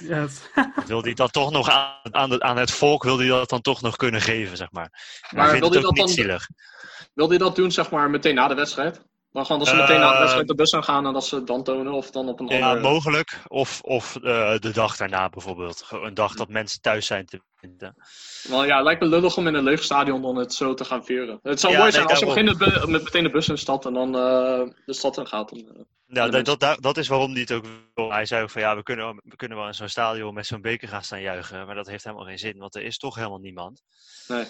Ja, 0.00 0.16
het- 0.26 0.50
Wil 0.86 1.02
hij 1.02 1.14
dat 1.14 1.32
toch 1.32 1.50
nog 1.50 1.70
aan, 1.70 2.14
aan, 2.14 2.30
de- 2.30 2.40
aan 2.40 2.56
het 2.56 2.70
volk 2.70 3.02
wil 3.02 3.18
hij 3.18 3.26
dat 3.28 3.48
dan 3.48 3.60
toch 3.60 3.80
nog 3.82 3.96
kunnen 3.96 4.20
geven, 4.20 4.56
zeg 4.56 4.70
maar. 4.70 4.88
Maar, 4.90 5.44
Maar 5.44 5.60
wil 5.60 5.68
hij 5.70 5.78
ook 5.78 5.82
dat 5.84 5.92
niet 5.92 6.00
dan- 6.06 6.08
zielig. 6.08 6.46
Wil 7.14 7.28
hij 7.28 7.38
dat 7.38 7.56
doen 7.56 7.72
zeg 7.72 7.90
maar 7.90 8.10
meteen 8.10 8.34
na 8.34 8.48
de 8.48 8.54
wedstrijd? 8.54 9.02
Dan 9.32 9.46
gewoon 9.46 9.60
dat 9.60 9.68
ze 9.70 9.76
meteen 9.76 10.00
na 10.00 10.12
de 10.12 10.18
wedstrijd 10.18 10.48
de 10.48 10.54
bus 10.54 10.74
aan 10.74 10.84
gaan 10.84 11.06
en 11.06 11.12
dat 11.12 11.26
ze 11.26 11.34
het 11.34 11.46
dan 11.46 11.62
tonen 11.64 11.92
of 11.92 12.10
dan 12.10 12.28
op 12.28 12.40
een 12.40 12.46
Ja, 12.46 12.68
andere... 12.68 12.88
mogelijk. 12.88 13.38
Of, 13.46 13.80
of 13.80 14.16
eh, 14.16 14.58
de 14.58 14.70
dag 14.72 14.96
daarna 14.96 15.28
bijvoorbeeld. 15.28 15.86
Een 15.90 16.14
dag 16.14 16.34
dat 16.34 16.48
mensen 16.48 16.80
thuis 16.80 17.06
zijn 17.06 17.26
te 17.26 17.40
vinden. 17.56 17.94
Wel 18.48 18.64
ja, 18.64 18.74
het 18.76 18.84
lijkt 18.84 19.00
me 19.00 19.06
lullig 19.06 19.36
om 19.36 19.46
in 19.46 19.54
een 19.54 19.64
leeg 19.64 19.82
stadion 19.82 20.22
dan 20.22 20.36
het 20.36 20.54
zo 20.54 20.74
te 20.74 20.84
gaan 20.84 21.04
veren. 21.04 21.38
Het 21.42 21.60
zou 21.60 21.72
Ja, 21.72 21.78
mooi 21.78 21.90
nee, 21.90 22.00
zijn 22.00 22.10
als 22.10 22.18
je 22.18 22.26
begint 22.26 22.58
met, 22.58 22.86
met 22.86 23.02
meteen 23.02 23.22
de 23.22 23.30
bus 23.30 23.48
instapt 23.48 23.84
en 23.84 23.92
dan 23.94 24.16
eh, 24.16 24.68
de 24.86 24.92
stad 24.94 25.16
in 25.18 25.26
gaat. 25.26 25.52
Eh, 25.52 25.58
Ja, 25.58 25.64
de 25.66 25.84
dat, 26.14 26.30
mensen. 26.32 26.58
dat, 26.58 26.82
dat 26.82 26.96
is 26.96 27.08
waarom 27.08 27.30
hij 27.32 27.40
het 27.40 27.52
ook 27.52 27.64
wil. 27.94 28.12
Hij 28.12 28.26
zei 28.26 28.42
ook 28.42 28.50
van 28.50 28.62
ja, 28.62 28.76
we 28.76 28.82
kunnen, 28.82 29.20
we 29.24 29.36
kunnen 29.36 29.58
wel 29.58 29.66
in 29.66 29.74
zo'n 29.74 29.88
stadion 29.88 30.34
met 30.34 30.46
zo'n 30.46 30.60
beker 30.60 30.88
gaan 30.88 31.02
staan 31.04 31.20
juichen. 31.20 31.66
Maar 31.66 31.74
dat 31.74 31.86
heeft 31.86 32.04
helemaal 32.04 32.26
geen 32.26 32.38
zin, 32.38 32.58
want 32.58 32.74
er 32.74 32.82
is 32.82 32.98
toch 32.98 33.14
helemaal 33.14 33.38
niemand. 33.38 33.82
nee. 34.28 34.44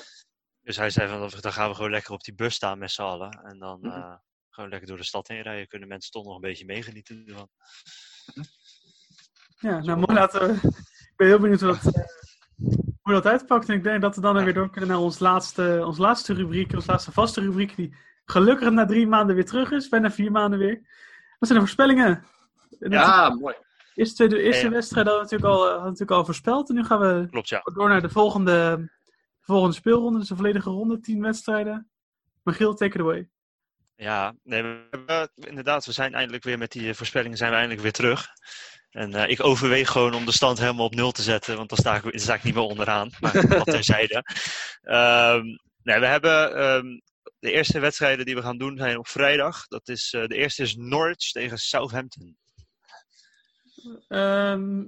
Dus 0.64 0.76
hij 0.76 0.90
zei 0.90 1.08
van 1.08 1.30
dan 1.40 1.52
gaan 1.52 1.68
we 1.68 1.74
gewoon 1.74 1.90
lekker 1.90 2.12
op 2.12 2.20
die 2.22 2.34
bus 2.34 2.54
staan 2.54 2.78
met 2.78 2.90
z'n 2.90 3.02
allen. 3.02 3.40
En 3.44 3.58
dan 3.58 3.78
Mhm. 3.80 4.14
Gewoon 4.54 4.70
lekker 4.70 4.88
door 4.88 4.96
de 4.96 5.04
stad 5.04 5.28
heen 5.28 5.42
rijden. 5.42 5.66
Kunnen 5.68 5.88
mensen 5.88 6.10
toch 6.12 6.24
nog 6.24 6.34
een 6.34 6.40
beetje 6.40 6.64
meegenieten 6.64 7.24
ervan. 7.26 7.48
ja, 9.58 9.78
nou 9.80 9.98
mooi 9.98 10.12
laten 10.18 10.40
we. 10.46 10.68
Ik 11.08 11.12
ben 11.16 11.26
heel 11.26 11.38
benieuwd 11.38 11.60
hoe 11.60 11.70
dat, 11.82 11.94
eh, 11.94 12.04
hoe 13.02 13.12
dat 13.12 13.26
uitpakt. 13.26 13.68
En 13.68 13.74
ik 13.74 13.82
denk 13.82 14.00
dat 14.00 14.14
we 14.14 14.20
dan 14.20 14.36
Ja. 14.38 14.44
weer 14.44 14.54
door 14.54 14.70
kunnen 14.70 14.90
naar 14.90 14.98
ons 14.98 15.18
laatste, 15.18 15.82
ons 15.86 15.98
laatste 15.98 16.34
rubriek. 16.34 16.72
Ons 16.74 16.86
laatste 16.86 17.12
vaste 17.12 17.40
rubriek. 17.40 17.76
Die 17.76 17.94
gelukkig 18.24 18.70
na 18.70 18.84
drie 18.86 19.06
maanden 19.06 19.34
weer 19.34 19.44
terug 19.44 19.70
is. 19.70 19.88
Bijna 19.88 20.10
vier 20.10 20.30
maanden 20.32 20.58
weer. 20.58 20.74
Wat 21.38 21.48
zijn 21.48 21.54
de 21.60 21.64
voorspellingen? 21.66 22.24
En 22.80 22.90
Ja, 22.90 23.28
mooi. 23.28 23.54
De 23.94 23.98
eerste, 24.00 24.14
tweede, 24.14 24.34
de 24.34 24.42
eerste 24.42 24.62
Ja, 24.64 24.68
ja. 24.68 24.74
wedstrijd 24.74 25.06
hadden 25.06 25.24
we 25.26 25.30
natuurlijk 25.30 25.52
al, 25.60 25.60
eh, 25.60 25.70
hadden 25.70 25.82
we 25.84 25.90
natuurlijk 25.90 26.18
al 26.18 26.24
voorspeld. 26.24 26.68
En 26.68 26.74
nu 26.74 26.84
gaan 26.84 26.98
we 27.00 27.26
Klopt, 27.30 27.48
ja. 27.48 27.60
door 27.74 27.88
naar 27.88 28.02
de 28.02 28.08
volgende, 28.10 28.76
de 29.38 29.44
volgende 29.44 29.74
speelronde. 29.74 30.18
Dus 30.18 30.28
de 30.28 30.36
volledige 30.36 30.70
ronde, 30.70 31.00
tien 31.00 31.20
wedstrijden. 31.22 31.90
Magiel, 32.42 32.74
take 32.74 32.94
it 32.94 33.00
away. 33.00 33.28
Ja, 34.02 34.34
nee, 34.42 34.62
we 34.62 34.86
hebben, 34.90 35.30
inderdaad, 35.34 35.86
we 35.86 35.92
zijn 35.92 36.14
eindelijk 36.14 36.44
weer 36.44 36.58
met 36.58 36.72
die 36.72 36.88
eh, 36.88 36.94
voorspellingen 36.94 37.36
zijn 37.36 37.50
we 37.50 37.56
eindelijk 37.56 37.82
weer 37.82 37.92
terug. 37.92 38.28
En 38.90 39.14
eh, 39.14 39.30
ik 39.30 39.44
overweeg 39.44 39.90
gewoon 39.90 40.14
om 40.14 40.24
de 40.24 40.32
stand 40.32 40.58
helemaal 40.58 40.84
op 40.84 40.94
nul 40.94 41.12
te 41.12 41.22
zetten, 41.22 41.56
want 41.56 41.68
dan 41.68 41.78
sta 41.78 41.96
ik, 41.96 42.02
dan 42.02 42.20
sta 42.20 42.34
ik 42.34 42.42
niet 42.42 42.54
meer 42.54 42.62
onderaan. 42.62 43.10
Maar 43.20 43.32
dat 43.48 43.66
terzijde. 43.66 44.24
Ehm 44.82 45.44
nee, 45.82 46.00
we 46.00 46.06
hebben 46.06 46.56
ehm, 46.56 46.86
de 47.38 47.52
eerste 47.52 47.78
wedstrijden 47.78 48.26
die 48.26 48.34
we 48.34 48.42
gaan 48.42 48.58
doen 48.58 48.76
zijn 48.76 48.98
op 48.98 49.08
vrijdag. 49.08 49.66
Dat 49.66 49.88
is, 49.88 50.12
eh, 50.12 50.26
de 50.26 50.36
eerste 50.36 50.62
is 50.62 50.76
Norwich 50.76 51.30
tegen 51.30 51.58
Southampton. 51.58 52.36
Ehm, 54.08 54.84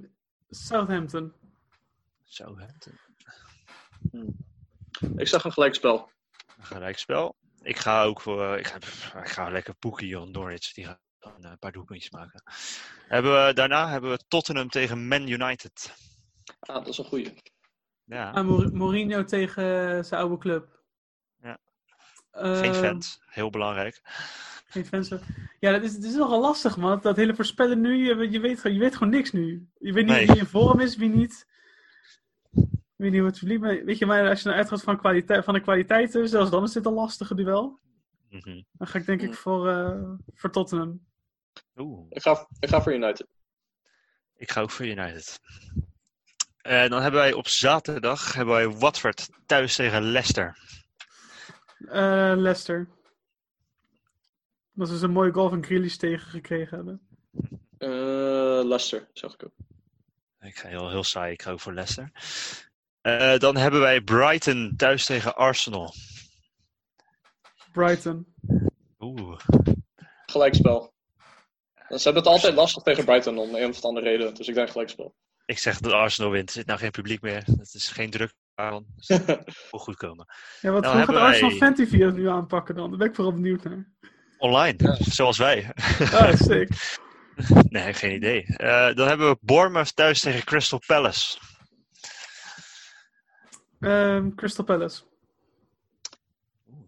Southampton. 0.49 1.33
Southampton. 2.23 2.99
Ik 5.15 5.27
zag 5.27 5.43
een 5.43 5.51
gelijkspel. 5.51 6.11
Een 6.57 6.65
gelijkspel. 6.65 7.35
Ik 7.65 7.77
ga 7.77 8.03
ook 8.03 8.21
voor, 8.21 8.43
eh, 8.53 8.59
ik 8.59 8.67
ga, 8.67 8.75
ik 9.21 9.29
ga 9.29 9.49
lekker 9.49 9.73
poekie 9.75 10.19
on 10.19 10.31
Norwich. 10.31 10.73
Die 10.73 10.85
gaat 10.85 10.99
dan, 11.19 11.43
eh, 11.43 11.49
een 11.51 11.59
paar 11.59 11.71
doelpuntjes 11.71 12.11
maken. 12.11 12.43
Hebben 13.07 13.45
we, 13.45 13.53
daarna 13.53 13.89
hebben 13.89 14.09
we 14.11 14.23
Tottenham 14.27 14.69
tegen 14.69 15.07
Man 15.07 15.27
United. 15.27 15.93
Ah, 16.59 16.75
dat 16.75 16.87
is 16.87 16.97
een 16.97 17.05
goeie. 17.05 17.33
Ja, 18.03 18.31
Ah, 18.31 18.71
Mourinho 18.71 19.23
tegen 19.23 20.05
zijn 20.05 20.21
oude 20.21 20.37
club. 20.37 20.83
Ja. 21.41 21.57
Eh, 22.31 22.59
geen 22.59 22.73
fans. 22.73 23.19
Heel 23.25 23.49
belangrijk. 23.49 24.01
Geen 24.67 24.85
fans. 24.85 25.09
Ja, 25.59 25.71
dat 25.71 25.83
is, 25.83 25.93
het 25.93 26.03
is 26.03 26.15
nogal 26.15 26.41
lastig, 26.41 26.77
man. 26.77 26.99
Dat 27.01 27.15
hele 27.15 27.35
voorspellen 27.35 27.81
nu, 27.81 27.95
je, 27.95 28.29
je, 28.31 28.39
weet, 28.39 28.59
gewoon- 28.59 28.75
je 28.77 28.83
weet 28.83 28.93
gewoon 28.93 29.09
niks 29.13 29.31
nu. 29.31 29.69
Je 29.79 29.93
weet 29.93 30.05
niet 30.05 30.15
Nee. 30.15 30.25
wie 30.25 30.37
in 30.37 30.45
vorm 30.45 30.79
is, 30.79 30.95
wie 30.95 31.09
niet. 31.09 31.47
Wie 32.95 33.09
niet 33.09 33.19
hoe 33.19 33.29
het 33.29 33.37
verliep. 33.37 33.61
Maar 33.61 33.83
weet 33.85 33.97
je, 33.97 34.05
maar 34.05 34.29
als 34.29 34.39
je 34.41 34.45
nou 34.47 34.59
uitgaat 34.59 34.81
van, 34.83 34.97
kwaliteit, 34.97 35.43
van 35.43 35.53
de 35.53 35.59
kwaliteiten, 35.61 36.29
zelfs 36.29 36.49
dan 36.51 36.63
is 36.63 36.71
dit 36.71 36.85
een 36.85 36.93
lastige 36.93 37.35
duel. 37.35 37.79
Mhm. 38.29 38.61
Dan 38.71 38.87
ga 38.87 38.99
ik 38.99 39.05
denk 39.05 39.21
ik 39.21 39.33
voor, 39.33 39.69
eh, 39.69 40.11
voor 40.33 40.51
Tottenham. 40.51 41.05
Oeh, 41.75 42.05
Ik 42.09 42.21
ga, 42.21 42.47
ik 42.59 42.69
ga 42.69 42.81
voor 42.81 42.93
United. 42.93 43.27
ik 44.35 44.51
ga 44.51 44.61
ook 44.61 44.71
voor 44.71 44.85
United. 44.85 45.39
En 46.61 46.89
dan 46.89 47.01
hebben 47.01 47.19
wij 47.19 47.33
op 47.33 47.47
zaterdag 47.47 48.33
hebben 48.33 48.53
wij 48.55 48.69
Watford 48.69 49.29
thuis 49.45 49.75
tegen 49.75 50.01
Leicester. 50.03 50.57
Eh, 51.79 52.33
Leicester. 52.35 52.87
Dat 54.73 54.89
ze 54.89 55.03
een 55.03 55.11
mooie 55.11 55.31
goal 55.31 55.49
van 55.49 55.63
Grealish 55.65 55.95
tegen 55.95 56.29
gekregen 56.29 56.77
hebben. 56.77 57.01
Eh 57.77 58.61
Leicester, 58.63 59.07
zeg 59.13 59.33
ik 59.33 59.43
ook. 59.43 59.53
Ik 60.39 60.55
ga 60.55 60.67
heel, 60.67 60.89
heel 60.89 61.03
saai, 61.03 61.31
ik 61.33 61.41
ga 61.41 61.51
ook 61.51 61.59
voor 61.59 61.73
Leicester. 61.73 62.11
Eh, 63.05 63.37
dan 63.37 63.57
hebben 63.57 63.79
wij 63.79 64.01
Brighton 64.01 64.73
thuis 64.77 65.05
tegen 65.05 65.35
Arsenal. 65.35 65.93
Brighton. 67.71 68.33
Oeh, 68.99 69.39
Gelijkspel. 70.25 70.93
Ze 71.87 71.95
hebben 72.03 72.23
het 72.23 72.31
altijd 72.31 72.53
lastig 72.53 72.83
tegen 72.83 73.05
Brighton 73.05 73.37
om 73.37 73.55
een 73.55 73.69
of 73.69 73.83
andere 73.83 74.05
reden. 74.09 74.33
Dus 74.33 74.47
ik 74.47 74.53
denk 74.55 74.69
gelijkspel. 74.69 75.15
ik 75.45 75.57
zeg 75.57 75.79
dat 75.79 75.91
Arsenal 75.91 76.31
wint. 76.31 76.47
Er 76.49 76.55
zit 76.55 76.65
nou 76.65 76.79
geen 76.79 76.91
publiek 76.91 77.21
meer. 77.21 77.43
Het 77.45 77.73
is 77.73 77.87
geen 77.87 78.09
druk 78.09 78.33
aan. 78.55 78.85
Het 78.95 79.27
moet 79.71 79.81
goed 79.81 79.95
komen. 79.95 80.25
Ja, 80.61 80.71
wat, 80.71 80.81
Nou 80.83 80.95
hoe 80.97 81.05
gaat 81.05 81.15
Arsenal 81.15 81.49
wij- 81.49 81.57
Fantasy 81.59 81.97
het 81.97 82.15
nu 82.15 82.29
aanpakken 82.29 82.75
dan? 82.75 82.89
Daar 82.89 82.97
ben 82.99 83.07
ik 83.07 83.15
vooral 83.15 83.33
benieuwd 83.33 83.63
naar. 83.63 83.91
Online, 84.37 84.97
zoals 84.99 85.37
wij. 85.37 85.71
Ah, 86.11 86.35
sick. 86.35 86.69
nee, 87.69 87.93
geen 87.93 88.15
idee. 88.15 88.45
Eh, 88.45 88.95
dan 88.95 89.07
hebben 89.07 89.29
we 89.29 89.37
Bournemouth 89.41 89.95
thuis 89.95 90.19
tegen 90.19 90.43
Crystal 90.43 90.79
Palace. 90.85 91.37
Ehm, 93.79 94.35
Crystal 94.35 94.65
Palace. 94.65 95.03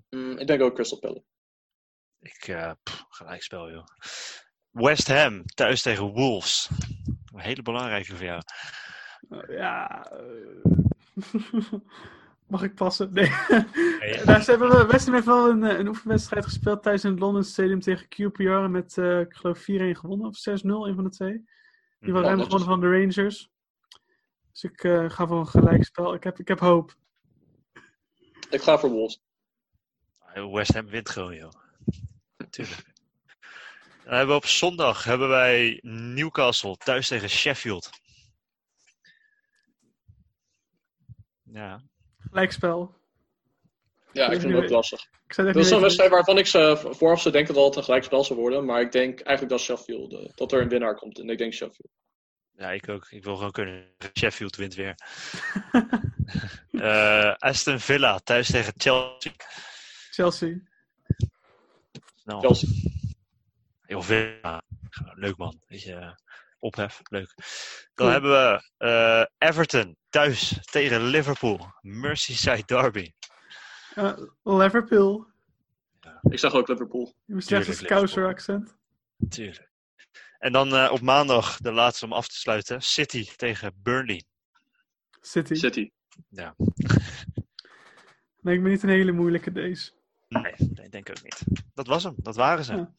Mm, 0.09 0.37
ik 0.37 0.47
denk 0.47 0.61
ook 0.61 0.75
Crystal 0.75 0.99
Palace. 0.99 1.23
Ik, 2.19 2.47
eh 2.47 2.71
pff, 2.83 3.05
gelijkspel 3.09 3.71
joh. 3.71 3.85
West 4.71 5.07
Ham 5.07 5.45
thuis 5.45 5.81
tegen 5.81 6.05
Wolves. 6.05 6.69
Een 7.33 7.39
hele 7.39 7.61
belangrijke 7.61 8.15
voor 8.15 8.25
jou. 8.25 8.41
Eh, 9.29 9.57
ja. 9.57 10.05
eh, 10.11 11.73
Mag 12.47 12.63
ik 12.63 12.75
passen? 12.75 13.13
Nee. 13.13 13.31
Nee. 13.99 14.23
Daar 14.25 14.43
ze 14.43 14.49
hebben 14.49 14.87
West 14.87 15.05
Ham 15.05 15.13
heeft 15.13 15.25
wel 15.25 15.49
een, 15.49 15.61
een 15.79 15.87
oefenwedstrijd 15.87 16.45
gespeeld 16.45 16.83
thuis 16.83 17.03
in 17.03 17.11
het 17.11 17.19
London 17.19 17.43
Stadium 17.43 17.79
tegen 17.79 18.07
QPR. 18.07 18.69
Met, 18.69 18.97
eh, 18.97 19.19
ik 19.19 19.33
geloof, 19.33 19.59
4-1 19.59 19.63
gewonnen. 19.95 20.27
Of 20.27 20.37
6-0, 20.37 20.87
een 20.87 20.95
van 20.95 21.03
de 21.03 21.09
twee. 21.09 21.43
Die 21.99 22.13
wel 22.13 22.21
Ja, 22.21 22.27
ruim 22.27 22.41
gewonnen 22.41 22.67
van 22.67 22.79
de 22.79 22.89
Rangers. 22.89 23.51
Dus 24.57 24.71
ik 24.71 24.83
eh, 24.83 25.09
ga 25.09 25.27
voor 25.27 25.39
een 25.39 25.47
gelijkspel. 25.47 26.13
Ik 26.13 26.23
heb, 26.23 26.39
ik 26.39 26.47
heb 26.47 26.59
hoop. 26.59 26.95
Ik 28.49 28.61
ga 28.61 28.77
voor 28.77 28.89
Wolves. 28.89 29.21
West 30.33 30.73
Ham 30.73 30.87
wint 30.87 31.09
gewoon 31.09 31.35
joh. 31.35 31.51
Tuurlijk. 32.49 32.93
Dan 34.03 34.13
hebben 34.13 34.27
we 34.27 34.41
op 34.41 34.45
zondag 34.45 35.03
hebben 35.03 35.29
wij 35.29 35.79
Newcastle 35.81 36.75
thuis 36.77 37.07
tegen 37.07 37.29
Sheffield. 37.29 37.89
Ja, 41.43 41.81
Gelijkspel. 42.17 42.95
Ja, 44.11 44.29
ik 44.29 44.41
vind 44.41 44.53
het 44.53 44.63
ook 44.63 44.69
lastig. 44.69 45.09
Dat 45.27 45.55
is 45.55 45.71
een 45.71 45.81
wedstrijd 45.81 46.09
waarvan 46.09 46.37
ik 46.37 46.47
ze 46.47 46.77
vooraf 46.89 47.21
zou 47.21 47.33
denken 47.33 47.53
dat 47.53 47.65
het 47.65 47.75
een 47.75 47.83
gelijkspel 47.83 48.23
zou 48.23 48.39
worden. 48.39 48.65
Maar 48.65 48.81
ik 48.81 48.91
denk 48.91 49.19
eigenlijk 49.19 49.49
dat 49.49 49.59
Sheffield, 49.59 50.13
eh, 50.13 50.29
dat 50.35 50.51
er 50.51 50.61
een 50.61 50.69
winnaar 50.69 50.95
komt. 50.95 51.19
En 51.19 51.29
ik 51.29 51.37
denk 51.37 51.53
Sheffield. 51.53 51.91
Ja, 52.57 52.71
ik 52.71 52.89
ook. 52.89 53.07
Ik 53.09 53.23
wil 53.23 53.35
gewoon 53.35 53.51
kunnen. 53.51 53.85
Sheffield 54.17 54.55
wint 54.55 54.75
weer. 54.75 54.95
Eh, 56.71 57.33
Aston 57.33 57.79
Villa 57.79 58.19
thuis 58.19 58.51
tegen 58.51 58.73
Chelsea. 58.77 59.31
Chelsea. 60.11 60.59
Nou, 62.23 62.41
Chelsea. 62.41 62.69
Heel 63.81 64.01
Villa. 64.01 64.61
Leuk 65.13 65.37
man. 65.37 65.61
Weet 65.67 65.81
je, 65.81 65.93
eh, 65.93 66.11
ophef. 66.59 67.01
Leuk. 67.09 67.33
Dan 67.35 67.45
Cool. 67.95 68.09
hebben 68.09 68.31
we 68.31 68.69
eh, 68.77 69.49
Everton 69.49 69.97
thuis 70.09 70.59
tegen 70.71 71.03
Liverpool. 71.03 71.71
Merseyside 71.81 72.63
Derby. 72.65 73.11
Liverpool. 74.43 75.27
Ik 76.21 76.39
zeg 76.39 76.53
ook 76.53 76.67
Liverpool. 76.67 77.13
Je 77.25 77.33
moest 77.33 77.51
echt 77.51 77.67
een 77.67 77.73
Scouser 77.73 78.27
accent. 78.27 78.75
Tuurlijk. 79.29 79.69
En 80.39 80.51
dan 80.51 80.75
eh, 80.75 80.91
op 80.91 81.01
maandag, 81.01 81.57
de 81.57 81.71
laatste 81.71 82.05
om 82.05 82.13
af 82.13 82.27
te 82.27 82.35
sluiten, 82.35 82.81
City 82.81 83.27
tegen 83.35 83.73
Burnley. 83.83 84.23
City. 85.21 85.53
City. 85.53 85.91
Ja, 86.29 86.55
Lijkt 88.41 88.63
me 88.63 88.69
niet 88.69 88.83
een 88.83 88.89
hele 88.89 89.11
moeilijke 89.11 89.51
deze. 89.51 89.91
nee, 90.27 90.53
nee, 90.57 90.89
denk 90.89 91.09
ik 91.09 91.17
ook 91.17 91.23
niet. 91.23 91.43
Dat 91.73 91.87
was 91.87 92.03
hem, 92.03 92.13
dat 92.17 92.35
waren 92.35 92.63
ze. 92.63 92.73
Ja. 92.73 92.93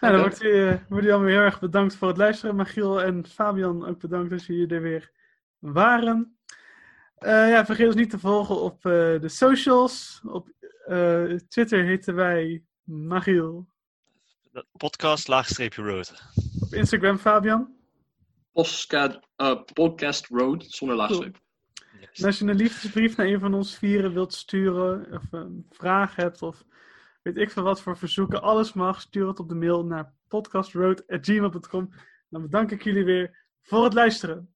Nou, 0.00 0.12
dan 0.12 0.22
wordt 0.22 0.42
u, 0.42 0.68
eh, 0.68 0.76
wordt 0.88 1.06
u 1.06 1.10
allemaal 1.10 1.28
heel 1.28 1.40
erg 1.40 1.60
bedankt 1.60 1.94
voor 1.96 2.08
het 2.08 2.16
luisteren. 2.16 2.56
Magiel 2.56 3.02
en 3.02 3.26
Fabian 3.26 3.86
ook 3.86 3.98
bedankt 3.98 4.30
dat 4.30 4.44
jullie 4.44 4.74
er 4.74 4.82
weer 4.82 5.12
waren. 5.58 6.36
Eh, 7.24 7.48
ja, 7.48 7.64
vergeet 7.64 7.86
ons 7.86 7.94
niet 7.94 8.10
te 8.10 8.18
volgen 8.18 8.60
op 8.60 8.86
eh, 8.86 8.92
de 9.20 9.28
socials. 9.28 10.20
Op 10.24 10.48
eh, 10.86 11.24
Twitter 11.48 11.84
heten 11.84 12.14
wij 12.14 12.64
Magiel. 12.82 13.66
De 14.54 14.66
Podcast 14.72 15.28
laagstreepje 15.28 15.82
road. 15.82 16.14
Op 16.60 16.74
Instagram 16.74 17.18
Fabian. 17.18 17.74
Podcast, 18.52 19.18
eh, 19.36 19.62
podcast 19.72 20.26
Road 20.26 20.64
zonder 20.64 20.96
laagstreep. 20.96 21.40
Als 22.22 22.38
je 22.38 22.44
een 22.44 22.56
liefdesbrief 22.56 23.16
naar 23.16 23.26
een 23.26 23.40
van 23.40 23.54
ons 23.54 23.78
vieren 23.78 24.12
wilt 24.12 24.34
sturen, 24.34 25.12
of 25.12 25.22
een 25.30 25.66
vraag 25.70 26.16
hebt, 26.16 26.42
of 26.42 26.64
weet 27.22 27.36
ik 27.36 27.50
veel 27.50 27.62
wat 27.62 27.80
voor 27.80 27.98
verzoeken, 27.98 28.42
alles 28.42 28.72
mag, 28.72 29.00
stuur 29.00 29.28
het 29.28 29.40
op 29.40 29.48
de 29.48 29.54
mail 29.54 29.84
naar 29.84 30.12
podcastroad.gmail.com. 30.28 31.90
Dan 32.28 32.42
bedank 32.42 32.70
ik 32.70 32.82
jullie 32.82 33.04
weer 33.04 33.46
voor 33.62 33.84
het 33.84 33.94
luisteren. 33.94 34.53